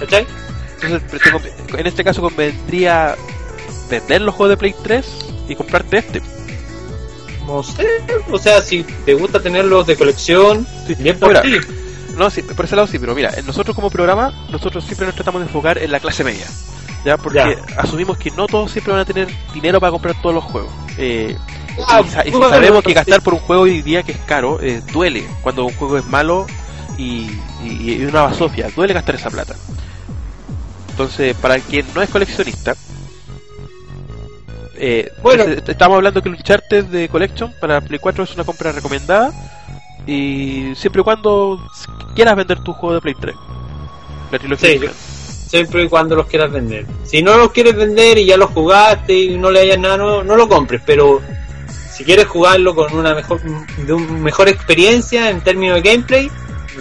¿Cachai? 0.00 0.26
entonces, 0.80 1.20
te 1.70 1.80
en 1.80 1.86
este 1.86 2.04
caso 2.04 2.20
convendría 2.22 3.16
vender 3.90 4.22
los 4.22 4.34
juegos 4.34 4.50
de 4.50 4.56
Play 4.56 4.74
3 4.82 5.06
y 5.48 5.54
comprarte 5.56 5.98
este. 5.98 6.22
No 7.46 7.62
sé, 7.62 7.86
o 8.30 8.38
sea, 8.38 8.60
si 8.60 8.84
te 8.84 9.14
gusta 9.14 9.40
tenerlos 9.40 9.86
de 9.86 9.96
colección, 9.96 10.66
Sí. 10.86 10.94
bien 10.96 11.18
por 11.18 11.40
ti. 11.40 11.56
No, 12.16 12.30
sí, 12.30 12.42
por 12.42 12.64
ese 12.64 12.76
lado 12.76 12.86
sí, 12.86 12.98
pero 12.98 13.14
mira, 13.14 13.32
nosotros 13.46 13.74
como 13.74 13.90
programa, 13.90 14.32
nosotros 14.50 14.84
siempre 14.84 15.06
nos 15.06 15.14
tratamos 15.14 15.40
de 15.40 15.46
enfocar 15.46 15.78
en 15.78 15.90
la 15.90 16.00
clase 16.00 16.24
media. 16.24 16.46
¿Ya? 17.04 17.16
Porque 17.16 17.38
Ya. 17.38 17.80
asumimos 17.80 18.18
que 18.18 18.30
no 18.32 18.46
todos 18.46 18.70
siempre 18.72 18.92
van 18.92 19.02
a 19.02 19.04
tener 19.04 19.28
dinero 19.54 19.80
para 19.80 19.92
comprar 19.92 20.20
todos 20.20 20.34
los 20.34 20.44
juegos. 20.44 20.72
Eh, 20.98 21.36
Ah, 21.86 22.02
y, 22.04 22.08
sa- 22.10 22.26
y 22.26 22.32
si 22.32 22.38
sabemos 22.40 22.82
que 22.82 22.92
gastar 22.92 23.22
por 23.22 23.34
un 23.34 23.40
juego 23.40 23.62
hoy 23.62 23.82
día 23.82 24.02
que 24.02 24.10
es 24.12 24.18
caro, 24.26 24.58
eh, 24.60 24.82
duele 24.92 25.24
cuando 25.42 25.64
un 25.64 25.72
juego 25.74 25.96
es 25.96 26.04
malo 26.06 26.44
y, 26.98 27.30
y, 27.62 27.92
y 27.92 28.04
una 28.04 28.22
basofia, 28.22 28.68
duele 28.74 28.92
gastar 28.94 29.14
esa 29.14 29.30
plata. 29.30 29.54
Entonces, 30.98 31.36
para 31.36 31.60
quien 31.60 31.86
no 31.94 32.02
es 32.02 32.10
coleccionista, 32.10 32.74
eh, 34.74 35.08
Bueno. 35.22 35.44
estamos 35.44 35.94
hablando 35.94 36.20
que 36.20 36.28
el 36.28 36.34
Uncharted 36.34 36.86
de 36.86 37.08
Collection 37.08 37.54
para 37.60 37.80
Play 37.80 38.00
4 38.00 38.24
es 38.24 38.34
una 38.34 38.42
compra 38.42 38.72
recomendada 38.72 39.32
y 40.08 40.72
siempre 40.74 41.02
y 41.02 41.04
cuando 41.04 41.64
quieras 42.16 42.34
vender 42.34 42.58
tu 42.64 42.72
juego 42.72 42.96
de 42.96 43.00
Play 43.00 43.14
3. 43.14 43.36
La 44.32 44.38
trilogía 44.40 44.68
Sí, 44.68 44.80
siempre 45.48 45.84
y 45.84 45.88
cuando 45.88 46.16
los 46.16 46.26
quieras 46.26 46.50
vender. 46.50 46.84
Si 47.04 47.22
no 47.22 47.36
los 47.36 47.52
quieres 47.52 47.76
vender 47.76 48.18
y 48.18 48.26
ya 48.26 48.36
los 48.36 48.50
jugaste 48.50 49.14
y 49.14 49.38
no 49.38 49.52
le 49.52 49.60
hayas 49.60 49.78
nada, 49.78 49.98
no, 49.98 50.24
no 50.24 50.34
lo 50.34 50.48
compres, 50.48 50.82
pero 50.84 51.22
si 51.92 52.02
quieres 52.02 52.26
jugarlo 52.26 52.74
con 52.74 52.92
una 52.92 53.14
mejor 53.14 53.40
de 53.40 53.92
un 53.92 54.20
mejor 54.20 54.48
experiencia 54.48 55.30
en 55.30 55.42
términos 55.42 55.80
de 55.80 55.92
gameplay, 55.92 56.28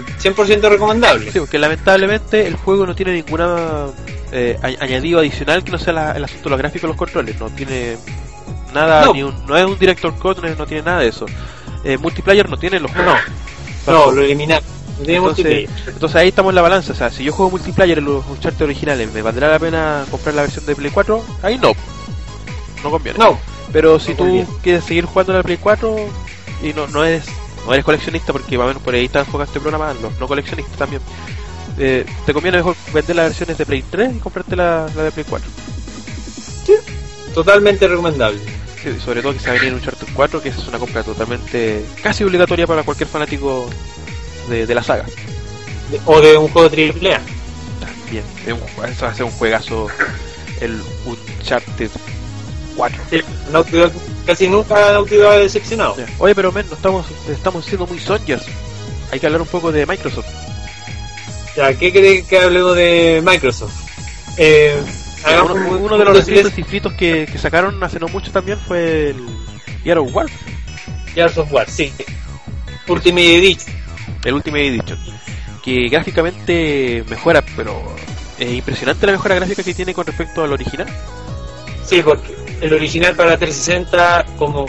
100% 0.05 0.69
recomendable. 0.69 1.31
Sí, 1.31 1.39
porque 1.39 1.57
lamentablemente 1.60 2.47
el 2.47 2.55
juego 2.55 2.86
no 2.86 2.95
tiene 2.95 3.13
ninguna 3.13 3.88
eh, 4.31 4.57
añadido 4.62 5.19
adicional 5.19 5.63
que 5.63 5.71
no 5.71 5.79
sea 5.79 5.93
la- 5.93 6.12
el 6.12 6.23
asunto 6.23 6.43
de 6.45 6.49
los 6.51 6.60
gráficos 6.60 6.83
y 6.83 6.88
los 6.88 6.97
controles. 6.97 7.39
No 7.39 7.49
tiene 7.49 7.97
nada, 8.73 9.05
No. 9.05 9.13
ni 9.13 9.23
un- 9.23 9.45
no 9.47 9.55
es 9.57 9.65
un 9.65 9.79
director 9.79 10.13
code, 10.17 10.41
no, 10.41 10.47
es- 10.49 10.57
no 10.57 10.65
tiene 10.67 10.83
nada 10.83 10.99
de 10.99 11.07
eso. 11.07 11.25
Eh, 11.86 11.97
multiplayer 11.97 12.49
no 12.49 12.57
tiene 12.57 12.79
los 12.79 12.91
No, 12.93 13.05
no, 13.88 14.12
lo 14.12 14.21
eliminar. 14.21 14.62
Entonces, 14.99 15.69
entonces 15.88 16.15
ahí 16.15 16.29
estamos 16.29 16.49
en 16.51 16.55
la 16.55 16.62
balanza. 16.63 16.91
O 16.91 16.95
sea, 16.95 17.10
si 17.12 17.23
yo 17.23 17.31
juego 17.31 17.51
multiplayer 17.51 17.99
en 17.99 18.05
los 18.05 18.25
Uncharted 18.27 18.63
originales, 18.65 19.13
¿me 19.13 19.21
valdrá 19.21 19.47
la 19.49 19.60
pena 19.60 20.03
comprar 20.12 20.33
la 20.36 20.41
versión 20.41 20.65
de 20.65 20.75
Play 20.75 20.91
4? 20.91 21.23
Ahí 21.43 21.57
no. 21.57 21.71
No 22.83 22.91
conviene. 22.91 23.17
No, 23.19 23.39
Pero 23.71 23.99
si 23.99 24.12
No 24.12 24.17
tú 24.17 24.23
conviene. 24.23 24.47
quieres 24.63 24.83
seguir 24.86 25.05
jugando 25.05 25.33
en 25.33 25.38
la 25.38 25.43
Play 25.43 25.57
4 25.57 25.95
y 26.63 26.73
no, 26.73 26.88
no 26.88 27.03
eres 27.05 27.25
no 27.67 27.73
eres 27.73 27.86
coleccionista, 27.86 28.34
porque 28.34 28.58
más 28.58 28.65
o 28.65 28.67
menos 28.69 28.82
por 28.82 28.95
ahí 28.95 29.06
está 29.06 29.19
enfocado 29.19 29.43
este 29.43 29.60
programa, 29.60 29.93
los 30.01 30.17
no 30.19 30.27
coleccionistas 30.27 30.75
también, 30.77 31.01
eh, 31.77 32.06
te 32.25 32.34
conviene 32.34 32.58
mejor 32.58 32.75
vender 32.93 33.15
las 33.15 33.27
versiones 33.27 33.58
de 33.58 33.65
Play 33.65 33.84
3 33.89 34.15
y 34.15 34.19
comprarte 34.19 34.56
la, 34.56 34.88
la 34.95 35.03
de 35.03 35.12
Play 35.12 35.25
4. 35.30 35.49
totalmente 37.34 37.88
recomendable. 37.88 38.39
Sí, 38.82 38.89
sobre 39.03 39.21
todo 39.21 39.34
que 39.34 39.39
se 39.39 39.47
va 39.47 39.51
a 39.56 39.56
venir 39.60 39.73
un 39.73 39.80
Uncharted 39.80 40.08
4, 40.13 40.41
que 40.41 40.49
es 40.49 40.67
una 40.67 40.80
compra 40.80 41.03
totalmente 41.03 41.84
casi 42.01 42.23
obligatoria 42.23 42.67
para 42.67 42.84
cualquier 42.84 43.10
fanático 43.10 43.69
de, 44.49 44.65
de 44.65 44.75
la 44.75 44.84
saga. 44.84 45.03
De- 45.91 45.99
O 46.06 46.21
de 46.21 46.38
un 46.38 46.47
juego 46.49 46.69
triple 46.69 47.15
A. 47.15 47.21
También, 47.80 48.23
un, 48.47 48.60
ju- 48.62 48.88
eso 48.89 49.06
va 49.06 49.12
a 49.12 49.15
ser 49.15 49.25
un 49.25 49.32
juegazo, 49.32 49.88
el 50.62 50.82
Uncharted 51.06 51.89
4. 52.77 53.01
Sí, 53.09 53.21
Naughty 53.51 53.71
Dog 53.77 53.91
casi 54.25 54.47
nunca 54.47 54.93
Naughty 54.93 55.15
Dog 55.15 55.31
ha 55.33 55.37
decepcionado. 55.37 55.95
Oye, 56.19 56.33
pero 56.35 56.51
men, 56.53 56.65
no 56.69 56.75
estamos, 56.75 57.05
estamos 57.29 57.65
siendo 57.65 57.85
muy 57.87 57.99
sonjas. 57.99 58.43
Hay 59.11 59.19
que 59.19 59.25
hablar 59.25 59.41
un 59.41 59.47
poco 59.47 59.71
de 59.71 59.85
Microsoft. 59.85 60.27
Ya, 61.55 61.73
¿qué 61.73 61.91
cree 61.91 62.23
que 62.23 62.39
hablemos 62.39 62.75
de 62.75 63.21
Microsoft? 63.25 63.73
Eh, 64.37 64.79
hagamos 65.25 65.51
Uno, 65.53 65.69
un- 65.71 65.81
uno 65.83 65.97
de 65.97 66.05
los 66.05 66.17
recientes 66.17 66.57
infritos 66.57 66.93
que, 66.93 67.25
que 67.31 67.37
sacaron 67.37 67.83
hace 67.83 67.99
no 67.99 68.07
mucho 68.09 68.31
también 68.31 68.59
fue 68.67 69.09
el 69.09 69.25
Gear 69.83 69.97
of 69.97 70.13
War, 70.13 70.27
Gears 71.15 71.37
of 71.39 71.51
War, 71.51 71.67
sí. 71.69 71.91
Ultimate 72.87 73.37
Edition. 73.37 73.75
el 74.23 74.33
Ultimate 74.35 74.67
Edition, 74.67 74.99
que 75.63 75.89
gráficamente 75.89 77.03
mejora, 77.09 77.43
pero 77.55 77.81
es 78.37 78.51
impresionante 78.53 79.05
la 79.07 79.13
mejora 79.13 79.35
gráfica 79.35 79.63
que 79.63 79.73
tiene 79.73 79.93
con 79.93 80.05
respecto 80.05 80.43
al 80.43 80.51
original. 80.53 80.87
Sí, 81.85 82.01
porque 82.03 82.35
el 82.62 82.74
original 82.74 83.15
para 83.15 83.38
360, 83.38 84.26
como 84.38 84.65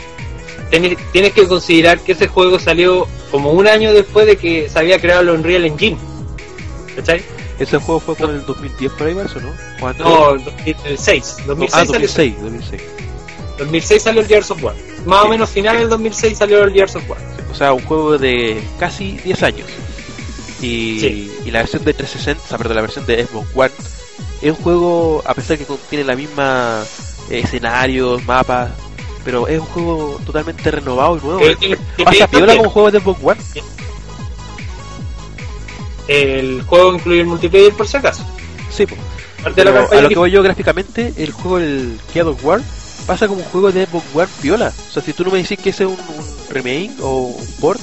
tienes 0.70 1.32
que 1.32 1.47
considerar 1.47 1.99
que 2.01 2.12
ese 2.12 2.28
juego 2.28 2.59
salió 2.59 3.07
como 3.30 3.53
un 3.53 3.66
año 3.66 3.93
después 3.93 4.26
de 4.26 4.36
que 4.36 4.68
se 4.68 4.78
había 4.78 5.01
creado 5.01 5.22
el 5.22 5.30
Unreal 5.30 5.64
Engine. 5.64 5.99
¿Cachai? 6.97 7.22
Ese 7.59 7.78
juego 7.78 8.01
fue 8.01 8.14
por 8.14 8.30
el 8.30 8.45
2010 8.45 8.93
por 8.93 9.07
ahí, 9.07 9.16
¿eso 9.18 9.41
no? 9.41 9.53
¿O 9.82 9.86
antes? 9.86 10.05
No, 10.05 10.36
2006. 10.39 11.36
2006, 11.47 11.74
ah, 11.74 11.86
salió, 11.86 12.09
2006, 12.09 12.34
2006. 12.43 12.82
2006 13.59 14.03
salió 14.03 14.20
el 14.20 14.26
Gears 14.28 14.51
of 14.53 14.62
War. 14.62 14.74
Más 15.05 15.24
o 15.24 15.28
menos 15.28 15.51
final 15.51 15.78
del 15.78 15.89
2006 15.89 16.39
salió 16.39 16.62
el 16.62 16.72
Gears 16.72 16.95
of 16.97 17.11
War. 17.11 17.18
O 17.51 17.55
sea, 17.55 17.72
un 17.72 17.84
juego 17.84 18.16
de 18.18 18.62
casi 18.78 19.12
10 19.24 19.43
años. 19.43 19.68
Y, 20.61 21.01
Sí. 21.01 21.32
y 21.45 21.51
la 21.51 21.61
versión 21.61 21.84
de 21.84 21.95
360, 21.95 22.45
o 22.45 22.49
sea, 22.49 22.59
perdón, 22.59 22.76
la 22.76 22.82
versión 22.82 23.07
de 23.07 23.24
Xbox 23.26 23.49
One 23.55 23.70
es 24.43 24.51
un 24.51 24.57
juego, 24.57 25.22
a 25.26 25.34
pesar 25.34 25.59
que 25.59 25.64
contiene 25.64 26.05
la 26.05 26.14
misma 26.14 26.84
escenarios, 27.31 28.24
mapas, 28.24 28.70
pero 29.24 29.47
es 29.49 29.59
un 29.61 29.66
juego 29.66 30.20
totalmente 30.24 30.70
renovado 30.70 31.16
y 31.16 31.20
nuevo. 31.24 31.41
Eh, 31.41 31.57
tiene- 31.57 31.76
tiene 31.97 32.11
Pasa 32.11 32.26
piola 32.29 32.57
como 32.57 32.70
juego 32.70 32.91
de 32.91 33.01
Xbox 33.01 33.20
One. 33.22 33.41
El 36.09 36.62
juego 36.62 36.95
incluye 36.95 37.20
el 37.20 37.26
multiplayer 37.26 37.72
por 37.74 37.87
si 37.87 37.97
acaso. 37.99 38.24
Sí, 38.70 38.87
la 39.45 39.53
Pero 39.55 39.89
a 39.91 40.01
lo 40.01 40.09
que 40.09 40.16
voy 40.18 40.31
yo 40.31 40.43
gráficamente, 40.43 41.12
el 41.18 41.33
juego 41.33 41.59
el 41.59 41.99
of 42.26 42.45
War 42.45 42.61
pasa 43.07 43.29
como 43.29 43.41
un 43.41 43.47
juego 43.49 43.70
de 43.72 43.87
Xbox 43.87 44.05
War 44.14 44.29
viola. 44.43 44.72
O 44.89 44.93
sea, 44.93 45.03
si 45.03 45.12
tú 45.12 45.24
no 45.24 45.31
me 45.31 45.43
decís 45.43 45.59
que 45.59 45.70
ese 45.70 45.85
es 45.85 45.91
un, 45.91 45.97
un 45.99 46.26
remake 46.51 46.93
o 47.01 47.20
un 47.22 47.47
port, 47.61 47.81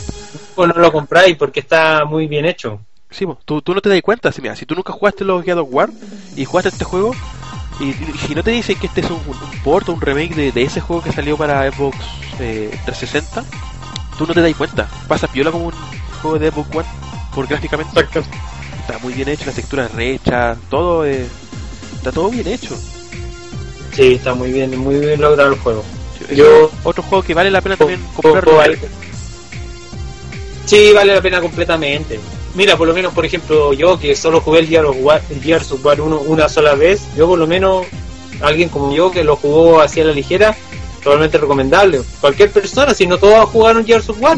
pues 0.56 0.68
no 0.74 0.80
lo 0.82 0.92
compráis 0.92 1.38
porque 1.38 1.60
está 1.60 2.06
muy 2.06 2.28
bien 2.28 2.46
hecho. 2.46 2.80
sí, 3.12 3.26
po, 3.26 3.38
tú, 3.46 3.62
tú 3.62 3.74
no 3.74 3.82
te 3.82 3.90
das 3.90 4.02
cuenta. 4.02 4.32
Si, 4.32 4.42
mira, 4.42 4.56
si 4.56 4.66
tú 4.66 4.74
nunca 4.76 4.92
jugaste 4.94 5.24
los 5.24 5.48
of 5.48 5.68
War 5.70 5.90
y 6.36 6.46
jugaste 6.46 6.70
este 6.70 6.84
juego, 6.86 7.14
y, 7.80 7.94
si 8.28 8.36
no 8.36 8.44
te 8.44 8.52
dicen 8.52 8.78
que 8.80 8.88
este 8.88 9.02
es 9.02 9.10
un, 9.10 9.20
port 9.64 9.90
o 9.90 9.94
un 9.94 10.02
remake 10.02 10.36
de, 10.36 10.52
de 10.52 10.64
ese 10.64 10.82
juego 10.82 11.02
que 11.04 11.12
salió 11.12 11.38
para 11.38 11.70
Xbox 11.72 11.98
eh, 12.40 12.70
360, 12.86 13.44
tú 14.18 14.26
no 14.26 14.34
te 14.34 14.42
das 14.42 14.56
cuenta. 14.56 14.88
Pasa 15.08 15.28
piola 15.28 15.52
como 15.52 15.68
un 15.68 15.74
juego 16.22 16.40
de 16.40 16.52
Xbox 16.52 16.76
One 16.76 16.88
por 17.34 17.48
gráficamente. 17.48 18.00
Exacto. 18.00 18.24
Está 18.80 19.00
muy 19.00 19.14
bien 19.14 19.28
hecho, 19.30 19.46
la 19.48 19.52
textura 19.52 19.86
es 19.86 19.92
rehecha, 19.94 20.56
todo 20.70 21.06
eh, 21.06 21.26
está 21.96 22.12
todo 22.12 22.30
bien 22.30 22.48
hecho. 22.48 22.78
Sí, 23.94 24.14
está 24.16 24.34
muy 24.34 24.52
bien, 24.52 24.78
muy 24.78 25.00
bien 25.00 25.20
logrado 25.20 25.54
el 25.54 25.60
juego. 25.60 25.84
Yo- 26.34 26.72
otro 26.84 27.04
juego 27.04 27.24
que 27.24 27.34
vale 27.34 27.52
la 27.52 27.62
pena 27.62 27.78
también 27.78 28.02
comprarlo. 28.16 28.56
vale. 28.58 28.80
Sí, 30.66 30.92
vale 30.94 31.14
la 31.16 31.22
pena 31.22 31.42
completamente. 31.42 32.20
Mira, 32.56 32.78
por 32.78 32.88
lo 32.88 32.94
menos, 32.94 33.14
por 33.14 33.26
ejemplo, 33.26 33.74
yo 33.74 34.00
que 34.00 34.16
solo 34.16 34.40
jugué 34.40 34.60
el 34.60 34.68
Gears 34.68 34.88
of 34.88 34.98
War, 35.02 35.22
el 35.30 35.42
Gears 35.44 35.72
of 35.74 35.86
War 35.86 36.00
1 36.00 36.20
una 36.22 36.48
sola 36.48 36.74
vez, 36.76 37.06
yo 37.18 37.28
por 37.28 37.38
lo 37.38 37.46
menos, 37.46 37.86
alguien 38.42 38.70
como 38.70 38.96
yo 38.96 39.12
que 39.12 39.26
lo 39.26 39.36
jugó 39.36 39.82
así 39.82 40.00
a 40.00 40.06
la 40.06 40.14
ligera, 40.14 40.56
totalmente 41.04 41.38
recomendable. 41.38 42.02
Cualquier 42.22 42.52
persona, 42.52 42.94
si 42.94 43.08
no 43.08 43.18
todos 43.18 43.50
jugaron 43.50 43.86
Gears 43.86 44.10
of 44.10 44.22
War. 44.22 44.38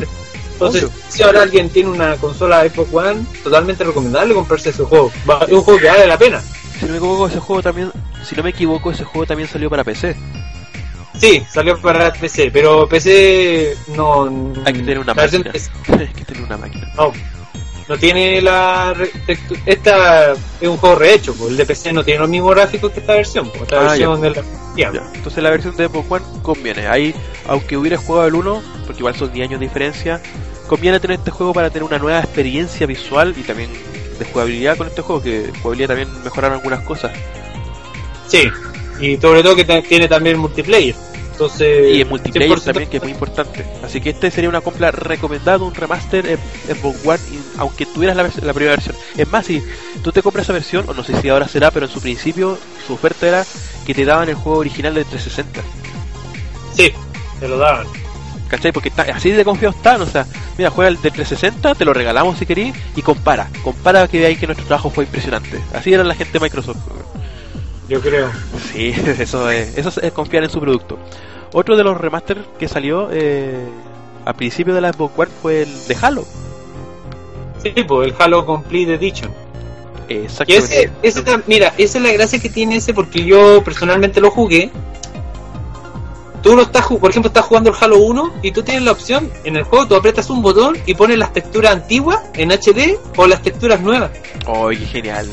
Entonces, 0.53 0.85
Obvio. 0.85 0.95
si 1.09 1.21
ahora 1.21 1.43
alguien 1.43 1.69
tiene 1.69 1.89
una 1.89 2.15
consola 2.15 2.67
Xbox 2.67 2.91
One, 2.91 3.25
totalmente 3.43 3.83
recomendable 3.83 4.33
comprarse 4.33 4.69
ese 4.71 4.83
juego. 4.83 5.11
Es 5.47 5.53
un 5.53 5.61
juego 5.61 5.79
que 5.79 5.87
vale 5.87 6.07
la 6.07 6.17
pena. 6.17 6.41
Si 6.79 6.85
no 6.85 6.91
me 6.91 6.97
equivoco, 6.97 7.27
ese 7.27 7.39
juego 7.39 7.61
también, 7.61 7.91
si 8.27 8.35
no 8.35 8.41
me 8.41 8.49
equivoco, 8.49 8.89
ese 8.89 9.03
juego 9.03 9.27
también 9.27 9.47
salió 9.47 9.69
para 9.69 9.83
PC. 9.83 10.15
Sí, 11.19 11.43
salió 11.51 11.79
para 11.79 12.11
PC, 12.13 12.49
pero 12.51 12.87
PC 12.87 13.75
no... 13.95 14.53
Hay 14.65 14.73
que 14.73 14.79
tener 14.79 14.99
una 14.99 15.13
máquina. 15.13 15.51
PC 15.51 15.71
Hay 15.99 16.07
que 16.07 16.25
tener 16.25 16.43
una 16.43 16.57
máquina. 16.57 16.91
No, 16.95 17.13
no 17.87 17.97
tiene 17.97 18.41
la. 18.41 18.93
Esta 19.65 20.33
es 20.33 20.67
un 20.67 20.77
juego 20.77 20.95
rehecho, 20.95 21.33
pues, 21.35 21.51
el 21.51 21.57
de 21.57 21.65
PC 21.65 21.93
no 21.93 22.03
tiene 22.03 22.19
los 22.21 22.29
mismos 22.29 22.55
gráficos 22.55 22.91
que 22.91 22.99
esta 22.99 23.13
versión. 23.13 23.49
pues, 23.49 23.63
Esta 23.63 23.79
Ah, 23.79 23.83
versión 23.89 24.21
de 24.21 24.29
la. 24.31 24.41
ya. 24.75 24.91
Ya, 24.93 25.11
Entonces 25.15 25.43
la 25.43 25.49
versión 25.49 25.75
de 25.75 25.87
Xbox 25.87 26.11
One 26.11 26.25
conviene. 26.41 26.87
Ahí, 26.87 27.13
aunque 27.47 27.77
hubiera 27.77 27.97
jugado 27.97 28.27
el 28.27 28.35
1, 28.35 28.61
porque 28.85 28.99
igual 28.99 29.15
son 29.15 29.31
10 29.31 29.47
años 29.49 29.59
de 29.59 29.65
diferencia, 29.67 30.21
conviene 30.67 30.99
tener 30.99 31.17
este 31.19 31.31
juego 31.31 31.53
para 31.53 31.69
tener 31.69 31.83
una 31.83 31.97
nueva 31.97 32.19
experiencia 32.19 32.85
visual 32.87 33.33
y 33.37 33.43
también 33.43 33.69
de 34.19 34.25
jugabilidad 34.25 34.77
con 34.77 34.87
este 34.87 35.01
juego, 35.01 35.21
que 35.21 35.51
jugabilidad 35.61 35.89
también 35.95 36.23
mejoraron 36.23 36.57
algunas 36.57 36.81
cosas. 36.81 37.11
Sí, 38.27 38.49
y 38.99 39.15
sobre 39.17 39.41
todo 39.43 39.55
que 39.55 39.63
tiene 39.81 40.07
también 40.07 40.37
multiplayer. 40.37 40.95
Entonces. 41.37 41.95
Y 41.95 42.01
el 42.01 42.07
multiplayer 42.07 42.57
100% 42.57 42.63
también, 42.63 42.89
que 42.89 42.97
es 42.97 43.03
muy 43.03 43.11
importante. 43.11 43.63
Así 43.83 44.01
que 44.01 44.09
este 44.09 44.31
sería 44.31 44.49
una 44.49 44.61
compra 44.61 44.89
recomendada, 44.89 45.63
un 45.63 45.75
remaster 45.75 46.25
en 46.25 46.39
Xbox 46.75 47.05
One, 47.05 47.19
aunque 47.59 47.85
tuvieras 47.85 48.17
la, 48.17 48.23
la 48.23 48.53
primera 48.53 48.71
versión. 48.71 48.95
Es 49.15 49.31
más, 49.31 49.45
si 49.45 49.61
tú 50.03 50.11
te 50.11 50.23
compras 50.23 50.47
esa 50.47 50.53
versión, 50.53 50.89
o 50.89 50.95
no 50.95 51.03
sé 51.03 51.21
si 51.21 51.29
ahora 51.29 51.47
será, 51.47 51.69
pero 51.69 51.85
en 51.85 51.91
su 51.91 52.01
principio 52.01 52.57
su 52.87 52.93
oferta 52.93 53.27
era 53.27 53.45
que 53.85 53.93
te 53.93 54.03
daban 54.03 54.27
el 54.29 54.35
juego 54.35 54.57
original 54.57 54.95
de 54.95 55.05
360. 55.05 55.61
Sí, 56.73 56.91
te 57.39 57.47
lo 57.47 57.59
daban. 57.59 57.85
¿Cachai? 58.47 58.71
Porque 58.71 58.89
está, 58.89 59.03
así 59.03 59.29
de 59.29 59.45
confiados 59.45 59.75
están, 59.75 60.01
o 60.01 60.07
sea, 60.07 60.25
mira, 60.57 60.71
juega 60.71 60.89
el 60.89 60.95
de 60.95 61.11
360, 61.11 61.75
te 61.75 61.85
lo 61.85 61.93
regalamos 61.93 62.39
si 62.39 62.47
querís, 62.47 62.73
y 62.95 63.03
compara, 63.03 63.47
compara 63.61 64.07
que 64.07 64.19
veáis 64.19 64.39
que 64.39 64.47
nuestro 64.47 64.65
trabajo 64.65 64.89
fue 64.89 65.03
impresionante. 65.03 65.61
Así 65.71 65.93
era 65.93 66.03
la 66.03 66.15
gente 66.15 66.33
de 66.33 66.39
Microsoft. 66.39 66.77
Yo 67.89 68.01
creo. 68.01 68.29
Sí, 68.71 68.93
eso 69.19 69.49
es, 69.49 69.77
eso 69.77 70.01
es 70.01 70.11
confiar 70.11 70.43
en 70.43 70.49
su 70.49 70.59
producto. 70.59 70.97
Otro 71.53 71.77
de 71.77 71.83
los 71.83 71.97
remaster 71.97 72.43
que 72.59 72.67
salió 72.67 73.09
eh, 73.11 73.65
a 74.25 74.33
principio 74.33 74.73
de 74.73 74.81
la 74.81 74.91
Xbox 74.91 75.17
One 75.17 75.31
fue 75.41 75.61
el 75.63 75.87
de 75.87 75.97
Halo. 76.01 76.25
Sí, 77.63 77.71
pues 77.87 78.09
el 78.09 78.15
Halo 78.19 78.45
Complete 78.45 78.95
Edition. 78.95 79.31
Exactamente. 80.09 80.91
ese, 81.03 81.19
ese 81.21 81.43
mira, 81.47 81.73
esa 81.77 81.97
es 81.97 82.03
la 82.03 82.11
gracia 82.11 82.39
que 82.39 82.49
tiene 82.49 82.77
ese 82.77 82.93
porque 82.93 83.23
yo 83.23 83.63
personalmente 83.63 84.21
lo 84.21 84.31
jugué. 84.31 84.71
Tú 86.43 86.55
lo 86.55 86.61
estás, 86.61 86.85
por 86.85 87.09
ejemplo, 87.09 87.27
estás 87.27 87.45
jugando 87.45 87.71
el 87.71 87.75
Halo 87.79 87.97
1 87.97 88.35
y 88.43 88.51
tú 88.51 88.63
tienes 88.63 88.83
la 88.83 88.91
opción 88.91 89.29
en 89.43 89.57
el 89.57 89.63
juego, 89.63 89.87
tú 89.87 89.95
apretas 89.95 90.29
un 90.29 90.41
botón 90.41 90.77
y 90.85 90.93
pones 90.93 91.17
las 91.17 91.33
texturas 91.33 91.73
antiguas 91.73 92.21
en 92.35 92.51
HD 92.51 92.97
o 93.17 93.27
las 93.27 93.41
texturas 93.41 93.81
nuevas. 93.81 94.11
¡Oh, 94.45 94.69
qué 94.69 94.77
genial! 94.77 95.27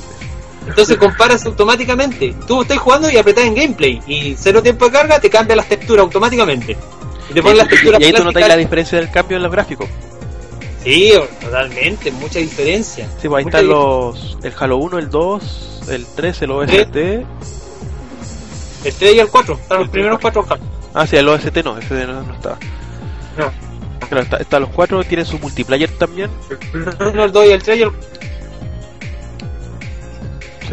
Entonces 0.67 0.97
comparas 0.97 1.45
automáticamente. 1.45 2.35
Tú 2.47 2.63
estás 2.63 2.79
jugando 2.79 3.11
y 3.11 3.17
apretás 3.17 3.45
en 3.45 3.55
gameplay 3.55 4.01
y 4.07 4.35
cero 4.37 4.63
tiempo 4.63 4.87
de 4.87 4.93
carga 4.93 5.21
te 5.21 5.31
cambia 5.31 5.57
las 5.57 5.69
texturas 5.69 6.05
automáticamente. 6.05 6.77
Y 7.31 7.35
te 7.35 7.43
pones 7.43 7.59
las 7.59 7.69
texturas 7.69 8.01
y 8.01 8.05
ahí 8.05 8.13
tú 8.13 8.23
plásticas. 8.23 8.49
la 8.49 8.57
diferencia 8.57 8.99
del 8.99 9.11
cambio 9.11 9.37
en 9.37 9.43
los 9.43 9.53
gráficos. 9.53 9.89
Sí, 10.83 11.13
totalmente, 11.41 12.11
mucha 12.13 12.39
diferencia. 12.39 13.09
Sí, 13.21 13.29
pues 13.29 13.39
ahí 13.39 13.45
Mucha 13.45 13.59
están 13.59 13.69
los. 13.69 14.39
El 14.43 14.53
Halo 14.59 14.77
1, 14.77 14.99
el 14.99 15.11
2, 15.11 15.83
el 15.89 16.07
3, 16.15 16.43
el 16.43 16.51
OST. 16.51 16.97
El 16.97 17.25
3 18.95 19.15
y 19.15 19.19
el 19.19 19.29
4, 19.29 19.55
están 19.55 19.79
los 19.79 19.89
primeros 19.89 20.21
cuatro 20.21 20.45
Halo. 20.49 20.63
Ah, 20.93 21.07
sí, 21.07 21.17
el 21.17 21.29
OST 21.29 21.57
no, 21.65 21.79
ese 21.79 22.07
no, 22.07 22.23
no 22.23 22.35
está. 22.35 22.59
No. 23.39 23.51
Claro, 24.09 24.23
está, 24.23 24.37
está 24.37 24.61
los 24.61 24.69
cuatro, 24.69 25.03
tienen 25.05 25.25
su 25.25 25.39
multiplayer 25.39 25.91
también. 25.91 26.31
El 26.51 27.07
1, 27.09 27.25
el 27.25 27.33
2 27.33 27.47
y 27.47 27.51
el 27.51 27.63
3 27.63 27.79
y 27.79 27.83
el 27.83 27.91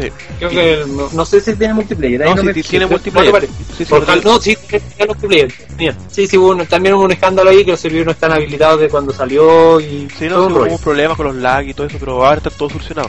Sí. 0.00 0.08
Creo 0.38 0.50
que 0.50 0.74
el- 0.74 0.96
no, 1.12 1.24
sé 1.26 1.40
si 1.40 1.54
tiene 1.54 1.74
multiplayer. 1.74 2.22
ahí 2.22 2.34
No, 2.34 2.42
me 2.42 2.54
fijé, 2.54 2.70
tiene 2.70 2.86
multiplayer. 2.86 3.32
no. 3.32 3.40
Sí, 3.40 3.48
sí, 3.78 3.84
Por 3.84 4.00
pero- 4.00 4.12
Halo- 4.12 4.22
no, 4.24 4.40
sí, 4.40 4.56
tiene 4.68 5.06
multiplayer. 5.06 5.52
Mira, 5.78 5.94
sí, 6.10 6.26
sí, 6.26 6.36
hubo 6.38 6.56
también 6.64 6.94
hubo 6.94 7.04
un 7.04 7.12
escándalo 7.12 7.50
ahí 7.50 7.64
que 7.64 7.72
los 7.72 7.80
servidores 7.80 8.06
no 8.06 8.12
están 8.12 8.32
habilitados 8.32 8.80
de 8.80 8.88
cuando 8.88 9.12
salió 9.12 9.80
y 9.80 10.08
Sí, 10.18 10.28
todo 10.28 10.38
no, 10.38 10.46
sí, 10.46 10.52
hubo 10.52 10.58
rollo. 10.60 10.72
un 10.72 10.78
problema 10.78 11.14
con 11.16 11.26
los 11.26 11.36
lag 11.36 11.66
y 11.68 11.74
todo 11.74 11.86
eso, 11.86 11.96
pero 12.00 12.24
ahora 12.24 12.38
está 12.38 12.50
todo 12.50 12.70
solucionado. 12.70 13.08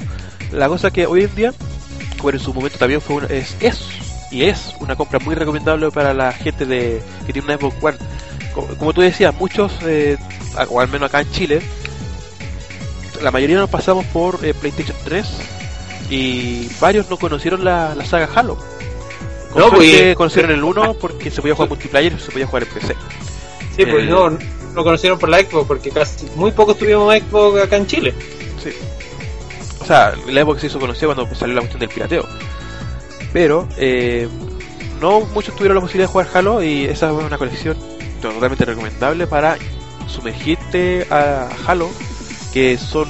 La 0.52 0.68
cosa 0.68 0.92
que 0.92 1.06
hoy 1.06 1.24
en 1.24 1.36
día, 1.36 1.54
bueno, 2.22 2.38
en 2.38 2.44
su 2.44 2.54
momento 2.54 2.78
también 2.78 3.02
fue 3.02 3.16
una, 3.18 3.28
es, 3.28 3.56
es 3.60 3.80
y 4.32 4.44
es 4.44 4.74
una 4.80 4.96
compra 4.96 5.20
muy 5.20 5.36
recomendable 5.36 5.90
para 5.92 6.14
la 6.14 6.32
gente 6.32 6.66
de 6.66 7.02
que 7.26 7.34
tiene 7.34 7.46
una 7.48 7.58
Xbox 7.58 7.76
One. 7.84 7.98
Como, 8.54 8.68
como 8.68 8.94
tú 8.94 9.02
decías, 9.02 9.34
muchos, 9.36 9.72
eh, 9.86 10.18
o 10.70 10.80
al 10.82 10.88
menos 10.90 11.08
acá 11.10 11.22
en 11.22 11.32
Chile, 11.32 11.62
la 13.22 13.32
mayoría 13.32 13.58
nos 13.58 13.70
pasamos 13.70 14.06
por 14.08 14.40
eh, 14.44 14.54
PlayStation 14.54 14.98
3 15.06 15.28
y 16.14 16.70
varios 16.80 17.10
no 17.10 17.18
conocieron 17.18 17.64
la, 17.64 17.96
la 17.96 18.06
saga 18.06 18.30
Halo. 18.36 18.58
Con 19.52 19.62
No, 19.62 19.70
pues, 19.72 20.16
conocieron 20.16 20.52
el 20.52 20.64
1 20.64 20.94
porque 20.96 21.32
se 21.32 21.42
podía 21.42 21.56
jugar 21.56 21.70
multiplayer 21.70 22.14
y 22.14 22.20
se 22.20 22.32
podía 22.32 22.46
jugar 22.48 22.64
en 22.64 22.70
PC. 22.70 22.96
Sí, 23.76 23.86
pues 23.86 24.04
el- 24.04 24.10
no, 24.10 24.30
no 24.30 24.84
conocieron 24.84 25.18
por 25.18 25.30
la 25.30 25.40
Xbox 25.40 25.68
porque 25.68 25.90
casi 25.92 26.28
muy 26.36 26.52
pocos 26.52 26.78
tuvimos 26.78 27.14
Xbox 27.16 27.62
acá 27.62 27.78
en 27.78 27.88
Chile. 27.88 28.14
Sí. 28.64 28.70
O 29.82 29.86
sea, 29.86 30.14
la 30.28 30.42
Xbox 30.44 30.62
se 30.62 30.68
hizo 30.68 30.80
conocida 30.80 31.14
cuando 31.14 31.36
salió 31.36 31.56
la 31.56 31.62
cuestión 31.62 31.80
del 31.80 31.90
pirateo. 31.90 32.26
Pero 33.32 33.68
eh, 33.78 34.28
no 35.02 35.22
muchos 35.22 35.56
tuvieron 35.56 35.76
la 35.76 35.82
posibilidad 35.82 36.08
de 36.08 36.12
jugar 36.12 36.28
Halo 36.34 36.62
y 36.64 36.86
esa 36.86 37.08
es 37.08 37.14
una 37.14 37.38
colección 37.38 37.76
totalmente 38.22 38.66
recomendable 38.66 39.26
para 39.28 39.58
sumergirte 40.08 41.08
a 41.10 41.50
Halo, 41.66 41.90
que 42.54 42.78
son, 42.78 43.08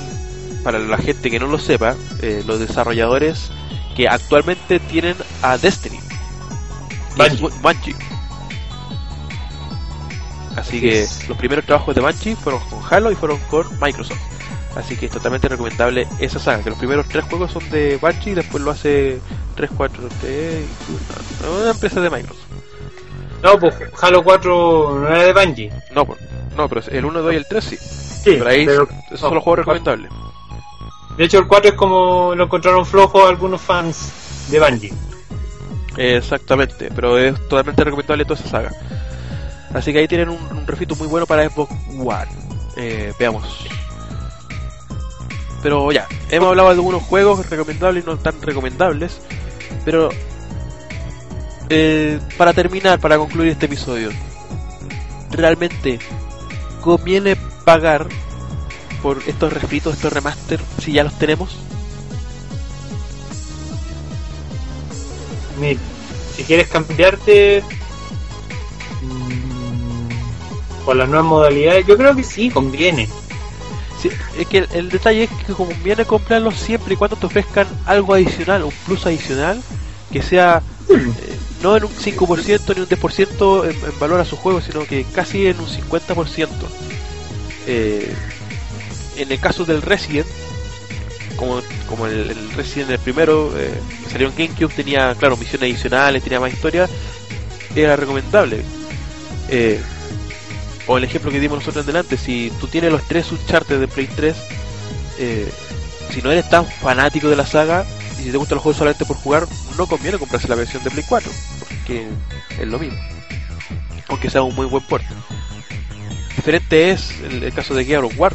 para 0.64 0.80
la 0.80 0.98
gente 0.98 1.30
que 1.30 1.40
no 1.40 1.48
lo 1.48 1.60
sepa, 1.60 1.96
eh, 2.22 2.44
los 2.46 2.60
desarrolladores 2.60 3.52
que 3.96 4.08
actualmente 4.08 4.80
tienen 4.80 5.16
a 5.42 5.58
Destiny. 5.58 6.00
Bungie. 7.62 7.96
Así 10.56 10.80
que 10.80 11.08
los 11.28 11.38
primeros 11.38 11.66
trabajos 11.66 11.96
de 11.96 12.02
Bungie 12.02 12.36
fueron 12.36 12.62
con 12.70 12.80
Halo 12.90 13.12
y 13.12 13.16
fueron 13.16 13.40
con 13.50 13.68
Microsoft. 13.80 14.20
Así 14.76 14.96
que 14.96 15.06
es 15.08 15.12
totalmente 15.12 15.48
recomendable 15.48 16.08
esa 16.20 16.40
saga. 16.40 16.64
Que 16.64 16.70
los 16.72 16.80
primeros 16.80 17.08
tres 17.08 17.26
juegos 17.26 17.52
son 17.52 17.68
de 17.70 17.98
Bungie 17.98 18.32
y 18.32 18.36
después 18.36 18.64
lo 18.64 18.72
hace 18.72 19.20
3, 19.56 19.70
4, 19.76 20.04
3, 20.22 20.66
una 21.62 21.72
empresa 21.72 22.02
de 22.02 22.10
Microsoft. 22.10 22.46
No, 23.44 23.60
pues 23.60 23.76
Halo 24.02 24.24
4 24.24 25.00
no 25.02 25.08
era 25.08 25.24
de 25.24 25.34
Bungie. 25.34 25.72
No, 25.94 26.06
pues, 26.06 26.20
no, 26.56 26.68
pero 26.70 26.82
el 26.88 27.06
1, 27.06 27.22
2 27.22 27.34
y 27.34 27.36
el 27.36 27.46
3 27.48 27.64
sí. 27.64 27.78
Sí, 27.78 28.36
Pero 28.38 28.48
ahí 28.50 28.66
pero- 28.66 28.88
esos 29.08 29.20
son 29.20 29.34
los 29.36 29.44
juegos 29.44 29.60
recomendables. 29.60 30.10
De 31.18 31.26
hecho, 31.26 31.40
el 31.40 31.48
4 31.48 31.72
es 31.72 31.76
como 31.76 32.34
lo 32.36 32.46
encontraron 32.46 32.86
flojo 32.86 33.28
algunos 33.28 33.62
fans 33.62 34.48
de 34.50 34.60
Bungie. 34.60 34.94
Exactamente, 35.98 36.90
pero 36.94 37.18
es 37.18 37.36
totalmente 37.48 37.84
recomendable 37.84 38.26
toda 38.26 38.40
esa 38.40 38.50
saga. 38.50 38.72
Así 39.74 39.92
que 39.92 40.00
ahí 40.00 40.08
tienen 40.08 40.30
un, 40.30 40.42
un 40.52 40.68
refrito 40.68 40.96
muy 40.96 41.08
bueno 41.08 41.26
para 41.26 41.48
Xbox 41.48 41.72
One. 42.00 42.32
Eh, 42.76 43.14
veamos. 43.20 43.68
Pero 45.62 45.92
ya, 45.92 46.08
hemos 46.30 46.50
hablado 46.50 46.70
de 46.70 46.76
algunos 46.76 47.04
juegos 47.04 47.50
recomendables 47.50 48.04
y 48.04 48.08
no 48.08 48.18
tan 48.18 48.42
recomendables. 48.42 49.22
Pero 49.86 50.10
eh, 51.70 52.20
para 52.38 52.54
terminar, 52.54 53.00
para 53.00 53.18
concluir 53.18 53.52
este 53.52 53.68
episodio, 53.68 54.10
¿realmente 55.32 56.00
conviene 56.82 57.38
pagar 57.64 58.08
por 59.04 59.22
estos 59.28 59.52
refritos, 59.52 59.96
estos 59.96 60.14
remaster, 60.14 60.62
si 60.82 60.94
ya 60.94 61.04
los 61.04 61.20
tenemos? 61.20 61.58
mira, 65.60 65.80
si 66.36 66.44
quieres 66.44 66.68
cambiarte 66.68 67.62
mm, 69.02 70.86
por 70.86 70.96
las 70.96 71.08
nuevas 71.08 71.28
modalidades, 71.28 71.86
yo 71.86 71.98
creo 71.98 72.16
que 72.16 72.24
sí, 72.24 72.50
conviene. 72.50 73.08
Sí, 74.02 74.10
es 74.38 74.48
que 74.48 74.60
el, 74.60 74.68
el 74.74 74.90
detalle 74.90 75.24
es 75.26 75.30
que 75.46 75.54
conviene 75.54 76.06
comprarlo 76.06 76.52
siempre 76.52 76.94
y 76.94 76.98
cuando 76.98 77.18
te 77.18 77.26
ofrezcan 77.26 77.68
algo 77.86 78.14
adicional, 78.14 78.64
un 78.64 78.74
plus 78.86 79.06
adicional, 79.06 79.62
que 80.12 80.22
sea 80.22 80.64
eh, 80.90 81.38
no 81.62 81.78
en 81.78 81.84
un 81.86 81.92
5% 81.92 82.76
ni 82.76 82.82
un 82.82 82.88
10% 82.88 83.64
en, 83.64 83.70
en 83.70 84.00
valor 84.00 84.20
a 84.20 84.26
su 84.26 84.38
juego, 84.38 84.62
sino 84.62 84.86
que 84.86 85.06
casi 85.14 85.48
en 85.48 85.60
un 85.60 85.68
50%. 85.68 86.48
Eh, 87.66 88.14
en 89.18 89.32
el 89.32 89.40
caso 89.40 89.66
del 89.66 89.82
Resident, 89.82 90.28
como, 91.36 91.62
como 91.88 92.08
el, 92.08 92.30
el 92.32 92.52
Resident 92.52 92.92
el 92.92 93.00
primero, 93.00 93.52
eh, 93.58 93.74
salió 94.12 94.28
en 94.28 94.36
GameCube, 94.36 94.74
tenía, 94.74 95.16
claro, 95.16 95.38
misiones 95.38 95.70
adicionales, 95.70 96.24
tenía 96.24 96.40
más 96.40 96.54
historia, 96.54 96.88
era 97.76 97.96
recomendable. 97.96 98.62
Eh, 99.50 99.82
o 100.88 100.98
el 100.98 101.04
ejemplo 101.04 101.32
que 101.32 101.40
dimos 101.40 101.60
nosotros 101.60 101.84
en 101.84 101.88
delante, 101.88 102.18
si 102.18 102.52
tú 102.60 102.68
tienes 102.68 102.92
los 102.92 103.04
tres 103.08 103.32
Uncharted 103.32 103.80
de 103.80 103.88
Play 103.88 104.08
3, 104.08 104.36
eh, 105.20 105.52
si 106.12 106.22
no 106.22 106.32
eres 106.32 106.50
tan 106.50 106.66
fanático 106.66 107.30
de 107.30 107.36
la 107.36 107.46
saga 107.46 107.86
y 108.20 108.24
si 108.24 108.32
te 108.32 108.38
gustan 108.38 108.56
los 108.56 108.64
juegos 108.64 108.78
solamente 108.78 109.06
por 109.06 109.18
jugar, 109.18 109.48
no 109.78 109.88
conviene 109.88 110.18
comprarse 110.18 110.48
la 110.48 110.56
versión 110.56 110.84
de 110.84 110.92
Play 110.92 111.06
4, 111.08 111.32
porque 111.60 112.08
es 112.60 112.68
lo 112.68 112.80
mismo. 112.80 113.00
Aunque 114.10 114.30
sea 114.30 114.44
un 114.44 114.54
muy 114.56 114.66
buen 114.66 114.84
puerto. 114.84 115.14
Diferente 116.36 116.92
es 116.92 117.12
el, 117.22 117.44
el 117.44 117.54
caso 117.54 117.74
de 117.74 117.86
Gear 117.86 118.04
of 118.04 118.14
War, 118.18 118.34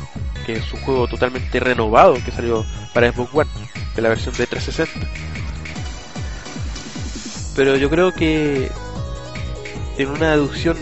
que 0.48 0.54
es 0.54 0.72
un 0.72 0.80
juego 0.80 1.06
totalmente 1.06 1.60
renovado 1.60 2.14
que 2.24 2.30
salió 2.30 2.64
para 2.94 3.12
Xbox 3.12 3.34
One, 3.34 3.50
de 3.94 4.00
la 4.00 4.08
versión 4.08 4.34
de 4.34 4.46
360. 4.46 5.06
Pero 7.54 7.76
yo 7.76 7.90
creo 7.90 8.14
que 8.14 8.70
en 9.98 10.08
una 10.08 10.30
deducción 10.30 10.78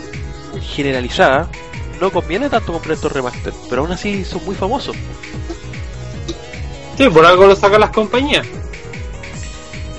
generalizada 0.62 1.48
no 2.00 2.12
conviene 2.12 2.48
tanto 2.48 2.72
comprar 2.72 2.94
estos 2.94 3.10
remaster, 3.10 3.52
pero 3.68 3.82
aún 3.82 3.90
así 3.90 4.24
son 4.24 4.44
muy 4.44 4.54
famosos. 4.54 4.94
Sí, 6.96 7.08
por 7.08 7.26
algo 7.26 7.48
lo 7.48 7.56
sacan 7.56 7.80
las 7.80 7.90
compañías. 7.90 8.46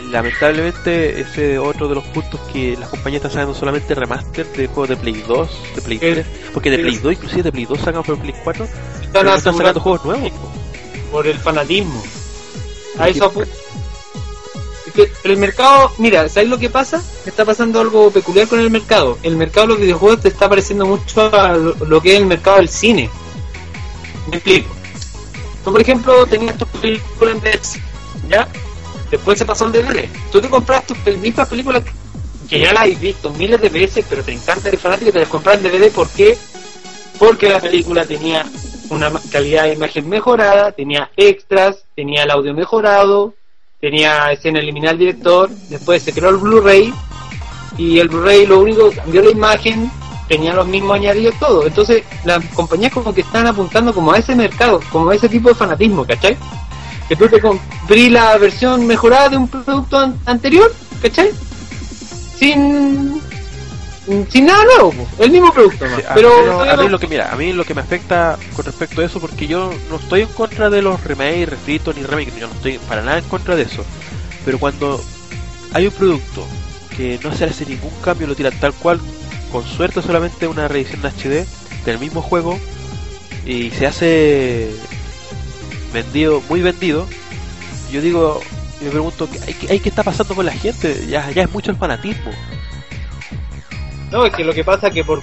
Lamentablemente 0.10 1.20
ese 1.20 1.56
es 1.56 1.60
otro 1.60 1.90
de 1.90 1.96
los 1.96 2.06
puntos 2.06 2.40
que 2.54 2.78
las 2.78 2.88
compañías 2.88 3.20
están 3.20 3.32
sacando 3.32 3.54
solamente 3.54 3.94
remaster 3.94 4.48
de 4.54 4.68
juegos 4.68 4.88
de 4.88 4.96
Play 4.96 5.22
2, 5.28 5.50
de 5.76 5.82
Play 5.82 6.00
Eh, 6.02 6.14
3, 6.14 6.26
porque 6.54 6.72
de 6.72 6.80
Play 6.80 6.96
2 6.96 7.14
inclusive 7.16 7.44
de 7.44 7.52
Play 7.52 7.66
2 7.66 7.80
sacan 7.82 8.04
por 8.04 8.18
Play 8.18 8.34
4, 8.46 8.66
Están 9.22 9.38
están 9.38 9.58
sacando 9.58 9.80
juegos 9.82 10.06
nuevos. 10.06 10.32
po. 10.32 10.52
por 11.12 11.28
el 11.28 11.38
fanatismo. 11.40 12.04
A 13.00 13.08
eso 13.10 13.32
apu- 13.32 13.46
Es 14.88 14.94
que 14.94 15.12
el 15.24 15.38
mercado, 15.38 15.92
mira, 16.00 16.28
¿sabes 16.30 16.50
lo 16.50 16.58
que 16.58 16.70
pasa? 16.70 17.02
Está 17.26 17.46
pasando 17.46 17.80
algo 17.80 18.10
peculiar 18.12 18.48
con 18.48 18.60
el 18.60 18.70
mercado. 18.70 19.18
El 19.24 19.36
mercado 19.38 19.68
de 19.68 19.74
los 19.74 19.82
videojuegos 19.82 20.22
te 20.22 20.30
está 20.30 20.50
pareciendo 20.50 20.86
mucho 20.86 21.34
a 21.36 21.54
lo, 21.54 22.02
que 22.02 22.14
es 22.16 22.20
el 22.20 22.26
mercado 22.26 22.58
del 22.58 22.70
cine. 22.70 23.10
Me 24.30 24.38
explico. 24.38 24.74
Tú, 25.64 25.72
por 25.72 25.82
ejemplo, 25.82 26.26
tenías 26.26 26.58
tus 26.58 26.68
películas 26.70 27.36
en 27.36 27.42
VHS, 27.42 27.80
¿ya? 28.30 28.48
Después 29.12 29.38
se 29.38 29.46
pasó 29.46 29.66
al 29.66 29.72
DVD. 29.72 30.10
Tú 30.32 30.42
te 30.42 30.50
compras 30.50 30.86
tus 30.86 30.98
mismas 31.18 31.48
películas 31.48 31.84
que 32.50 32.60
ya 32.60 32.74
las 32.74 32.84
has 32.90 33.00
visto 33.00 33.30
miles 33.32 33.60
de 33.62 33.70
veces, 33.70 34.06
pero 34.10 34.24
te 34.24 34.32
encanta, 34.34 34.70
eres 34.70 34.80
fanático 34.82 35.10
y 35.10 35.14
te 35.14 35.20
las 35.20 35.28
compras 35.30 35.58
en 35.58 35.64
DVD. 35.64 35.92
¿Por 35.92 36.10
qué? 36.10 36.38
Porque 37.20 37.50
la 37.50 37.60
película 37.60 38.06
tenía 38.06 38.46
una 38.90 39.12
calidad 39.32 39.64
de 39.64 39.74
imagen 39.74 40.08
mejorada, 40.10 40.72
tenía 40.72 41.10
extras, 41.18 41.84
tenía 41.96 42.24
el 42.24 42.32
audio 42.32 42.54
mejorado, 42.54 43.34
tenía 43.82 44.32
escena 44.32 44.60
eliminar 44.60 44.92
al 44.92 44.98
director, 44.98 45.50
después 45.70 46.02
se 46.04 46.14
creó 46.14 46.30
el 46.30 46.38
Blu-ray 46.38 46.94
y 47.78 48.00
el 48.00 48.08
Blu-ray 48.10 48.46
lo 48.48 48.60
único 48.60 48.90
que 48.90 48.96
cambió 48.98 49.22
la 49.22 49.32
imagen, 49.32 49.92
tenía 50.28 50.54
los 50.54 50.68
mismos 50.68 50.96
añadidos 50.96 51.36
todo. 51.40 51.66
Entonces 51.68 52.04
las 52.24 52.44
compañías 52.54 52.92
como 52.94 53.14
que 53.14 53.22
están 53.22 53.46
apuntando 53.48 53.94
como 53.94 54.12
a 54.12 54.18
ese 54.18 54.36
mercado, 54.36 54.80
como 54.92 55.10
a 55.10 55.16
ese 55.16 55.30
tipo 55.30 55.50
de 55.50 55.56
fanatismo, 55.56 56.06
¿cachai? 56.06 56.38
Que 57.08 57.16
tú 57.16 57.28
te 57.30 57.40
compré 57.40 58.10
la 58.10 58.38
versión 58.38 58.86
mejorada 58.86 59.30
de 59.30 59.38
un 59.38 59.48
producto 59.48 59.98
an- 59.98 60.20
anterior, 60.26 60.74
¿cachai? 61.02 61.30
Sin 62.38 63.22
sin 64.30 64.46
nada 64.46 64.64
nuevo, 64.64 64.94
el 65.20 65.32
mismo 65.32 65.52
producto. 65.52 65.86
Sí, 65.88 66.04
a- 66.08 66.14
pero, 66.14 66.30
pero 66.60 66.62
a 66.72 66.78
mí 66.78 66.90
lo 66.90 67.00
que 67.00 67.08
mira, 67.08 67.32
a 67.32 67.36
mí 67.36 67.52
lo 67.54 67.66
que 67.66 67.74
me 67.74 67.82
afecta 67.82 68.38
con 68.56 68.66
respecto 68.66 69.02
a 69.02 69.06
eso, 69.06 69.20
porque 69.20 69.48
yo 69.48 69.70
no 69.90 69.98
estoy 69.98 70.22
en 70.22 70.30
contra 70.30 70.70
de 70.70 70.82
los 70.82 71.04
remakes, 71.04 71.50
refritos 71.50 71.96
ni 71.96 72.04
remakes, 72.04 72.36
yo 72.40 72.48
no 72.48 72.54
estoy 72.54 72.78
para 72.80 73.02
nada 73.02 73.18
en 73.18 73.26
contra 73.26 73.56
de 73.56 73.64
eso. 73.64 73.84
Pero 74.46 74.60
cuando 74.60 75.04
hay 75.74 75.88
un 75.88 75.92
producto 75.94 76.46
que 76.96 77.20
no 77.24 77.34
se 77.36 77.46
hace 77.46 77.66
ningún 77.66 77.92
cambio, 78.04 78.28
lo 78.28 78.36
tiran 78.36 78.54
tal 78.60 78.74
cual, 78.74 79.00
con 79.52 79.66
suerte 79.66 80.02
solamente 80.02 80.48
una 80.48 80.68
reedición 80.68 81.02
HD 81.06 81.46
del 81.86 82.00
mismo 82.00 82.22
juego 82.22 82.58
y 83.46 83.70
se 83.72 83.88
hace 83.88 84.70
vendido, 85.94 86.42
muy 86.50 86.62
vendido, 86.62 87.08
yo 87.92 88.02
digo, 88.02 88.42
me 88.82 88.90
pregunto, 88.90 89.28
¿qué, 89.30 89.54
qué- 89.54 89.80
qué 89.80 89.90
está 89.90 90.04
pasando 90.04 90.36
con 90.36 90.46
la 90.46 90.52
gente? 90.52 91.06
Ya, 91.10 91.30
ya 91.32 91.44
es 91.44 91.52
mucho 91.52 91.72
el 91.72 91.78
fanatismo. 91.78 92.32
No, 94.12 94.26
es 94.26 94.34
que 94.34 94.44
lo 94.44 94.54
que 94.54 94.64
pasa 94.64 94.90
que 94.90 95.04
por 95.04 95.22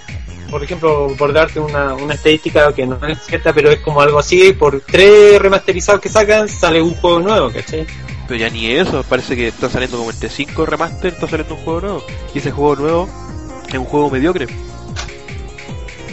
por 0.50 0.62
ejemplo, 0.62 1.12
por 1.18 1.32
darte 1.32 1.58
una, 1.58 1.94
una 1.94 2.14
estadística 2.14 2.72
que 2.72 2.86
no 2.86 2.96
es 3.08 3.18
cierta, 3.24 3.52
pero 3.52 3.70
es 3.70 3.80
como 3.80 4.00
algo 4.00 4.20
así, 4.20 4.52
por 4.52 4.80
tres 4.82 5.40
remasterizados 5.40 6.00
que 6.00 6.08
sacan 6.08 6.48
sale 6.48 6.80
un 6.80 6.94
juego 6.94 7.18
nuevo, 7.18 7.50
¿cachai? 7.50 7.86
Pero 8.28 8.38
ya 8.38 8.48
ni 8.50 8.70
eso, 8.70 9.02
parece 9.02 9.34
que 9.34 9.48
está 9.48 9.68
saliendo 9.68 9.98
como 9.98 10.10
entre 10.10 10.28
5 10.28 10.64
remaster, 10.64 11.12
está 11.12 11.26
saliendo 11.26 11.56
un 11.56 11.60
juego 11.62 11.80
nuevo. 11.80 12.04
Y 12.32 12.38
ese 12.38 12.52
juego 12.52 12.76
nuevo 12.76 13.08
es 13.68 13.74
un 13.74 13.84
juego 13.84 14.10
mediocre. 14.10 14.46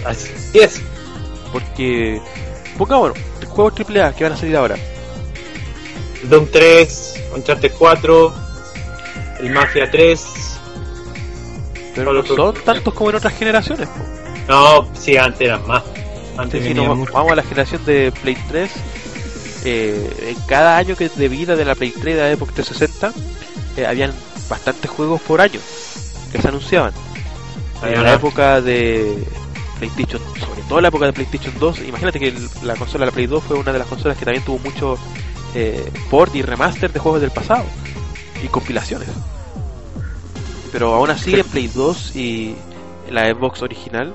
Así 0.05 0.31
es. 0.53 0.81
Porque, 1.53 2.19
pongámonos, 2.77 3.17
juegos 3.47 3.73
AAA 3.79 4.13
que 4.13 4.23
van 4.23 4.33
a 4.33 4.37
salir 4.37 4.55
ahora. 4.55 4.75
Doom 6.23 6.47
3, 6.51 7.23
Uncharted 7.35 7.71
4, 7.77 8.33
el 9.41 9.49
Mafia 9.51 9.89
3. 9.89 10.50
Pero 11.95 12.13
no 12.13 12.23
son 12.25 12.53
tantos 12.63 12.93
como 12.93 13.09
en 13.09 13.15
otras 13.17 13.33
generaciones. 13.33 13.87
po. 13.87 14.03
No, 14.47 14.87
sí, 14.93 15.17
antes 15.17 15.41
eran 15.41 15.65
más. 15.67 15.83
Antes 16.37 16.63
Si 16.63 16.73
nos 16.73 17.11
vamos 17.11 17.31
a 17.31 17.35
la 17.35 17.43
generación 17.43 17.85
de 17.85 18.11
Play 18.21 18.37
3, 18.49 18.71
eh, 19.65 20.33
en 20.35 20.41
cada 20.47 20.77
año 20.77 20.95
que 20.95 21.09
de 21.09 21.27
vida 21.29 21.55
de 21.55 21.65
la 21.65 21.75
Play 21.75 21.91
3 21.91 22.15
de 22.15 22.21
la 22.21 22.31
época 22.31 22.53
360, 22.55 23.11
eh, 23.77 23.85
habían 23.85 24.13
bastantes 24.49 24.89
juegos 24.89 25.21
por 25.21 25.41
año 25.41 25.59
que 26.31 26.41
se 26.41 26.47
anunciaban. 26.47 26.93
En 27.83 28.03
la 28.03 28.09
época 28.15 28.61
de 28.61 29.23
PlayStation, 29.79 30.21
sobre 30.39 30.61
todo 30.67 30.79
en 30.79 30.83
la 30.83 30.87
época 30.89 31.05
de 31.07 31.13
PlayStation 31.13 31.53
2, 31.59 31.79
imagínate 31.81 32.19
que 32.19 32.27
el- 32.29 32.49
la 32.63 32.75
consola, 32.75 33.05
la 33.07 33.11
Play 33.11 33.27
2 33.27 33.43
fue 33.43 33.57
una 33.57 33.71
de 33.73 33.79
las 33.79 33.87
consolas 33.87 34.17
que 34.17 34.25
también 34.25 34.43
tuvo 34.45 34.59
mucho 34.59 34.97
eh, 35.53 35.91
port 36.09 36.33
y 36.35 36.41
remaster 36.43 36.93
de 36.93 36.99
juegos 36.99 37.19
del 37.19 37.31
pasado 37.31 37.65
y 38.41 38.47
compilaciones. 38.47 39.09
Pero 40.71 40.93
aún 40.93 41.09
así 41.09 41.33
en 41.33 41.45
Play 41.47 41.67
2 41.67 42.15
y 42.15 42.55
la 43.09 43.29
Xbox 43.29 43.61
original, 43.61 44.13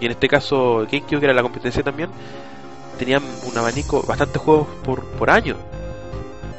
y 0.00 0.06
en 0.06 0.12
este 0.12 0.28
caso 0.28 0.86
GameCube 0.90 1.20
que 1.20 1.24
era 1.24 1.34
la 1.34 1.42
competencia 1.42 1.82
también, 1.82 2.10
tenían 2.98 3.22
un 3.46 3.56
abanico, 3.56 4.02
bastantes 4.06 4.40
juegos 4.40 4.66
por, 4.84 5.04
por 5.04 5.30
año. 5.30 5.56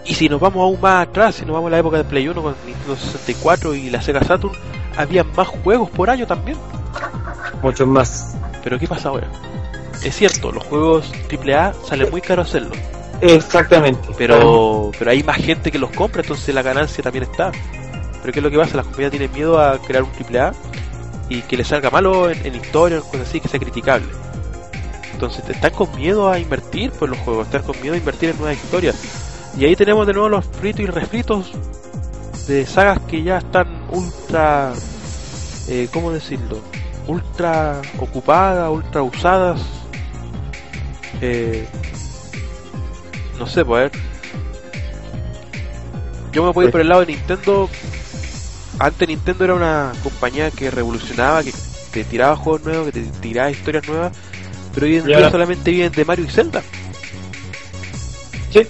Y 0.06 0.14
si 0.16 0.30
nos 0.30 0.40
vamos 0.40 0.62
aún 0.64 0.80
más 0.82 1.08
atrás, 1.08 1.36
si 1.36 1.46
nos 1.46 1.54
vamos 1.54 1.68
a 1.68 1.72
la 1.72 1.80
época 1.80 1.98
de 1.98 2.04
Play 2.04 2.28
1 2.28 2.42
con 2.42 2.56
Nintendo 2.66 2.96
64 2.96 3.76
y 3.76 3.90
la 3.90 4.02
Sega 4.02 4.24
Saturn, 4.24 4.56
había 4.98 5.24
más 5.24 5.48
juegos 5.48 5.90
por 5.90 6.10
año 6.10 6.26
también. 6.26 6.58
Muchos 7.62 7.88
más. 7.88 8.36
Pero 8.64 8.80
¿qué 8.80 8.88
pasa 8.88 9.10
ahora? 9.10 9.28
Es 10.04 10.16
cierto, 10.16 10.52
los 10.52 10.64
juegos 10.64 11.12
AAA 11.30 11.74
salen 11.86 12.10
muy 12.10 12.22
caro 12.22 12.42
hacerlo, 12.44 12.72
Exactamente. 13.22 14.08
pero 14.18 14.92
pero 14.98 15.12
hay 15.12 15.24
más 15.24 15.36
gente 15.38 15.72
que 15.72 15.78
los 15.78 15.92
compra, 15.92 16.22
entonces 16.22 16.56
la 16.56 16.62
ganancia 16.62 17.04
también 17.04 17.24
está. 17.26 17.52
Pero 18.22 18.34
¿qué 18.34 18.40
es 18.40 18.44
lo 18.44 18.52
que 18.52 18.58
pasa? 18.58 18.78
Las 18.78 18.86
compañías 18.86 19.12
tienen 19.12 19.32
miedo 19.32 19.60
a 19.60 19.78
crear 19.80 20.04
un 20.04 20.12
AAA 20.12 20.54
y 21.30 21.42
que 21.42 21.58
le 21.58 21.64
salga 21.64 21.90
malo 21.90 22.30
en, 22.30 22.46
en 22.46 22.56
historia, 22.56 23.00
cosas 23.00 23.28
así, 23.28 23.40
que 23.40 23.48
sea 23.48 23.60
criticable. 23.60 24.08
Entonces 25.14 25.44
están 25.50 25.72
con 25.72 25.94
miedo 25.96 26.30
a 26.30 26.40
invertir 26.40 26.92
por 26.92 27.10
los 27.10 27.18
juegos, 27.20 27.48
están 27.48 27.64
con 27.64 27.80
miedo 27.82 27.94
a 27.94 27.98
invertir 27.98 28.30
en 28.30 28.38
nuevas 28.38 28.56
historias. 28.56 28.96
Y 29.58 29.66
ahí 29.66 29.76
tenemos 29.76 30.08
de 30.08 30.14
nuevo 30.14 30.30
los 30.30 30.46
fritos 30.46 30.82
y 30.82 30.86
refritos 30.86 31.52
de 32.48 32.66
sagas 32.66 33.00
que 33.02 33.22
ya 33.22 33.40
están 33.40 33.68
ultra, 33.92 34.74
eh, 35.68 35.88
¿cómo 35.92 36.12
decirlo? 36.12 36.60
Ultra 37.08 37.82
ocupadas, 38.00 38.72
ultra 38.72 39.04
usadas. 39.04 39.62
Eh, 41.22 41.68
no 43.38 43.46
sé, 43.46 43.66
pues 43.66 43.92
a. 43.92 43.98
Yo 46.32 46.44
me 46.44 46.52
voy 46.52 46.68
a 46.68 46.72
por 46.72 46.82
el 46.82 46.90
lado 46.90 47.02
de 47.02 47.08
Nintendo. 47.08 47.70
Antes 48.80 49.08
Nintendo 49.08 49.44
era 49.44 49.54
una 49.56 49.92
compañía 50.04 50.52
que 50.52 50.72
revolucionaba, 50.72 51.44
que 51.44 51.54
te 51.92 52.04
tiraba 52.06 52.36
juegos 52.36 52.64
nuevos, 52.64 52.86
que 52.86 52.92
te 52.94 53.02
tiraba 53.20 53.52
historias 53.52 53.88
nuevas. 53.88 54.14
Pero 54.74 54.86
hoy 54.86 54.96
en 54.98 55.06
día 55.06 55.18
ahora- 55.18 55.32
solamente 55.32 55.72
viven 55.72 55.92
de 55.92 56.06
Mario 56.06 56.26
y 56.26 56.30
Zelda. 56.30 56.62
Sí. 58.52 58.62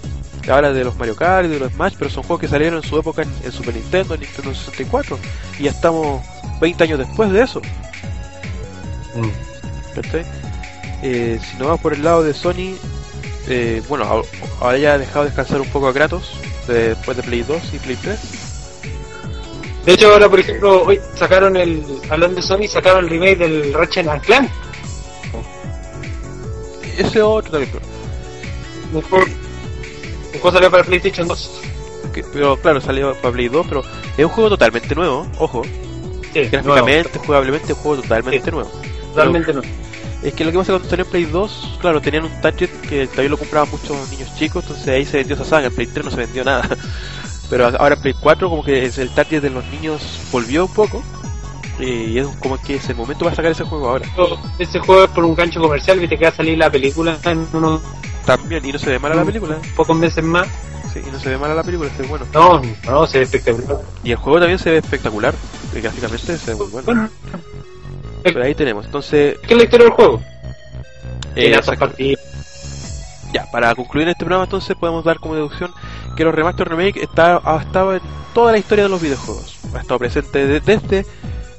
habla 0.50 0.74
de 0.74 0.84
los 0.84 0.96
Mario 0.98 1.16
Kart 1.16 1.46
y 1.46 1.50
de 1.50 1.60
los 1.60 1.72
Smash, 1.74 1.94
pero 2.00 2.10
son 2.10 2.24
juegos 2.24 2.42
que 2.42 2.48
salieron 2.48 2.82
en 2.82 2.90
su 2.90 2.98
época 2.98 3.22
en, 3.22 3.30
en 3.44 3.52
Super 3.52 3.76
Nintendo, 3.76 4.16
en 4.16 4.22
Nintendo 4.22 4.54
64, 4.56 5.20
y 5.60 5.64
ya 5.64 5.72
estamos 5.72 6.22
20 6.60 6.84
años 6.86 6.98
después 7.00 7.32
de 7.32 7.42
eso. 7.44 7.62
Mm. 9.14 9.30
Eh, 11.04 11.40
si 11.44 11.58
nos 11.58 11.68
vamos 11.68 11.82
por 11.82 11.94
el 11.94 12.04
lado 12.04 12.24
de 12.24 12.34
Sony, 12.34 12.76
eh, 13.48 13.84
bueno, 13.88 14.06
ahora- 14.06 14.28
ahora 14.60 14.78
ya 14.80 14.94
ha 14.94 14.98
dejado 14.98 15.26
descansar 15.26 15.62
un 15.62 15.68
poco 15.70 15.88
a 15.88 15.94
Kratos 15.94 16.32
de- 16.68 16.90
después 16.90 17.16
de 17.18 17.24
Play 17.24 17.44
2 17.44 17.62
y 17.74 17.78
Play 17.78 17.98
3. 18.02 18.20
De 19.90 19.96
hecho, 19.96 20.12
ahora, 20.14 20.30
por 20.30 20.40
ejemplo, 20.40 20.84
hoy 20.84 21.02
sacaron 21.16 21.58
el. 21.58 21.84
Hablando 22.12 22.36
de 22.36 22.44
Sony, 22.44 22.68
sacaron 22.68 23.06
el 23.06 23.10
remake 23.10 23.40
del 23.40 23.74
Ratchet 23.74 24.08
and 24.08 24.22
Clank. 24.22 24.48
Ese 26.96 27.24
otro 27.24 27.50
también, 27.54 27.72
pero, 27.74 27.86
Un 28.94 29.02
juego, 29.02 29.26
un 29.26 30.32
juego 30.42 30.52
salió 30.52 30.70
para 30.70 30.84
PlayStation 30.84 31.28
2. 31.28 31.62
que- 32.14 32.24
pero 32.24 32.56
claro, 32.58 32.80
salió 32.82 33.16
para 33.16 33.34
Play 33.34 33.48
2, 33.50 33.66
pero 33.68 33.84
es 34.16 34.24
un 34.26 34.30
juego 34.32 34.50
totalmente 34.52 34.94
nuevo, 34.94 35.26
ojo. 35.40 35.64
Sí, 36.34 36.42
Gráficamente, 36.52 37.18
jugablemente, 37.26 37.72
es 37.72 37.78
un 37.78 37.84
juego 37.84 38.02
totalmente 38.04 38.46
Sí. 38.46 38.52
nuevo. 38.52 38.70
nuevo, 38.70 39.10
totalmente 39.16 39.54
no. 39.56 39.62
Es 40.22 40.34
que 40.36 40.46
lo 40.46 40.52
que 40.52 40.58
pasa 40.60 40.74
cuando 40.74 40.88
salió 40.88 41.06
en 41.06 41.10
Play 41.12 41.26
2, 41.26 41.78
claro, 41.82 42.00
tenían 42.00 42.26
un 42.26 42.42
target 42.42 42.70
que 42.88 43.08
también 43.08 43.32
lo 43.32 43.38
compraban 43.40 43.72
muchos 43.72 43.98
niños 44.12 44.30
chicos, 44.38 44.64
entonces 44.66 44.88
ahí 44.88 45.04
se 45.06 45.18
vendió 45.18 45.36
esa 45.36 45.46
saga, 45.46 45.66
en 45.68 45.74
Play 45.74 45.88
3 45.88 46.06
no 46.06 46.12
se 46.12 46.18
vendió 46.18 46.44
nada. 46.44 46.70
Pero 47.50 47.66
ahora 47.80 47.96
Play 47.96 48.14
4 48.20 48.50
como 48.50 48.64
que 48.64 48.86
es 48.86 48.98
el 48.98 49.10
target 49.10 49.42
de 49.42 49.50
los 49.50 49.66
niños 49.66 50.02
volvió 50.32 50.66
un 50.66 50.74
poco, 50.74 51.02
y 51.80 52.18
es 52.18 52.28
como 52.40 52.62
que 52.62 52.76
es 52.76 52.90
el 52.90 52.96
momento 52.96 53.26
para 53.26 53.36
sacar 53.36 53.52
ese 53.52 53.64
juego 53.64 53.90
ahora. 53.90 54.06
Ese 54.60 54.80
juego 54.80 55.06
es 55.06 55.10
por 55.10 55.24
un 55.26 55.34
gancho 55.36 55.60
comercial, 55.60 56.00
que 56.08 56.16
va 56.18 56.28
a 56.30 56.32
salir 56.32 56.58
la 56.58 56.70
película 56.70 57.18
en 57.24 57.48
unos 57.54 57.82
También, 58.26 58.66
y 58.66 58.72
no 58.72 58.80
se 58.80 58.90
ve 58.92 59.00
mala 59.00 59.16
la 59.16 59.26
película, 59.26 59.58
pocos 59.76 59.98
meses 59.98 60.24
más. 60.24 60.48
sí, 60.94 61.02
y 61.08 61.12
no 61.12 61.20
se 61.20 61.30
ve 61.30 61.38
mala 61.38 61.56
la 61.56 61.64
película, 61.64 61.90
se 61.96 62.04
ve 62.04 62.08
bueno. 62.08 62.26
No, 62.34 62.62
no, 62.86 63.08
se 63.08 63.20
ve 63.20 63.24
espectacular. 63.24 63.80
Y 64.04 64.12
el 64.12 64.18
juego 64.18 64.40
también 64.40 64.60
se 64.60 64.70
ve 64.72 64.78
espectacular, 64.78 65.34
y 65.76 65.82
gráficamente 65.82 66.38
se 66.38 66.52
ve 66.52 66.58
muy 66.58 66.68
bueno. 66.68 66.86
Bueno, 66.86 67.10
Pero 68.24 68.44
ahí 68.44 68.54
tenemos, 68.54 68.86
entonces, 68.86 69.38
¿qué 69.48 69.54
es 69.54 69.58
la 69.58 69.64
historia 69.64 69.86
del 69.86 69.94
juego? 69.96 70.22
eh, 71.36 71.56
Ya, 73.34 73.46
para 73.52 73.74
concluir 73.76 74.08
este 74.08 74.26
programa 74.26 74.46
entonces 74.46 74.76
podemos 74.76 75.04
dar 75.04 75.20
como 75.20 75.36
deducción 75.36 75.72
que 76.16 76.24
los 76.24 76.34
remaster 76.34 76.68
remake 76.68 76.98
está, 77.04 77.40
ha 77.44 77.58
estado 77.62 77.94
en 77.96 78.02
toda 78.34 78.52
la 78.52 78.58
historia 78.58 78.86
de 78.86 78.90
los 78.90 79.02
videojuegos. 79.02 79.58
Ha 79.76 79.80
estado 79.82 80.00
presente 80.00 80.46
de- 80.48 80.60
desde 80.62 81.06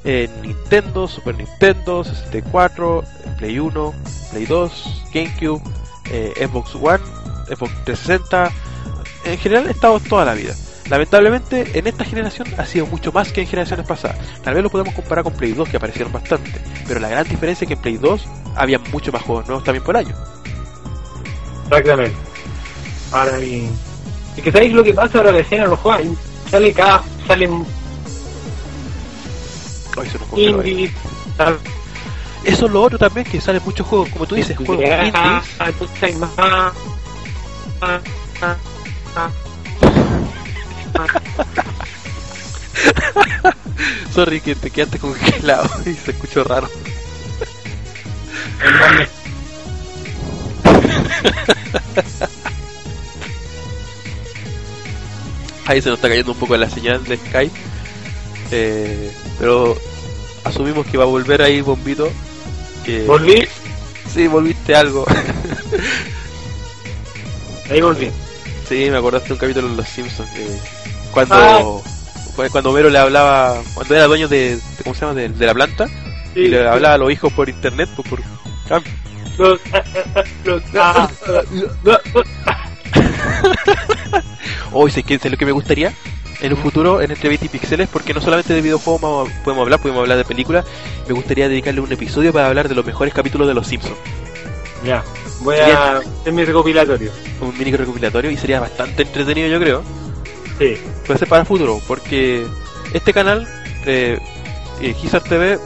eh, 0.03 0.29
Nintendo, 0.41 1.07
Super 1.07 1.35
Nintendo, 1.35 2.03
64, 2.03 3.03
Play 3.37 3.59
1, 3.59 3.93
Play 4.31 4.45
2, 4.45 5.03
GameCube, 5.13 5.61
eh, 6.11 6.33
Xbox 6.47 6.75
One, 6.75 6.99
Xbox 7.47 7.71
360. 7.85 8.51
En 9.25 9.37
general 9.37 9.67
ha 9.67 9.71
estado 9.71 9.99
toda 9.99 10.25
la 10.25 10.33
vida. 10.33 10.53
Lamentablemente 10.89 11.77
en 11.79 11.87
esta 11.87 12.03
generación 12.03 12.47
ha 12.57 12.65
sido 12.65 12.85
mucho 12.87 13.11
más 13.13 13.31
que 13.31 13.41
en 13.41 13.47
generaciones 13.47 13.85
pasadas. 13.87 14.17
Tal 14.43 14.55
vez 14.55 14.63
lo 14.63 14.69
podemos 14.69 14.93
comparar 14.93 15.23
con 15.23 15.33
Play 15.33 15.53
2 15.53 15.69
que 15.69 15.77
aparecieron 15.77 16.11
bastante. 16.11 16.51
Pero 16.87 16.99
la 16.99 17.07
gran 17.07 17.25
diferencia 17.29 17.63
es 17.63 17.67
que 17.69 17.75
en 17.75 17.81
Play 17.81 17.97
2 17.97 18.27
había 18.55 18.79
mucho 18.91 19.11
más 19.13 19.21
juegos 19.21 19.45
nuevos 19.47 19.63
también 19.63 19.83
por 19.85 19.95
año. 19.95 20.13
Exactamente. 21.71 22.15
Ahora 23.13 23.39
y. 23.39 23.69
Es 24.35 24.43
que 24.43 24.51
sabéis 24.51 24.73
lo 24.73 24.83
que 24.83 24.93
pasa 24.93 25.19
ahora 25.19 25.31
recién 25.31 25.61
en 25.63 25.69
los 25.69 25.79
juegos. 25.79 26.17
Sale 26.49 26.73
cada. 26.73 27.01
Salen 27.27 27.65
sale- 29.95 30.13
Eso 32.43 32.65
es 32.65 32.71
lo 32.71 32.81
otro 32.81 32.97
también, 32.97 33.25
que 33.25 33.39
salen 33.39 33.61
muchos 33.63 33.87
juegos, 33.87 34.09
como 34.09 34.25
tú 34.25 34.35
dices, 34.35 34.57
juegos 34.57 34.75
indies. 34.83 35.13
entonces 35.65 36.03
hay 36.03 36.13
más. 36.15 36.29
Sorry 44.13 44.41
que 44.41 44.55
te 44.55 44.69
quedaste 44.69 44.99
congelado 44.99 45.69
y 45.85 45.93
se 45.93 46.11
escuchó 46.11 46.43
raro. 46.43 46.69
Ahí 55.65 55.81
se 55.81 55.89
nos 55.89 55.97
está 55.99 56.09
cayendo 56.09 56.31
un 56.33 56.37
poco 56.39 56.57
la 56.57 56.69
señal 56.69 57.03
de 57.03 57.17
Skype. 57.17 57.59
Eh, 58.51 59.11
pero 59.39 59.77
asumimos 60.43 60.85
que 60.87 60.97
va 60.97 61.03
a 61.03 61.07
volver 61.07 61.41
ahí 61.41 61.61
Bombito. 61.61 62.09
Que... 62.85 63.03
Volví. 63.03 63.47
Sí, 64.13 64.27
volviste 64.27 64.75
algo. 64.75 65.05
Ahí 67.69 67.79
volví. 67.79 68.11
sí, 68.67 68.89
me 68.89 68.97
acordaste 68.97 69.29
de 69.29 69.33
un 69.35 69.39
capítulo 69.39 69.69
de 69.69 69.75
Los 69.77 69.87
Simpsons. 69.87 70.29
que 70.31 70.45
cuando, 71.13 71.35
Ah. 71.35 72.47
cuando 72.51 72.71
Homero 72.71 72.89
le 72.89 72.97
hablaba, 72.97 73.61
cuando 73.73 73.95
era 73.95 74.07
dueño 74.07 74.27
de, 74.27 74.55
de- 74.55 74.61
¿cómo 74.83 74.93
se 74.93 75.01
llama? 75.01 75.13
De, 75.13 75.29
de 75.29 75.45
la 75.45 75.53
planta. 75.53 75.87
y 76.35 76.47
le 76.47 76.67
hablaba 76.67 76.95
a 76.95 76.97
los 76.97 77.11
hijos 77.13 77.31
por 77.31 77.47
internet, 77.47 77.89
pues 77.95 78.07
por... 78.09 78.21
ah, 78.71 78.81
Los- 79.37 79.59
los- 81.83 82.03
Hoy 84.73 84.91
sé 84.91 85.03
que 85.03 85.15
es 85.15 85.25
lo 85.31 85.37
que 85.37 85.45
me 85.45 85.51
gustaría 85.51 85.93
en 86.41 86.53
un 86.53 86.57
futuro 86.59 87.01
en 87.01 87.11
Entre 87.11 87.29
20 87.29 87.49
Pixeles, 87.49 87.87
porque 87.91 88.13
no 88.13 88.21
solamente 88.21 88.53
de 88.53 88.61
videojuegos 88.61 89.29
podemos 89.43 89.63
hablar, 89.63 89.79
podemos 89.79 90.01
hablar 90.01 90.17
de 90.17 90.25
películas. 90.25 90.65
Me 91.07 91.13
gustaría 91.13 91.47
dedicarle 91.47 91.81
un 91.81 91.91
episodio 91.91 92.33
para 92.33 92.47
hablar 92.47 92.67
de 92.67 92.73
los 92.75 92.85
mejores 92.85 93.13
capítulos 93.13 93.47
de 93.47 93.53
Los 93.53 93.67
Simpsons. 93.67 93.95
Ya. 94.83 95.03
Voy 95.41 95.57
a 95.57 95.97
hacer 95.97 96.33
mi 96.33 96.43
recopilatorio. 96.45 97.11
Un 97.41 97.55
mini 97.57 97.71
recopilatorio 97.75 98.31
y 98.31 98.37
sería 98.37 98.59
bastante 98.59 99.03
entretenido, 99.03 99.47
yo 99.49 99.59
creo. 99.59 99.83
Sí. 100.57 100.77
Puede 101.05 101.19
ser 101.19 101.27
para 101.27 101.41
el 101.41 101.47
futuro, 101.47 101.79
porque 101.87 102.45
este 102.93 103.13
canal, 103.13 103.47
eh, 103.85 104.19
eh, 104.81 104.93
Gizar 104.93 105.21
TV, 105.23 105.53
eh, 105.53 105.59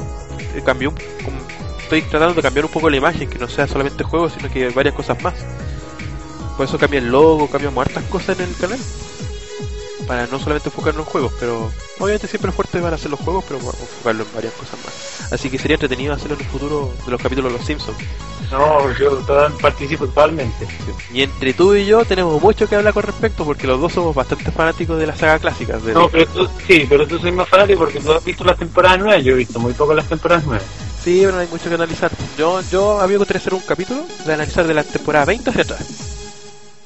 cambió. 0.66 0.90
un- 0.90 1.45
estoy 1.86 2.02
tratando 2.02 2.34
de 2.34 2.42
cambiar 2.42 2.66
un 2.66 2.72
poco 2.72 2.90
la 2.90 2.98
imagen, 2.98 3.30
que 3.30 3.38
no 3.38 3.48
sea 3.48 3.68
solamente 3.68 4.04
juegos, 4.04 4.34
sino 4.34 4.52
que 4.52 4.70
varias 4.70 4.96
cosas 4.96 5.22
más. 5.22 5.36
Por 6.58 6.66
eso 6.66 6.78
cambia 6.78 7.00
el 7.00 7.10
logo, 7.10 7.50
cambiamos 7.50 7.86
hartas 7.86 8.04
cosas 8.06 8.40
en 8.40 8.50
el 8.50 8.56
canal. 8.56 8.80
Para 10.08 10.28
no 10.28 10.40
solamente 10.40 10.70
enfocarnos 10.70 11.06
en 11.06 11.12
juegos, 11.12 11.34
pero 11.40 11.72
obviamente 12.00 12.28
siempre 12.28 12.50
es 12.50 12.56
fuerte 12.56 12.80
van 12.80 12.94
a 12.94 12.98
ser 12.98 13.10
los 13.10 13.20
juegos, 13.20 13.44
pero 13.48 13.60
vamos 13.60 13.76
a 13.76 13.82
enfocarlo 13.82 14.24
en 14.24 14.34
varias 14.36 14.54
cosas 14.54 14.80
más. 14.84 15.32
Así 15.34 15.50
que 15.50 15.58
sería 15.58 15.76
entretenido 15.76 16.14
hacerlo 16.14 16.36
en 16.36 16.42
el 16.42 16.48
futuro 16.48 16.94
de 17.06 17.12
los 17.12 17.22
capítulos 17.22 17.52
de 17.52 17.58
los 17.58 17.68
Simpsons. 17.68 17.98
No, 18.52 18.92
yo 18.98 19.26
participo 19.60 20.06
totalmente. 20.06 20.68
Y 21.12 21.24
entre 21.24 21.54
tú 21.54 21.74
y 21.74 21.86
yo 21.86 22.06
tenemos 22.06 22.40
mucho 22.42 22.68
que 22.68 22.76
hablar 22.76 22.94
con 22.94 23.04
respecto, 23.04 23.46
porque 23.46 23.66
los 23.66 23.80
dos 23.80 23.94
somos 23.94 24.14
bastante 24.14 24.52
fanáticos 24.52 25.00
de 25.00 25.08
la 25.08 25.16
saga 25.16 25.40
clásica. 25.40 25.78
De 25.78 25.94
No, 25.94 26.10
pero 26.10 26.28
tú, 26.28 26.48
sí, 26.68 26.86
pero 26.88 27.08
tú 27.08 27.18
soy 27.18 27.32
más 27.32 27.50
fanático 27.50 27.80
porque 27.80 28.00
tú 28.00 28.12
has 28.12 28.24
visto 28.24 28.44
las 28.44 28.58
temporadas 28.58 29.00
nuevas. 29.00 29.24
Yo 29.24 29.34
he 29.34 29.38
visto 29.38 29.60
muy 29.60 29.74
poco 29.74 29.96
las 29.96 30.08
temporadas 30.08 30.46
nuevas. 30.46 30.85
Sí, 31.06 31.20
pero 31.22 31.32
no 31.34 31.40
hay 31.40 31.48
mucho 31.48 31.70
que 31.70 31.76
analizar. 31.76 32.12
Yo, 32.38 32.60
yo 32.72 33.00
a 33.00 33.06
mí 33.06 33.14
me 33.14 33.20
gustaría 33.20 33.40
hacer 33.40 33.54
un 33.54 33.62
capítulo 33.62 34.04
de 34.26 34.34
analizar 34.34 34.66
de 34.68 34.74
la 34.74 34.84
temporada 34.84 35.26
20 35.26 35.50
hacia 35.52 35.62
atrás. 35.62 35.86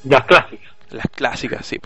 Las 0.04 0.26
clásicas. 0.26 0.70
Las 0.92 1.06
clásicas, 1.16 1.66
sí. 1.66 1.80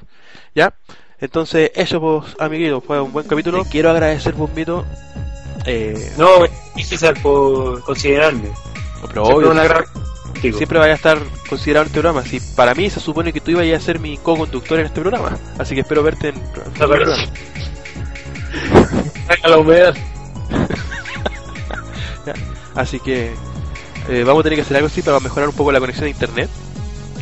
¿Ya? 0.55 0.73
Entonces, 1.19 1.71
eso, 1.75 2.01
pues, 2.01 2.35
amiguitos, 2.39 2.83
fue 2.83 2.99
un 2.99 3.13
buen 3.13 3.27
capítulo. 3.27 3.63
Quiero 3.65 3.91
agradecer, 3.91 4.33
Bombito. 4.33 4.83
Eh, 5.65 6.11
No, 6.17 6.27
César, 6.83 7.13
por 7.21 7.81
considerarme. 7.83 8.49
pero 9.07 9.25
Siempre 9.25 9.35
obvio, 9.35 9.51
una 9.51 9.63
gran... 9.63 9.85
siempre 10.41 10.79
vaya 10.79 10.93
a 10.93 10.95
estar 10.95 11.19
considerado 11.47 11.83
en 11.83 11.87
este 11.87 12.01
programa. 12.01 12.27
Si 12.27 12.39
para 12.55 12.73
mí 12.75 12.89
se 12.89 12.99
supone 12.99 13.31
que 13.31 13.39
tú 13.41 13.51
ibas 13.51 13.81
a 13.81 13.85
ser 13.85 13.99
mi 13.99 14.17
co-conductor 14.17 14.79
en 14.79 14.87
este 14.87 14.99
programa. 15.01 15.37
Así 15.59 15.75
que 15.75 15.81
espero 15.81 16.01
verte 16.03 16.29
en. 16.29 16.35
en 16.35 16.43
No, 16.79 16.89
pero- 16.89 17.05
programa. 17.05 17.27
La 19.47 19.57
humedad. 19.57 19.95
Así 22.75 22.99
que 22.99 23.33
eh, 24.09 24.23
vamos 24.25 24.41
a 24.41 24.43
tener 24.43 24.57
que 24.57 24.63
hacer 24.63 24.77
algo 24.77 24.87
así 24.87 25.01
para 25.01 25.19
mejorar 25.19 25.49
un 25.49 25.55
poco 25.55 25.71
la 25.71 25.79
conexión 25.79 26.07
a 26.07 26.09
internet. 26.09 26.49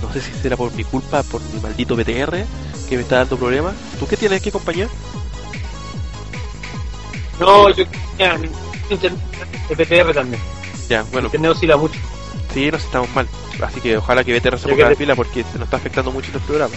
No 0.02 0.12
sé 0.14 0.22
si 0.22 0.32
será 0.42 0.58
por 0.58 0.74
mi 0.74 0.84
culpa, 0.84 1.22
por 1.24 1.42
mi 1.54 1.60
maldito 1.60 1.96
BTR 1.96 2.46
que 2.90 2.96
me 2.96 3.02
está 3.04 3.18
dando 3.18 3.38
problemas. 3.38 3.74
¿Tú 4.00 4.08
qué 4.08 4.18
tienes? 4.18 4.42
¿Qué 4.42 4.52
compañía? 4.52 4.88
No, 7.40 7.70
yo 7.70 7.84
ya, 8.18 8.40
internet 8.90 9.20
de 9.70 9.76
PTR 9.76 10.14
también. 10.14 10.42
Ya, 10.90 11.04
bueno, 11.12 11.28
Internet 11.28 11.52
oscila 11.52 11.78
mucho. 11.78 11.96
sí, 12.54 12.70
nos 12.70 12.84
estamos 12.84 13.10
mal. 13.16 13.28
Así 13.62 13.80
que 13.80 13.98
ojalá 13.98 14.24
que 14.24 14.34
BTR 14.38 14.58
se 14.60 14.68
ponga 14.68 14.84
que 14.86 14.90
la 14.90 14.96
pila 14.96 15.16
porque 15.16 15.44
se 15.44 15.58
nos 15.58 15.66
está 15.68 15.78
afectando 15.78 16.12
mucho 16.12 16.30
en 16.30 16.36
el 16.36 16.42
programa. 16.42 16.76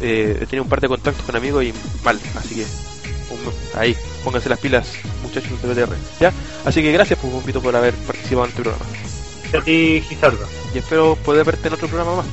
Eh, 0.00 0.38
he 0.40 0.46
tenido 0.46 0.64
un 0.64 0.68
par 0.68 0.80
de 0.80 0.88
contactos 0.88 1.24
con 1.24 1.36
amigos 1.36 1.64
y 1.64 1.72
mal, 2.04 2.18
así 2.36 2.54
que 2.56 2.62
un- 2.62 3.80
ahí, 3.80 3.96
pónganse 4.24 4.48
las 4.48 4.58
pilas, 4.58 4.88
muchachos 5.32 5.62
de 5.62 5.74
BTR. 5.74 5.96
¿Ya? 6.20 6.32
Así 6.64 6.82
que 6.82 6.92
gracias, 6.92 7.18
pues, 7.20 7.32
Bombito, 7.32 7.62
por 7.62 7.74
haber 7.74 7.94
participado 7.94 8.44
en 8.44 8.50
este 8.50 8.62
programa. 8.62 8.84
A 9.58 9.64
ti, 9.64 10.02
Gizardo. 10.08 10.46
Y 10.74 10.78
espero 10.78 11.16
poder 11.16 11.44
verte 11.44 11.68
en 11.68 11.74
otro 11.74 11.88
programa 11.88 12.16
más. 12.16 12.26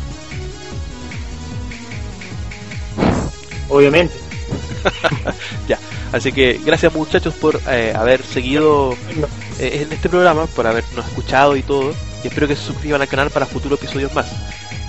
Obviamente. 3.70 4.14
Así 6.12 6.32
que 6.32 6.60
gracias 6.66 6.92
muchachos 6.92 7.36
por 7.36 7.62
eh, 7.68 7.94
haber 7.96 8.24
seguido 8.24 8.94
eh, 9.60 9.86
en 9.86 9.94
este 9.94 10.10
programa, 10.10 10.48
por 10.48 10.66
habernos 10.66 11.06
escuchado 11.06 11.56
y 11.56 11.62
todo. 11.62 11.94
Y 12.24 12.28
espero 12.28 12.48
que 12.48 12.56
se 12.56 12.64
suscriban 12.64 13.02
al 13.02 13.08
canal 13.08 13.30
para 13.30 13.46
futuros 13.46 13.80
episodios 13.80 14.14
más. 14.14 14.28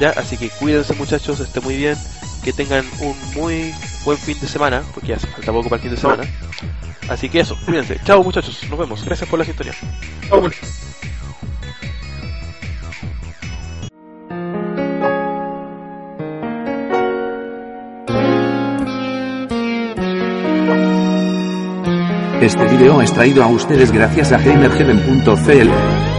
¿Ya? 0.00 0.10
Así 0.10 0.38
que 0.38 0.48
cuídense 0.48 0.94
muchachos, 0.94 1.40
estén 1.40 1.62
muy 1.62 1.76
bien 1.76 1.96
que 2.42 2.54
tengan 2.54 2.86
un 3.00 3.14
muy 3.34 3.74
buen 4.04 4.18
fin 4.18 4.38
de 4.40 4.46
semana, 4.46 4.82
porque 4.94 5.08
ya 5.08 5.16
hace 5.16 5.26
falta 5.26 5.52
poco 5.52 5.68
para 5.68 5.76
el 5.76 5.82
fin 5.82 5.90
de 5.90 6.00
semana. 6.00 6.24
Así 7.08 7.28
que 7.28 7.40
eso, 7.40 7.56
cuídense. 7.64 8.00
Chao 8.04 8.22
muchachos, 8.22 8.62
nos 8.68 8.78
vemos. 8.78 9.04
Gracias 9.04 9.28
por 9.28 9.38
la 9.38 9.44
sintonía. 9.44 9.74
Chao. 10.28 10.50
Este 22.40 22.64
video 22.68 23.02
es 23.02 23.12
traído 23.12 23.42
a 23.42 23.48
ustedes 23.48 23.92
gracias 23.92 24.32
a 24.32 24.38
gamerheaven.cl. 24.38 26.09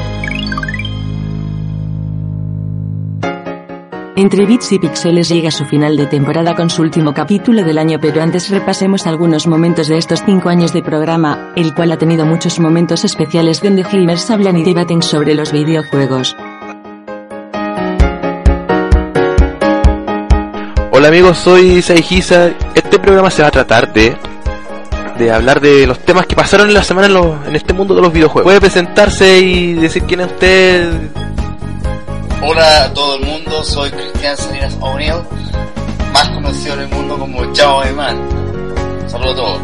Entre 4.21 4.45
bits 4.45 4.71
y 4.71 4.77
píxeles 4.77 5.29
llega 5.29 5.49
su 5.49 5.65
final 5.65 5.97
de 5.97 6.05
temporada 6.05 6.53
con 6.53 6.69
su 6.69 6.83
último 6.83 7.11
capítulo 7.11 7.63
del 7.63 7.79
año, 7.79 7.97
pero 7.99 8.21
antes 8.21 8.51
repasemos 8.51 9.07
algunos 9.07 9.47
momentos 9.47 9.87
de 9.87 9.97
estos 9.97 10.21
5 10.23 10.47
años 10.47 10.73
de 10.73 10.83
programa, 10.83 11.51
el 11.55 11.73
cual 11.73 11.91
ha 11.91 11.97
tenido 11.97 12.23
muchos 12.23 12.59
momentos 12.59 13.03
especiales 13.03 13.63
donde 13.63 13.81
gamers 13.81 14.29
hablan 14.29 14.57
y 14.57 14.63
debaten 14.63 15.01
sobre 15.01 15.33
los 15.33 15.51
videojuegos. 15.51 16.35
Hola 20.91 21.07
amigos, 21.07 21.39
soy 21.39 21.81
Saijisa. 21.81 22.51
Este 22.75 22.99
programa 22.99 23.31
se 23.31 23.41
va 23.41 23.47
a 23.47 23.51
tratar 23.51 23.91
de 23.91 24.15
de 25.17 25.31
hablar 25.31 25.61
de 25.61 25.87
los 25.87 25.99
temas 25.99 26.27
que 26.27 26.35
pasaron 26.35 26.67
en 26.67 26.75
la 26.75 26.83
semana 26.83 27.07
en, 27.07 27.49
en 27.49 27.55
este 27.55 27.73
mundo 27.73 27.95
de 27.95 28.03
los 28.03 28.13
videojuegos. 28.13 28.43
Puede 28.43 28.61
presentarse 28.61 29.39
y 29.39 29.73
decir 29.73 30.03
quién 30.03 30.21
es 30.21 30.27
usted. 30.27 31.09
Hola 32.43 32.85
a 32.85 32.93
todo 32.93 33.15
el 33.15 33.25
mundo, 33.25 33.63
soy 33.63 33.89
Cristian 33.91 34.35
Salinas 34.37 34.77
O'Neill, 34.81 35.13
más 36.13 36.29
conocido 36.29 36.73
en 36.75 36.79
el 36.81 36.87
mundo 36.89 37.17
como 37.17 37.53
Chao 37.53 37.83
Man. 37.95 38.17
Saludos 39.07 39.33
a 39.33 39.35
todos. 39.35 39.59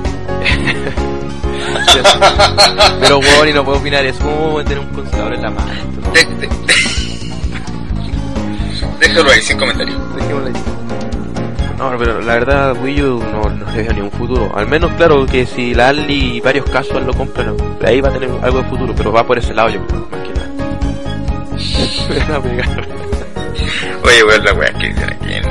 Pero 3.01 3.17
bueno, 3.17 3.45
y 3.47 3.53
no 3.53 3.65
puedo 3.65 3.80
opinar 3.80 4.05
eso. 4.05 4.19
¿Cómo 4.23 4.63
tener 4.63 4.80
un 4.80 4.88
consolador 4.88 5.34
en 5.34 5.41
la 5.41 5.49
mano? 5.49 5.71
De- 6.13 6.25
de- 6.25 6.47
de- 6.47 6.49
Déjalo 8.99 9.32
ahí, 9.32 9.41
sin 9.41 9.57
comentarios. 9.57 9.97
Dejémoslo 10.15 10.47
ahí. 10.47 10.53
No, 11.78 11.95
pero 11.97 12.21
la 12.21 12.34
verdad 12.34 12.75
Wii 12.84 13.01
U 13.03 13.19
no, 13.32 13.49
no 13.49 13.71
le 13.71 13.84
veo 13.84 13.93
ni 13.93 14.01
un 14.01 14.11
futuro. 14.11 14.51
Al 14.55 14.67
menos, 14.67 14.91
claro, 14.93 15.25
que 15.25 15.45
si 15.45 15.73
la 15.75 15.89
Ali 15.89 16.38
y 16.38 16.41
varios 16.41 16.65
casos 16.69 17.03
lo 17.03 17.13
compran, 17.13 17.55
ahí 17.86 18.01
va 18.01 18.09
a 18.09 18.13
tener 18.13 18.30
algo 18.41 18.59
de 18.61 18.69
futuro, 18.69 18.93
pero 18.95 19.11
va 19.11 19.23
por 19.25 19.38
ese 19.38 19.53
lado 19.53 19.69
yo 19.69 19.86
creo, 19.86 20.07
más 20.11 20.21
que 20.21 20.34
nada. 20.34 20.47
Oye, 24.03 24.23
weón, 24.23 24.45
la 24.45 24.53
weá 24.53 24.73
que 24.73 24.88
dicen 24.89 25.09
aquí 25.11 25.34
en, 25.34 25.45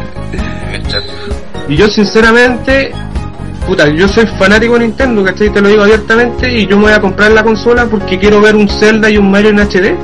en 0.69 0.75
el 0.75 0.87
chat. 0.87 1.05
Y 1.69 1.77
yo 1.77 1.89
sinceramente, 1.89 2.93
puta, 3.67 3.89
yo 3.89 4.09
soy 4.09 4.27
fanático 4.39 4.75
de 4.75 4.81
Nintendo, 4.87 5.25
¿cachai? 5.25 5.51
Te 5.51 5.61
lo 5.61 5.69
digo 5.69 5.83
abiertamente 5.83 6.53
y 6.53 6.67
yo 6.67 6.77
me 6.77 6.85
voy 6.85 6.93
a 6.93 7.01
comprar 7.01 7.33
la 7.33 7.43
consola 7.43 7.87
porque 7.87 8.19
quiero 8.19 8.41
ver 8.41 8.55
un 8.55 8.69
Zelda 8.69 9.11
y 9.11 9.19
un 9.19 9.31
Mario 9.31 9.51
en 9.51 9.59
HD. 9.59 9.97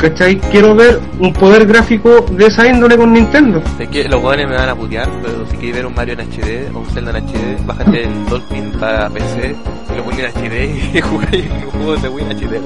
¿Cachai? 0.00 0.38
Quiero 0.50 0.74
ver 0.74 1.00
un 1.18 1.32
poder 1.32 1.66
gráfico 1.66 2.26
de 2.30 2.46
esa 2.46 2.68
índole 2.68 2.98
con 2.98 3.10
Nintendo. 3.10 3.62
Es 3.78 3.88
que 3.88 4.06
los 4.06 4.20
jóvenes 4.20 4.48
me 4.48 4.56
van 4.56 4.68
a 4.68 4.74
putear, 4.74 5.08
pero 5.22 5.46
si 5.50 5.56
quieres 5.56 5.76
ver 5.76 5.86
un 5.86 5.94
Mario 5.94 6.14
en 6.18 6.30
HD 6.30 6.74
o 6.74 6.80
un 6.80 6.86
Zelda 6.90 7.16
en 7.16 7.26
HD, 7.26 7.64
bájate 7.64 8.04
el 8.04 8.26
Dolphin 8.26 8.70
para 8.78 9.08
PC 9.08 9.56
y 9.90 9.96
lo 9.96 10.04
pones 10.04 10.34
en 10.36 10.42
HD 10.42 10.96
y 10.96 11.00
jugáis 11.00 11.44
los 11.64 11.72
juegos 11.72 12.02
de 12.02 12.08
Wii 12.10 12.24
en 12.30 12.36
HD. 12.36 12.60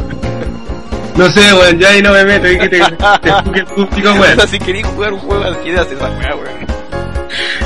No 1.18 1.28
sé, 1.30 1.52
weón, 1.52 1.78
ya 1.80 1.90
ahí 1.90 2.00
no 2.00 2.12
me 2.12 2.24
meto, 2.24 2.48
y 2.48 2.56
que 2.56 2.68
te, 2.68 2.78
te 2.78 3.28
el 3.58 3.66
público, 3.66 4.12
weón. 4.12 4.48
si 4.48 4.56
queréis 4.60 4.86
jugar 4.86 5.12
un 5.12 5.18
juego 5.18 5.42
HD, 5.42 5.76
haces 5.76 5.92
esa 5.94 6.10
weá, 6.10 6.36
weón. 6.36 6.66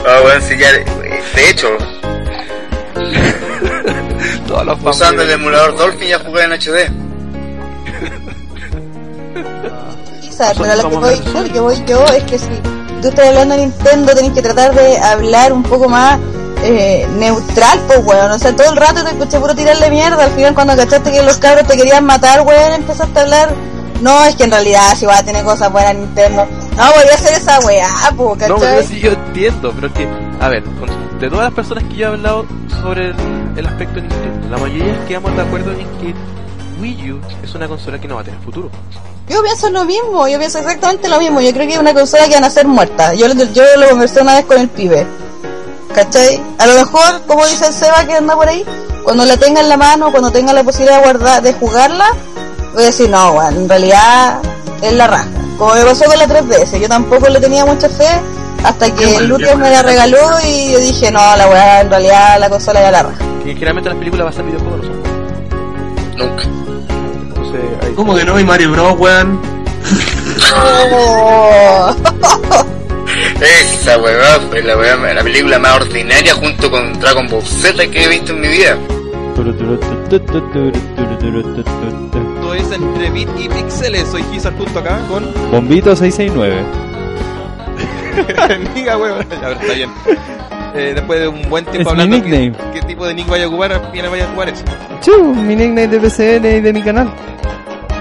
Ah, 0.07 0.21
weón, 0.25 0.41
sí, 0.41 0.57
ya, 0.57 0.73
de 0.73 1.51
hecho, 1.51 1.69
Todos 4.47 4.65
los 4.65 4.83
usando 4.83 5.23
el 5.23 5.31
emulador 5.31 5.77
Dolphin 5.77 6.09
ya 6.09 6.19
jugué 6.19 6.45
en 6.45 6.53
HD. 6.53 6.91
Quizás, 10.23 10.57
pero 10.59 10.75
lo 10.77 10.89
que 10.89 10.97
voy, 10.97 11.21
lo 11.35 11.53
que 11.53 11.61
voy 11.61 11.85
yo 11.87 12.05
es 12.07 12.23
que 12.25 12.39
si 12.39 12.49
tú 13.03 13.09
estás 13.09 13.29
hablando 13.29 13.55
de 13.55 13.67
Nintendo, 13.67 14.15
tenés 14.15 14.33
que 14.33 14.41
tratar 14.41 14.75
de 14.75 14.97
hablar 14.97 15.53
un 15.53 15.63
poco 15.63 15.91
más 15.91 16.19
eh, 16.63 17.07
neutral, 17.19 17.81
pues, 17.87 18.01
weón. 18.05 18.31
O 18.31 18.39
sea, 18.39 18.55
todo 18.55 18.71
el 18.71 18.77
rato 18.77 19.03
te 19.05 19.11
escuché 19.11 19.39
puro 19.39 19.55
tirarle 19.55 19.91
mierda. 19.91 20.25
Al 20.25 20.33
final, 20.33 20.55
cuando 20.55 20.77
cachaste 20.77 21.11
que 21.11 21.23
los 21.23 21.37
cabros 21.37 21.67
te 21.67 21.77
querían 21.77 22.05
matar, 22.05 22.43
weón, 22.43 22.73
empezaste 22.73 23.19
a 23.19 23.23
hablar. 23.23 23.55
No, 24.01 24.25
es 24.25 24.35
que 24.35 24.45
en 24.45 24.51
realidad 24.51 24.97
si 24.97 25.07
va 25.07 25.19
a 25.19 25.25
tener 25.25 25.45
cosas 25.45 25.71
buenas 25.71 25.95
Nintendo. 25.95 26.45
No, 26.77 26.83
voy 26.93 27.05
a 27.11 27.15
hacer 27.15 27.35
esa 27.35 27.61
weá, 27.61 27.89
pues, 28.17 28.49
No, 28.49 28.57
pero 28.57 28.83
sí 28.83 28.99
yo 28.99 29.13
entiendo, 29.13 29.73
pero 29.73 29.87
es 29.87 29.93
que, 29.93 30.09
a 30.41 30.49
ver, 30.49 30.65
de 31.21 31.31
todas 31.31 31.45
las 31.45 31.55
personas 31.55 31.85
que 31.85 31.95
yo 31.95 32.07
he 32.07 32.09
hablado 32.09 32.45
sobre 32.81 33.11
el, 33.11 33.17
el 33.57 33.67
aspecto 33.67 33.97
de 33.97 34.03
Nintendo, 34.03 34.49
la 34.51 34.59
mayoría 34.59 35.05
quedamos 35.07 35.37
de 35.37 35.43
acuerdo 35.43 35.71
en 35.71 35.87
que 36.01 36.15
Wii 36.81 37.13
U 37.13 37.21
es 37.45 37.55
una 37.55 37.69
consola 37.69 38.01
que 38.01 38.09
no 38.09 38.17
va 38.17 38.23
a 38.23 38.25
tener 38.25 38.41
futuro. 38.41 38.71
Yo 39.29 39.41
pienso 39.43 39.71
lo 39.71 39.85
mismo, 39.85 40.27
yo 40.27 40.39
pienso 40.39 40.59
exactamente 40.59 41.09
lo 41.09 41.19
mismo. 41.21 41.41
Yo 41.41 41.53
creo 41.53 41.67
que 41.67 41.75
es 41.75 41.79
una 41.79 41.95
consola 41.95 42.27
que 42.27 42.35
van 42.35 42.45
a 42.45 42.51
ser 42.51 42.67
muerta. 42.67 43.15
Yo, 43.15 43.27
yo 43.29 43.63
lo 43.77 43.89
conversé 43.89 44.21
una 44.21 44.35
vez 44.35 44.45
con 44.47 44.59
el 44.59 44.69
pibe. 44.69 45.07
¿Cachai? 45.95 46.41
A 46.59 46.67
lo 46.67 46.75
mejor, 46.75 47.21
como 47.27 47.45
dice 47.47 47.67
el 47.67 47.75
Seba 47.75 48.05
que 48.07 48.15
anda 48.15 48.35
por 48.35 48.49
ahí, 48.49 48.65
cuando 49.05 49.25
la 49.27 49.37
tenga 49.37 49.61
en 49.61 49.69
la 49.69 49.77
mano, 49.77 50.11
cuando 50.11 50.31
tenga 50.31 50.53
la 50.53 50.65
posibilidad 50.65 50.99
de 50.99 51.05
guardar, 51.05 51.43
de 51.43 51.53
jugarla, 51.53 52.07
voy 52.73 52.83
a 52.83 52.87
decir, 52.87 53.11
no, 53.11 53.33
weón, 53.33 53.57
en 53.57 53.69
realidad 53.69 54.39
es 54.81 54.93
la 54.95 55.07
raja. 55.07 55.27
Como 55.59 55.75
me 55.75 55.85
pasó 55.85 56.05
con 56.07 56.19
la 56.19 56.27
3DS, 56.27 56.81
yo 56.81 56.89
tampoco 56.89 57.29
le 57.29 57.41
tenía 57.41 57.65
mucha 57.67 57.89
fe 57.89 58.09
hasta 58.65 58.87
que 58.95 59.07
bueno, 59.07 59.37
qué 59.37 59.45
me 59.47 59.55
bueno. 59.55 59.71
la 59.71 59.83
regaló 59.83 60.19
y 60.47 60.73
yo 60.73 60.79
dije, 60.79 61.11
no, 61.11 61.37
la 61.37 61.49
weá, 61.49 61.81
en 61.83 61.91
realidad 61.91 62.39
la 62.41 62.49
consola 62.49 62.81
era 62.81 62.91
la 62.91 63.03
raja. 63.03 63.19
Que 63.45 63.53
generalmente 63.55 63.91
las 63.91 63.99
películas 63.99 64.27
basan 64.27 64.49
en 64.49 64.57
videojuegos 64.57 64.89
no. 64.89 66.25
Nunca. 66.25 66.43
Entonces, 67.29 67.61
ahí- 67.83 67.93
¿Cómo 67.95 68.15
que 68.15 68.25
no? 68.25 68.41
Y 68.41 68.45
Mario 68.45 68.71
Bros, 68.73 68.95
weón. 68.99 69.41
Esa 73.43 73.99
weá 73.99 74.39
fue 74.49 74.63
la, 74.63 74.77
weá, 74.77 74.97
la 74.97 75.23
película 75.23 75.59
más 75.59 75.77
ordinaria 75.77 76.33
junto 76.35 76.71
con 76.71 76.99
Dragon 77.01 77.27
Ball 77.27 77.43
Z 77.43 77.91
que 77.91 78.05
he 78.05 78.09
visto 78.09 78.33
en 78.33 78.41
mi 78.41 78.49
vida. 78.49 78.79
Esto 82.37 82.55
es 82.55 82.73
entre 82.73 83.11
bit 83.11 83.29
y 83.39 83.49
pixeles. 83.49 84.09
Soy 84.09 84.23
Gizar 84.33 84.57
junto 84.57 84.79
acá 84.79 85.01
con. 85.09 85.25
Bombito 85.51 85.97
669. 85.97 86.63
Niga, 88.75 88.97
weón. 88.97 89.21
Ya, 89.29 89.41
pero 89.41 89.51
está 89.53 89.73
bien. 89.73 89.91
Eh, 90.75 90.93
después 90.95 91.21
de 91.21 91.29
un 91.29 91.43
buen 91.51 91.65
tiempo 91.65 91.93
mi 91.95 92.03
hablando. 92.03 92.25
¿qué, 92.25 92.31
nickname. 92.31 92.73
qué 92.73 92.81
tipo 92.87 93.07
de 93.07 93.15
nick 93.15 93.29
vaya 93.29 93.45
a 93.45 93.49
ocupar? 93.49 93.91
¿Quién 93.93 94.11
vaya 94.11 94.25
a 94.25 94.29
ocupar 94.29 94.49
eso? 94.51 94.65
Mi 95.35 95.57
nickname 95.57 95.89
de 95.89 95.99
PCN 95.99 96.47
y 96.47 96.61
de 96.61 96.73
mi 96.73 96.83
canal. 96.83 97.13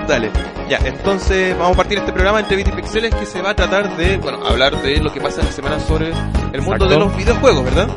Dale. 0.08 0.32
Ya, 0.70 0.78
entonces 0.86 1.58
vamos 1.58 1.74
a 1.74 1.78
partir 1.78 1.98
este 1.98 2.12
programa 2.12 2.40
entre 2.40 2.58
bit 2.58 2.68
y 2.68 2.72
pixeles 2.72 3.14
que 3.14 3.26
se 3.26 3.42
va 3.42 3.52
a 3.52 3.56
tratar 3.56 3.96
de, 3.98 4.18
bueno, 4.18 4.46
hablar 4.46 4.82
de 4.82 4.98
lo 4.98 5.12
que 5.12 5.20
pasa 5.20 5.42
en 5.42 5.48
la 5.48 5.52
semana 5.52 5.80
sobre 5.80 6.10
el 6.10 6.62
mundo 6.62 6.86
Exacto. 6.86 6.88
de 6.88 7.00
los 7.00 7.18
videojuegos, 7.18 7.66
¿verdad? 7.66 7.90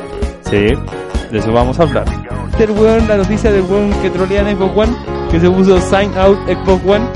Sí, 0.42 0.66
de 1.30 1.38
eso 1.38 1.52
vamos 1.52 1.78
a 1.78 1.84
hablar. 1.84 2.05
El 2.59 2.70
weón, 2.70 3.09
la 3.09 3.16
noticia 3.16 3.50
del 3.50 3.62
weón 3.62 3.92
que 4.02 4.11
trolea 4.11 4.48
en 4.48 4.57
Xbox 4.57 4.76
One, 4.76 4.96
que 5.30 5.40
se 5.40 5.50
puso 5.50 5.80
sign 5.80 6.16
out 6.18 6.38
Xbox 6.46 6.86
One. 6.86 7.07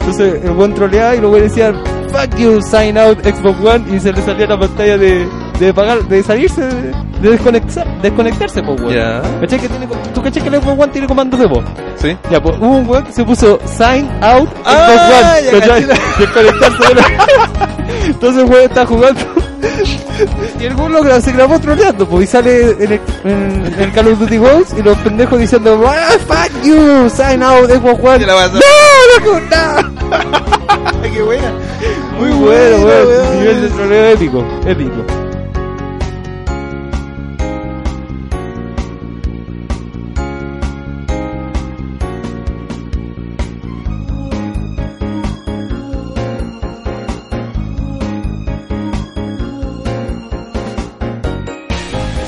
Entonces 0.00 0.44
el 0.44 0.50
weón 0.50 0.74
troleaba 0.74 1.16
y 1.16 1.20
luego 1.20 1.36
decía 1.36 1.72
fuck 2.08 2.36
you, 2.36 2.60
sign 2.62 2.96
out 2.98 3.18
Xbox 3.24 3.60
One 3.64 3.96
y 3.96 4.00
se 4.00 4.12
le 4.12 4.22
salía 4.22 4.46
la 4.46 4.58
pantalla 4.58 4.96
de, 4.98 5.26
de 5.58 5.72
pagar, 5.72 6.02
de 6.04 6.22
salirse, 6.22 6.60
de, 6.62 6.92
de 7.22 7.30
desconectar, 7.30 7.86
desconectarse, 8.02 8.62
pues 8.62 8.80
weón. 8.80 8.94
Ya. 8.94 9.22
¿Cachai 9.40 9.60
que 9.60 9.68
tiene, 9.68 9.86
¿Tú 10.14 10.22
cachai 10.22 10.42
que 10.42 10.48
el 10.48 10.54
Xbox 10.62 10.82
One 10.82 10.92
tiene 10.92 11.06
comandos 11.06 11.40
de 11.40 11.46
voz? 11.46 11.64
Sí. 11.96 12.16
Ya, 12.30 12.42
pues 12.42 12.56
hubo 12.58 12.76
un 12.78 12.88
weón 12.88 13.04
que 13.04 13.12
se 13.12 13.24
puso 13.24 13.58
sign 13.66 14.08
out 14.22 14.48
Ah, 14.64 15.36
Xbox 15.50 15.68
One. 15.70 15.86
Desconectarse 16.18 16.88
de 16.88 16.94
la- 16.94 17.68
Entonces 18.06 18.42
el 18.44 18.50
weón 18.50 18.64
está 18.64 18.86
jugando 18.86 19.20
y 20.60 20.64
el 20.64 20.74
weón 20.74 21.22
se 21.22 21.32
grabó 21.32 21.58
troleando, 21.58 22.06
pues 22.06 22.24
y 22.24 22.26
sale 22.26 22.70
en 22.72 22.92
el, 22.92 23.00
en, 23.24 23.66
en 23.66 23.80
el 23.80 23.92
Call 23.92 24.08
of 24.08 24.18
Duty 24.18 24.36
Ghost 24.38 24.78
y 24.78 24.82
los 24.82 24.96
pendejos 24.98 25.38
diciendo 25.38 25.82
ah, 25.86 26.16
fuck 26.26 26.62
you, 26.64 27.08
sign 27.08 27.42
out 27.42 27.70
Xbox 27.70 28.02
One. 28.04 28.26
No, 28.26 28.34
no, 28.36 29.40
no. 29.40 29.94
¡Qué 31.02 31.22
buena! 31.22 31.52
Muy 32.18 32.30
bueno, 32.30 32.76
weón. 32.84 33.38
Nivel 33.38 33.62
de 33.62 33.68
troleo 33.68 34.04
épico, 34.10 34.44
épico. 34.66 35.23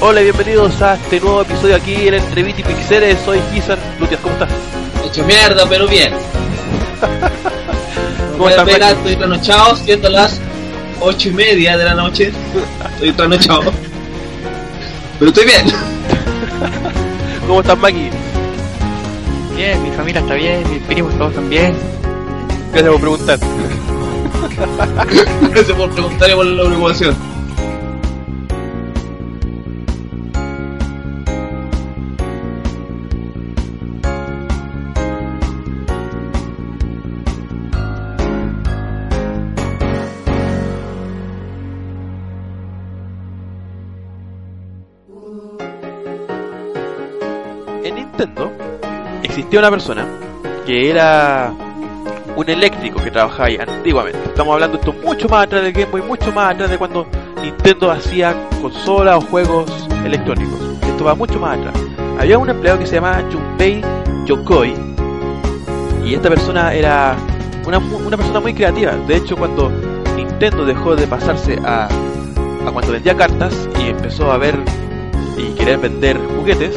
Hola 0.09 0.21
y 0.21 0.25
bienvenidos 0.25 0.81
a 0.83 0.95
este 0.95 1.19
nuevo 1.19 1.43
episodio 1.43 1.75
aquí 1.75 2.07
en 2.07 2.15
Entre 2.15 2.45
Bit 2.45 2.61
y 2.61 2.63
Pixeles. 2.63 3.19
Soy 3.25 3.41
Gizar. 3.53 3.77
Lutias, 3.99 4.21
¿cómo 4.21 4.35
estás? 4.35 4.51
Hecho 5.05 5.25
mierda, 5.25 5.69
pero 5.69 5.89
bien. 5.89 6.15
¿Cómo 8.31 8.45
Voy 8.45 8.53
a 8.53 8.61
estás, 8.63 8.67
ver 8.67 8.83
estoy 8.83 9.17
trasnochados 9.17 9.85
viendo 9.85 10.09
las 10.09 10.41
ocho 11.01 11.29
y 11.29 11.33
media 11.33 11.77
de 11.77 11.87
la 11.87 11.95
noche. 11.95 12.31
Estoy 12.95 13.13
todo 13.15 13.27
anochado. 13.27 13.73
Pero 15.19 15.29
estoy 15.29 15.45
bien. 15.45 15.67
¿Cómo 17.49 17.63
estás, 17.63 17.77
Maki? 17.77 18.09
Bien, 19.57 19.83
mi 19.83 19.91
familia 19.91 20.21
está 20.21 20.35
bien, 20.35 20.71
mis 20.71 20.83
primos 20.83 21.19
todos 21.19 21.31
están 21.31 21.51
bien. 21.51 21.75
Gracias 22.71 22.93
por 22.93 23.01
preguntar. 23.01 23.41
Gracias 25.51 25.77
por 25.77 25.91
preguntar 25.91 26.31
y 26.31 26.35
por 26.35 26.47
la 26.47 26.65
preocupación. 26.65 27.26
Una 49.59 49.71
persona 49.71 50.07
que 50.67 50.91
era 50.91 51.53
un 52.35 52.51
eléctrico 52.51 53.03
que 53.03 53.11
trabajaba 53.11 53.47
ahí 53.47 53.57
antiguamente. 53.57 54.19
Estamos 54.27 54.53
hablando 54.53 54.79
esto 54.79 54.93
mucho 54.93 55.29
más 55.29 55.47
atrás 55.47 55.63
del 55.63 55.73
Game 55.73 55.91
Boy, 55.91 56.03
mucho 56.03 56.33
más 56.33 56.55
atrás 56.55 56.71
de 56.71 56.79
cuando 56.79 57.07
Nintendo 57.43 57.91
hacía 57.91 58.35
consolas 58.61 59.17
o 59.17 59.21
juegos 59.23 59.89
electrónicos. 60.05 60.59
Esto 60.83 61.05
va 61.05 61.15
mucho 61.15 61.39
más 61.39 61.59
atrás. 61.59 61.75
Había 62.19 62.39
un 62.39 62.51
empleado 62.51 62.79
que 62.79 62.87
se 62.87 62.97
llamaba 62.97 63.23
Junpei 63.31 63.83
Yokoi 64.27 64.75
y 66.05 66.15
esta 66.15 66.29
persona 66.29 66.75
era 66.75 67.17
una, 67.67 67.79
una 67.79 68.17
persona 68.17 68.41
muy 68.41 68.55
creativa. 68.55 68.93
De 69.07 69.17
hecho, 69.17 69.37
cuando 69.37 69.71
Nintendo 70.17 70.65
dejó 70.65 70.97
de 70.97 71.07
pasarse 71.07 71.59
a, 71.65 71.89
a 72.67 72.71
cuando 72.73 72.93
vendía 72.93 73.17
cartas 73.17 73.69
y 73.81 73.89
empezó 73.89 74.31
a 74.31 74.39
ver 74.39 74.57
y 75.39 75.55
querer 75.55 75.79
vender 75.79 76.19
juguetes, 76.37 76.77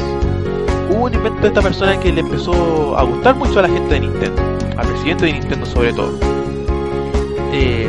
hubo 0.90 1.04
un 1.04 1.14
invento 1.14 1.40
de 1.40 1.48
esta 1.48 1.62
persona 1.62 1.98
que 1.98 2.12
le 2.12 2.20
empezó 2.20 2.96
a 2.96 3.02
gustar 3.04 3.36
mucho 3.36 3.58
a 3.58 3.62
la 3.62 3.68
gente 3.68 3.94
de 3.94 4.00
Nintendo, 4.00 4.42
al 4.76 4.86
presidente 4.88 5.26
de 5.26 5.32
Nintendo 5.34 5.66
sobre 5.66 5.92
todo. 5.92 6.18
Eh, 7.52 7.88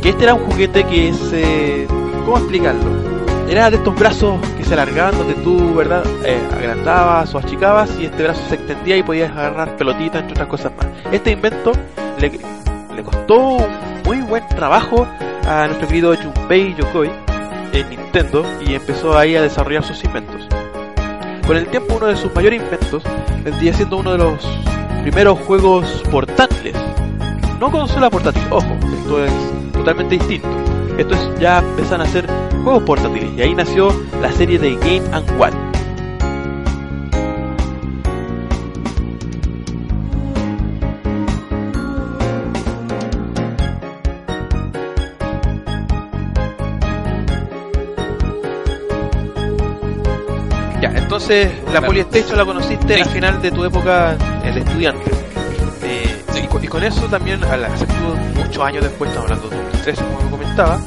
que 0.00 0.10
este 0.10 0.24
era 0.24 0.34
un 0.34 0.44
juguete 0.50 0.84
que 0.84 1.08
es... 1.08 1.32
eh, 1.32 1.86
¿Cómo 2.24 2.38
explicarlo? 2.38 3.12
Era 3.48 3.70
de 3.70 3.76
estos 3.76 3.94
brazos 3.96 4.40
que 4.56 4.64
se 4.64 4.74
alargaban 4.74 5.18
donde 5.18 5.34
tú, 5.34 5.74
¿verdad? 5.74 6.04
Eh, 6.24 6.40
agrandabas 6.52 7.34
o 7.34 7.38
achicabas 7.38 7.90
y 8.00 8.06
este 8.06 8.22
brazo 8.22 8.40
se 8.48 8.54
extendía 8.54 8.96
y 8.96 9.02
podías 9.02 9.30
agarrar 9.32 9.76
pelotitas, 9.76 10.22
entre 10.22 10.32
otras 10.32 10.48
cosas 10.48 10.72
más. 10.76 10.86
Este 11.12 11.32
invento 11.32 11.72
le, 12.18 12.30
costó 13.02 13.38
un 13.38 13.66
muy 14.04 14.20
buen 14.22 14.46
trabajo 14.48 15.06
a 15.46 15.66
nuestro 15.66 15.88
querido 15.88 16.14
Junpei 16.16 16.74
Yokoi 16.74 17.10
en 17.72 17.90
Nintendo 17.90 18.44
y 18.64 18.74
empezó 18.74 19.18
ahí 19.18 19.34
a 19.34 19.42
desarrollar 19.42 19.82
sus 19.82 20.02
inventos. 20.04 20.46
Con 21.46 21.56
el 21.56 21.66
tiempo 21.66 21.96
uno 21.96 22.06
de 22.06 22.16
sus 22.16 22.32
mayores 22.34 22.62
inventos 22.62 23.02
vendría 23.44 23.72
siendo 23.74 23.96
uno 23.98 24.12
de 24.12 24.18
los 24.18 24.44
primeros 25.02 25.38
juegos 25.40 26.02
portátiles. 26.10 26.76
No 27.58 27.70
consola 27.70 28.10
portátil, 28.10 28.42
ojo, 28.50 28.76
esto 28.98 29.24
es 29.24 29.32
totalmente 29.72 30.18
distinto. 30.18 30.48
Esto 30.98 31.14
es 31.14 31.40
ya 31.40 31.58
empiezan 31.58 32.00
a 32.00 32.06
ser 32.06 32.26
juegos 32.62 32.82
portátiles 32.84 33.30
y 33.36 33.42
ahí 33.42 33.54
nació 33.54 33.92
la 34.20 34.30
serie 34.32 34.58
de 34.58 34.76
Game 34.76 35.02
Watch. 35.38 35.51
Entonces 51.32 51.72
la 51.72 51.80
Polystation 51.80 52.36
la 52.36 52.44
conociste 52.44 52.94
al 52.94 53.08
final 53.08 53.40
de 53.40 53.50
tu 53.50 53.64
época 53.64 54.16
el 54.44 54.58
estudiante. 54.58 55.10
Eh, 55.82 56.42
y, 56.42 56.46
con, 56.46 56.64
y 56.64 56.68
con 56.68 56.82
eso 56.84 57.06
también, 57.06 57.42
al 57.44 57.66
tú 57.66 58.38
muchos 58.40 58.62
años 58.62 58.82
después, 58.82 59.10
estamos 59.10 59.30
hablando 59.30 59.48
de 59.48 59.56
2013 59.56 60.04
como 60.04 60.30
comentaba, 60.30 60.80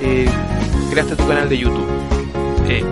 eh, 0.00 0.28
creaste 0.90 1.16
tu 1.16 1.26
canal 1.26 1.48
de 1.48 1.58
YouTube. 1.58 1.86
Eh, 2.68 2.84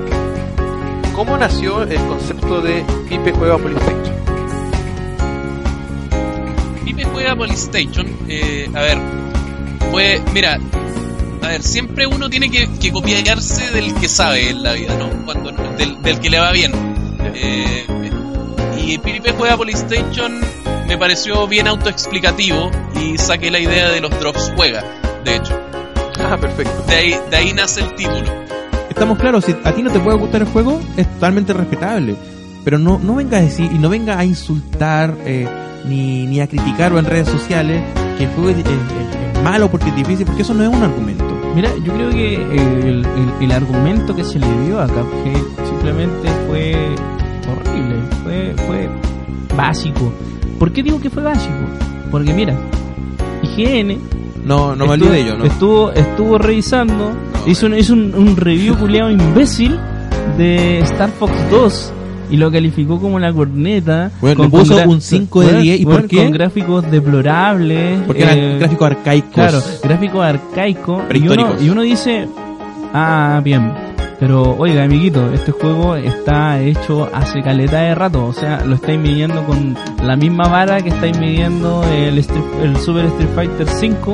¿Cómo 1.14 1.36
nació 1.36 1.82
el 1.82 1.98
concepto 2.06 2.60
de 2.60 2.84
Pipe 3.08 3.32
juega 3.32 3.56
Polystation? 3.58 4.14
Pipe 6.84 7.04
juega 7.04 7.36
Polystation, 7.36 8.06
eh, 8.28 8.70
a 8.74 8.80
ver, 8.80 8.98
pues 9.90 10.20
mira, 10.32 10.58
a 11.42 11.48
ver, 11.48 11.62
siempre 11.62 12.06
uno 12.06 12.28
tiene 12.28 12.50
que, 12.50 12.68
que 12.80 12.92
copiarse 12.92 13.70
del 13.72 13.94
que 13.94 14.08
sabe 14.08 14.50
en 14.50 14.62
la 14.62 14.74
vida, 14.74 14.94
¿no? 14.96 15.24
Cuando, 15.24 15.50
del, 15.52 16.02
del 16.02 16.20
que 16.20 16.30
le 16.30 16.38
va 16.38 16.52
bien. 16.52 16.87
Eh, 17.34 17.86
y 18.84 18.98
Pipe 18.98 19.32
juega 19.36 19.56
Polystation 19.56 20.40
me 20.86 20.96
pareció 20.96 21.46
bien 21.46 21.66
autoexplicativo 21.68 22.70
y 23.00 23.18
saqué 23.18 23.50
la 23.50 23.58
idea 23.58 23.90
de 23.90 24.00
los 24.00 24.10
drops 24.20 24.52
juega, 24.56 24.82
de 25.24 25.36
hecho. 25.36 25.58
Ah, 26.18 26.36
perfecto. 26.38 26.82
De 26.88 26.94
ahí, 26.94 27.14
de 27.30 27.36
ahí 27.36 27.52
nace 27.52 27.80
el 27.82 27.94
título. 27.94 28.24
Estamos 28.88 29.18
claros, 29.18 29.44
si 29.44 29.54
a 29.64 29.72
ti 29.72 29.82
no 29.82 29.90
te 29.90 30.00
puede 30.00 30.16
gustar 30.16 30.40
el 30.42 30.48
juego, 30.48 30.80
es 30.96 31.06
totalmente 31.14 31.52
respetable. 31.52 32.16
Pero 32.64 32.78
no, 32.78 32.98
no 32.98 33.14
venga 33.14 33.38
a 33.38 33.40
decir 33.42 33.70
y 33.72 33.78
no 33.78 33.88
venga 33.88 34.18
a 34.18 34.24
insultar 34.24 35.14
eh, 35.24 35.46
ni, 35.86 36.26
ni 36.26 36.40
a 36.40 36.46
criticarlo 36.48 36.98
en 36.98 37.04
redes 37.04 37.28
sociales 37.28 37.82
que 38.16 38.24
el 38.24 38.30
juego 38.30 38.50
es, 38.50 38.56
es- 38.58 38.64
es- 38.66 39.36
es 39.36 39.42
malo 39.42 39.70
porque 39.70 39.88
es 39.90 39.94
difícil, 39.96 40.26
porque 40.26 40.42
eso 40.42 40.54
no 40.54 40.64
es 40.64 40.68
un 40.74 40.82
argumento. 40.82 41.24
Mira, 41.54 41.70
yo 41.84 41.92
creo 41.94 42.10
que 42.10 42.34
el, 42.34 43.04
el- 43.06 43.32
el 43.42 43.52
argumento 43.52 44.14
que 44.16 44.24
se 44.24 44.38
le 44.38 44.46
dio 44.66 44.80
a 44.80 44.86
Cuphead 44.88 45.66
simplemente 45.68 46.28
fue 46.48 46.74
fue, 48.24 48.54
fue 48.66 48.88
básico. 49.56 50.12
¿Por 50.58 50.72
qué 50.72 50.82
digo 50.82 51.00
que 51.00 51.10
fue 51.10 51.22
básico? 51.22 51.54
Porque 52.10 52.32
mira, 52.32 52.54
IGN 53.42 53.98
No, 54.44 54.74
no 54.74 54.86
me 54.86 54.94
estuvo. 54.94 55.10
Estuvo, 55.44 55.92
estuvo 55.92 56.38
revisando, 56.38 57.12
hizo, 57.46 57.66
un, 57.66 57.76
hizo 57.76 57.92
un, 57.92 58.14
un 58.14 58.36
review 58.36 58.76
culiado 58.76 59.10
imbécil 59.10 59.78
de 60.36 60.78
Star 60.80 61.10
Fox 61.10 61.32
2 61.50 61.92
y 62.30 62.36
lo 62.36 62.50
calificó 62.50 63.00
como 63.00 63.18
la 63.18 63.32
corneta. 63.32 64.10
Bueno, 64.20 64.48
puso 64.50 64.76
gra- 64.78 64.86
un 64.88 65.00
5 65.00 65.40
de 65.42 65.60
10, 65.62 65.80
¿y 65.80 65.84
por 65.84 66.06
qué? 66.06 66.16
Con 66.24 66.30
gráficos 66.32 66.90
deplorables. 66.90 68.00
Porque 68.06 68.22
eran 68.22 68.58
gráficos 68.58 68.86
arcaicos. 68.90 69.32
Claro, 69.34 69.60
gráficos 69.82 70.24
arcaicos. 70.24 71.02
Y 71.14 71.28
uno, 71.28 71.54
y 71.64 71.68
uno 71.70 71.82
dice, 71.82 72.28
ah, 72.92 73.40
bien. 73.44 73.72
Pero, 74.20 74.56
oiga, 74.58 74.82
amiguito, 74.82 75.32
este 75.32 75.52
juego 75.52 75.94
está 75.94 76.58
hecho 76.60 77.08
hace 77.14 77.40
caleta 77.40 77.78
de 77.82 77.94
rato. 77.94 78.26
O 78.26 78.32
sea, 78.32 78.64
lo 78.64 78.74
estáis 78.74 78.98
midiendo 78.98 79.44
con 79.44 79.76
la 80.02 80.16
misma 80.16 80.48
vara 80.48 80.80
que 80.80 80.88
estáis 80.88 81.16
midiendo 81.18 81.84
el, 81.84 82.18
Street- 82.18 82.62
el 82.64 82.76
Super 82.78 83.04
Street 83.06 83.28
Fighter 83.36 83.68
5 83.68 84.12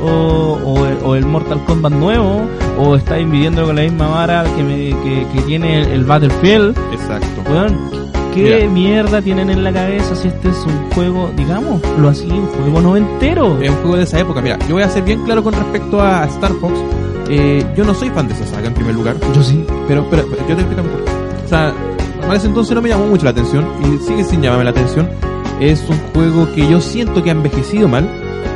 o, 0.00 0.06
o, 0.64 0.86
el, 0.86 0.96
o 1.04 1.14
el 1.16 1.26
Mortal 1.26 1.60
Kombat 1.64 1.92
nuevo. 1.92 2.42
O 2.78 2.94
estáis 2.94 3.26
midiendo 3.26 3.66
con 3.66 3.74
la 3.76 3.82
misma 3.82 4.06
vara 4.08 4.44
que, 4.56 4.62
me- 4.62 4.90
que, 5.02 5.26
que 5.34 5.40
tiene 5.42 5.80
el, 5.82 5.88
el 5.88 6.04
Battlefield. 6.04 6.76
Exacto. 6.92 7.42
Weón, 7.50 7.76
¿qué 8.32 8.68
mierda 8.68 9.20
tienen 9.22 9.50
en 9.50 9.64
la 9.64 9.72
cabeza 9.72 10.14
si 10.14 10.28
este 10.28 10.50
es 10.50 10.64
un 10.66 10.88
juego, 10.94 11.30
digámoslo 11.36 12.08
así, 12.08 12.28
un 12.30 12.46
juego 12.46 12.80
noventero? 12.80 13.60
Es 13.60 13.70
un 13.70 13.76
juego 13.78 13.96
de 13.96 14.04
esa 14.04 14.20
época. 14.20 14.40
Mira, 14.40 14.56
yo 14.68 14.74
voy 14.74 14.84
a 14.84 14.88
ser 14.88 15.02
bien 15.02 15.24
claro 15.24 15.42
con 15.42 15.52
respecto 15.52 16.00
a 16.00 16.24
Star 16.26 16.52
Fox. 16.60 16.74
Eh, 17.28 17.64
yo 17.76 17.84
no 17.84 17.94
soy 17.94 18.10
fan 18.10 18.28
de 18.28 18.34
esa 18.34 18.46
saga 18.46 18.68
en 18.68 18.74
primer 18.74 18.94
lugar. 18.94 19.16
Yo 19.34 19.42
sí. 19.42 19.64
Pero, 19.88 20.06
pero, 20.10 20.24
pero 20.30 20.48
yo 20.48 20.56
te 20.56 20.62
explico 20.62 20.82
por 20.82 21.04
qué. 21.04 21.10
O 21.44 21.48
sea, 21.48 21.72
para 22.20 22.34
ese 22.34 22.46
entonces 22.46 22.74
no 22.74 22.82
me 22.82 22.88
llamó 22.88 23.06
mucho 23.06 23.24
la 23.24 23.30
atención 23.30 23.66
y 23.82 23.98
sigue 24.06 24.24
sin 24.24 24.42
llamarme 24.42 24.64
la 24.64 24.70
atención. 24.70 25.08
Es 25.60 25.82
un 25.88 25.98
juego 26.14 26.48
que 26.54 26.66
yo 26.68 26.80
siento 26.80 27.22
que 27.22 27.30
ha 27.30 27.32
envejecido 27.32 27.88
mal. 27.88 28.08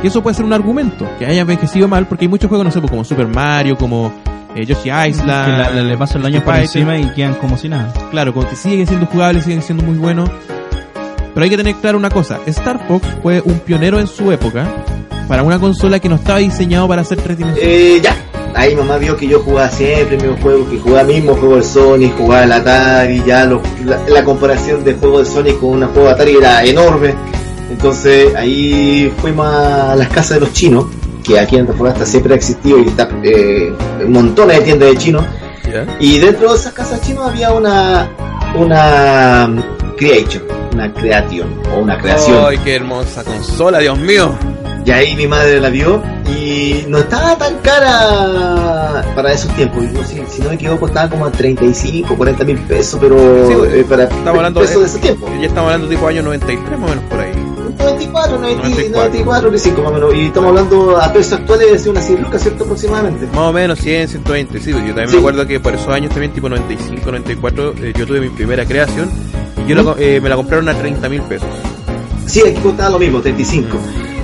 Y 0.03 0.07
eso 0.07 0.21
puede 0.21 0.35
ser 0.35 0.45
un 0.45 0.53
argumento, 0.53 1.07
que 1.17 1.25
haya 1.25 1.41
envejecido 1.41 1.87
mal, 1.87 2.05
porque 2.07 2.25
hay 2.25 2.29
muchos 2.29 2.49
juegos, 2.49 2.65
no 2.65 2.71
sé, 2.71 2.79
como 2.81 3.03
Super 3.03 3.27
Mario, 3.27 3.77
como 3.77 4.13
eh, 4.55 4.63
Yoshi 4.65 4.89
Island. 4.91 5.45
Que 5.45 5.51
la- 5.51 5.69
la- 5.71 5.81
le 5.83 5.97
pasan 5.97 6.21
los 6.21 6.27
años 6.27 6.43
por 6.43 6.53
encima 6.55 6.97
y 6.97 7.13
quedan 7.15 7.33
como 7.35 7.57
si 7.57 7.67
nada. 7.67 7.91
Claro, 8.11 8.31
como 8.33 8.47
que 8.47 8.55
siguen 8.55 8.85
siendo 8.85 9.07
jugables, 9.07 9.45
siguen 9.45 9.61
siendo 9.63 9.83
muy 9.83 9.97
buenos. 9.97 10.29
Pero 11.33 11.43
hay 11.43 11.49
que 11.49 11.57
tener 11.57 11.75
claro 11.75 11.97
una 11.97 12.09
cosa, 12.09 12.39
Star 12.47 12.87
Fox 12.87 13.07
fue 13.23 13.41
un 13.41 13.59
pionero 13.59 13.99
en 13.99 14.07
su 14.07 14.31
época 14.31 14.67
para 15.27 15.43
una 15.43 15.59
consola 15.59 15.99
que 15.99 16.09
no 16.09 16.15
estaba 16.15 16.39
diseñado 16.39 16.87
para 16.87 17.01
hacer 17.03 17.19
tres 17.21 17.37
dimensiones. 17.37 17.71
Eh, 17.71 17.99
ya. 18.03 18.15
Ahí 18.55 18.75
mamá 18.75 18.97
vio 18.97 19.15
que 19.15 19.27
yo 19.27 19.39
jugaba 19.39 19.69
siempre 19.69 20.17
el 20.17 20.23
mismo 20.23 20.37
juego, 20.41 20.69
que 20.69 20.79
jugaba 20.79 21.03
mismo 21.03 21.35
juego 21.35 21.57
de 21.57 21.63
Sonic, 21.63 22.17
jugaba 22.17 22.43
el 22.43 22.51
Atari, 22.51 23.23
ya 23.25 23.45
la, 23.45 23.99
la 24.07 24.23
comparación 24.23 24.83
de 24.83 24.95
juego 24.95 25.19
de 25.19 25.25
Sonic 25.25 25.59
con 25.59 25.83
un 25.83 25.87
juego 25.89 26.07
de 26.07 26.13
Atari 26.13 26.35
era 26.37 26.63
enorme. 26.63 27.13
Entonces 27.69 28.33
ahí 28.35 29.13
fuimos 29.21 29.45
a 29.45 29.95
las 29.95 30.07
casas 30.09 30.39
de 30.39 30.39
los 30.41 30.53
chinos, 30.53 30.85
que 31.23 31.39
aquí 31.39 31.55
en 31.55 31.61
Antofagasta 31.61 32.05
siempre 32.05 32.33
ha 32.33 32.37
existido 32.37 32.79
y 32.79 32.87
está 32.87 33.09
eh, 33.23 33.73
montones 34.07 34.57
de 34.57 34.63
tiendas 34.63 34.89
de 34.89 34.97
chinos. 34.97 35.25
Y 35.99 36.19
dentro 36.19 36.51
de 36.53 36.57
esas 36.57 36.73
casas 36.73 37.01
chinos 37.01 37.27
había 37.27 37.51
una 37.51 38.09
una 38.57 39.47
mm, 39.47 39.95
creation, 39.97 40.43
una 40.73 40.93
creation 40.93 41.47
o 41.75 41.79
una 41.79 41.97
creación. 41.97 42.45
¡Ay, 42.47 42.57
qué 42.59 42.75
hermosa 42.75 43.23
consola, 43.23 43.79
Dios 43.79 43.97
mío! 43.99 44.35
Y 44.85 44.91
ahí 44.91 45.15
mi 45.17 45.27
madre 45.27 45.59
la 45.59 45.67
vio 45.69 46.01
y 46.29 46.85
no 46.87 46.99
estaba 46.99 47.37
tan 47.37 47.57
cara 47.57 49.03
para 49.15 49.33
esos 49.33 49.51
tiempos. 49.55 49.83
Si, 50.05 50.21
si 50.29 50.41
no 50.41 50.49
me 50.49 50.55
equivoco, 50.55 50.87
estaba 50.87 51.09
como 51.09 51.25
a 51.25 51.31
35, 51.31 52.15
40 52.15 52.43
mil 52.45 52.57
pesos, 52.59 52.97
pero 53.01 53.17
Sí, 53.47 53.53
eh, 53.79 53.85
para 53.89 54.03
estamos 54.03 54.27
hablando 54.29 54.61
pesos 54.61 54.75
de- 54.75 54.81
de 54.81 54.85
ese 54.87 54.99
tiempo. 54.99 55.27
Ya 55.41 55.47
estamos 55.47 55.73
hablando 55.73 55.89
tipo 55.93 56.07
año 56.07 56.23
93 56.23 56.79
más 56.79 56.89
o 56.89 56.93
menos 56.95 57.03
por 57.09 57.19
ahí. 57.19 57.31
94, 58.11 58.39
90, 58.39 58.69
94. 58.69 58.99
94, 58.99 59.41
95 59.49 59.81
más 59.81 59.91
o 59.91 59.93
menos. 59.93 60.15
Y 60.15 60.25
estamos 60.27 60.49
hablando 60.49 60.97
a 61.01 61.13
pesos 61.13 61.33
actuales 61.33 61.83
de 61.83 61.89
unas 61.89 62.05
100 62.05 62.21
lucas, 62.23 62.41
¿cierto? 62.41 62.63
Aproximadamente. 62.63 63.25
Más 63.27 63.37
o 63.37 63.53
menos 63.53 63.79
100, 63.79 64.07
120, 64.07 64.59
sí. 64.59 64.71
Yo 64.71 64.77
también 64.77 65.07
Sí. 65.09 65.13
me 65.15 65.19
acuerdo 65.19 65.45
que 65.47 65.59
por 65.59 65.73
esos 65.75 65.87
años 65.89 66.11
también, 66.11 66.31
tipo 66.33 66.49
95, 66.49 67.05
94, 67.05 67.73
eh, 67.81 67.93
yo 67.97 68.05
tuve 68.07 68.19
mi 68.21 68.29
primera 68.29 68.65
creación 68.65 69.09
y 69.65 69.69
yo 69.69 69.75
la 69.75 69.95
eh, 69.99 70.19
me 70.21 70.29
la 70.29 70.35
compraron 70.35 70.67
a 70.69 70.73
30 70.73 71.09
mil 71.09 71.21
pesos. 71.23 71.47
Sí, 72.27 72.41
aquí 72.41 72.59
costaba 72.61 72.91
lo 72.91 72.99
mismo, 72.99 73.21
35. 73.21 73.77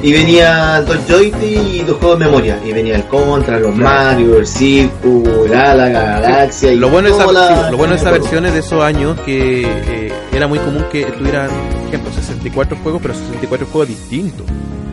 Y 0.04 0.12
venía 0.12 0.82
dos 0.82 0.98
joysticks 1.08 1.42
y 1.74 1.80
dos 1.84 1.98
juegos 1.98 2.20
de 2.20 2.26
memoria. 2.26 2.60
Y 2.66 2.74
venía 2.74 2.98
el 2.98 3.06
Contra, 3.06 3.58
los 3.58 3.74
Mario, 3.74 4.38
el 4.38 4.46
Circus, 4.46 5.26
el 5.46 5.50
Galaxia 5.50 6.74
y 6.74 6.76
Lo 6.76 6.90
bueno, 6.90 7.08
esa, 7.08 7.32
la- 7.32 7.48
sí, 7.66 7.72
lo 7.72 7.78
bueno 7.78 7.94
de 7.94 8.00
esas 8.02 8.12
versiones 8.12 8.54
de 8.54 8.60
esos 8.60 8.84
años 8.84 9.18
que 9.22 9.62
eh, 9.66 10.12
era 10.34 10.48
muy 10.48 10.60
común 10.60 10.86
que 10.92 11.06
tuvieran, 11.06 11.48
por 11.48 11.88
ejemplo, 11.88 12.12
64 12.12 12.78
juegos, 12.84 13.02
pero 13.02 13.14
64 13.14 13.68
juegos 13.72 13.88
distintos. 13.88 14.46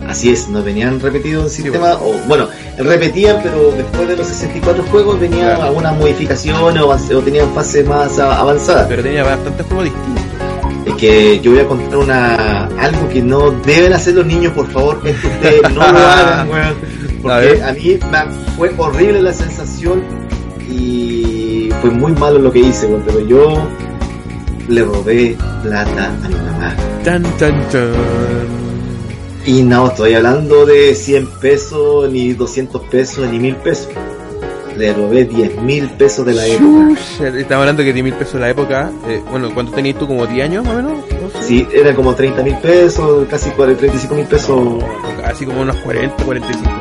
Así 0.09 0.31
es, 0.31 0.49
no 0.49 0.63
venían 0.63 0.99
repetidos 1.01 1.45
en 1.45 1.51
sistema, 1.51 1.95
o 1.95 2.15
bueno, 2.29 2.49
repetían, 2.79 3.39
pero 3.43 3.73
después 3.77 4.09
de 4.09 4.17
los 4.17 4.27
64 4.29 4.83
juegos 4.91 5.21
venían 5.21 5.47
Claro. 5.47 5.63
algunas 5.65 5.97
modificaciones 5.97 6.83
o, 6.83 6.89
o 6.89 7.21
tenían 7.21 7.53
fases 7.53 7.85
más 7.87 8.17
avanzadas. 8.19 8.87
Pero 8.89 9.03
tenía 9.03 9.25
bastantes 9.25 9.67
juegos 9.67 9.85
distintos. 9.87 10.25
Es 10.87 10.95
que 10.95 11.41
yo 11.41 11.51
voy 11.53 11.61
a 11.61 11.67
contar 11.69 11.97
una 11.99 12.65
algo 12.79 13.09
que 13.11 13.21
no 13.23 13.51
deben 13.65 13.93
hacer 13.93 14.15
los 14.15 14.27
niños, 14.27 14.53
por 14.55 14.67
favor, 14.71 15.01
es 15.05 15.17
que 15.21 15.27
ustedes 15.27 15.63
no 15.75 15.81
lo 15.81 15.83
hagan, 15.99 16.51
weón. 16.51 16.67
A 16.67 17.23
Porque 17.23 17.47
ver. 17.47 17.63
a 17.63 17.73
mí 17.73 17.99
me- 18.11 18.53
fue 18.57 18.75
horrible 18.79 19.21
la 19.23 19.33
sensación 19.33 20.03
y 20.71 21.69
fue 21.81 21.91
muy 21.91 22.13
malo 22.13 22.39
lo 22.39 22.51
que 22.53 22.61
hice, 22.61 22.87
weón, 22.87 23.03
pero 23.07 23.21
yo 23.27 23.69
le 24.69 24.83
robé 24.85 25.37
plata 25.63 26.07
a 26.25 26.29
mi 26.29 26.35
mamá. 26.35 26.75
Tan, 27.05 27.23
tan, 27.39 27.69
tan. 27.69 27.93
Y 29.47 29.63
no, 29.63 29.89
estoy 29.89 30.15
hablando 30.15 30.65
de 30.67 30.95
100 30.95 31.27
pesos, 31.41 32.11
ni 32.11 32.33
200 32.35 32.83
pesos, 32.85 33.27
ni 33.29 33.39
1000 33.39 33.57
pesos. 33.57 33.89
Le 34.81 34.95
robé 34.95 35.27
10 35.27 35.61
mil 35.61 35.91
pesos 35.91 36.25
de 36.25 36.33
la 36.33 36.47
época. 36.47 36.95
Estamos 37.21 37.61
hablando 37.61 37.83
que 37.85 37.93
10 37.93 38.03
mil 38.03 38.15
pesos 38.15 38.37
en 38.37 38.41
la 38.41 38.49
época. 38.49 38.91
eh, 39.09 39.23
bueno, 39.31 39.51
¿cuánto 39.53 39.73
tenías 39.73 39.99
tú? 39.99 40.07
¿Como 40.07 40.27
10 40.27 40.43
años 40.43 40.65
más 40.65 40.73
o 40.73 40.77
menos? 40.79 40.93
No 41.21 41.29
sé. 41.29 41.47
Sí, 41.47 41.69
eran 41.75 41.95
como 41.95 42.15
30 42.15 42.43
mil 42.43 42.55
pesos, 42.57 43.29
casi 43.29 43.51
40, 43.51 43.79
35 43.79 44.15
mil 44.15 44.25
pesos. 44.27 44.83
Casi 45.23 45.45
como 45.45 45.61
unos 45.61 45.77
40, 45.77 46.25
45 46.25 46.80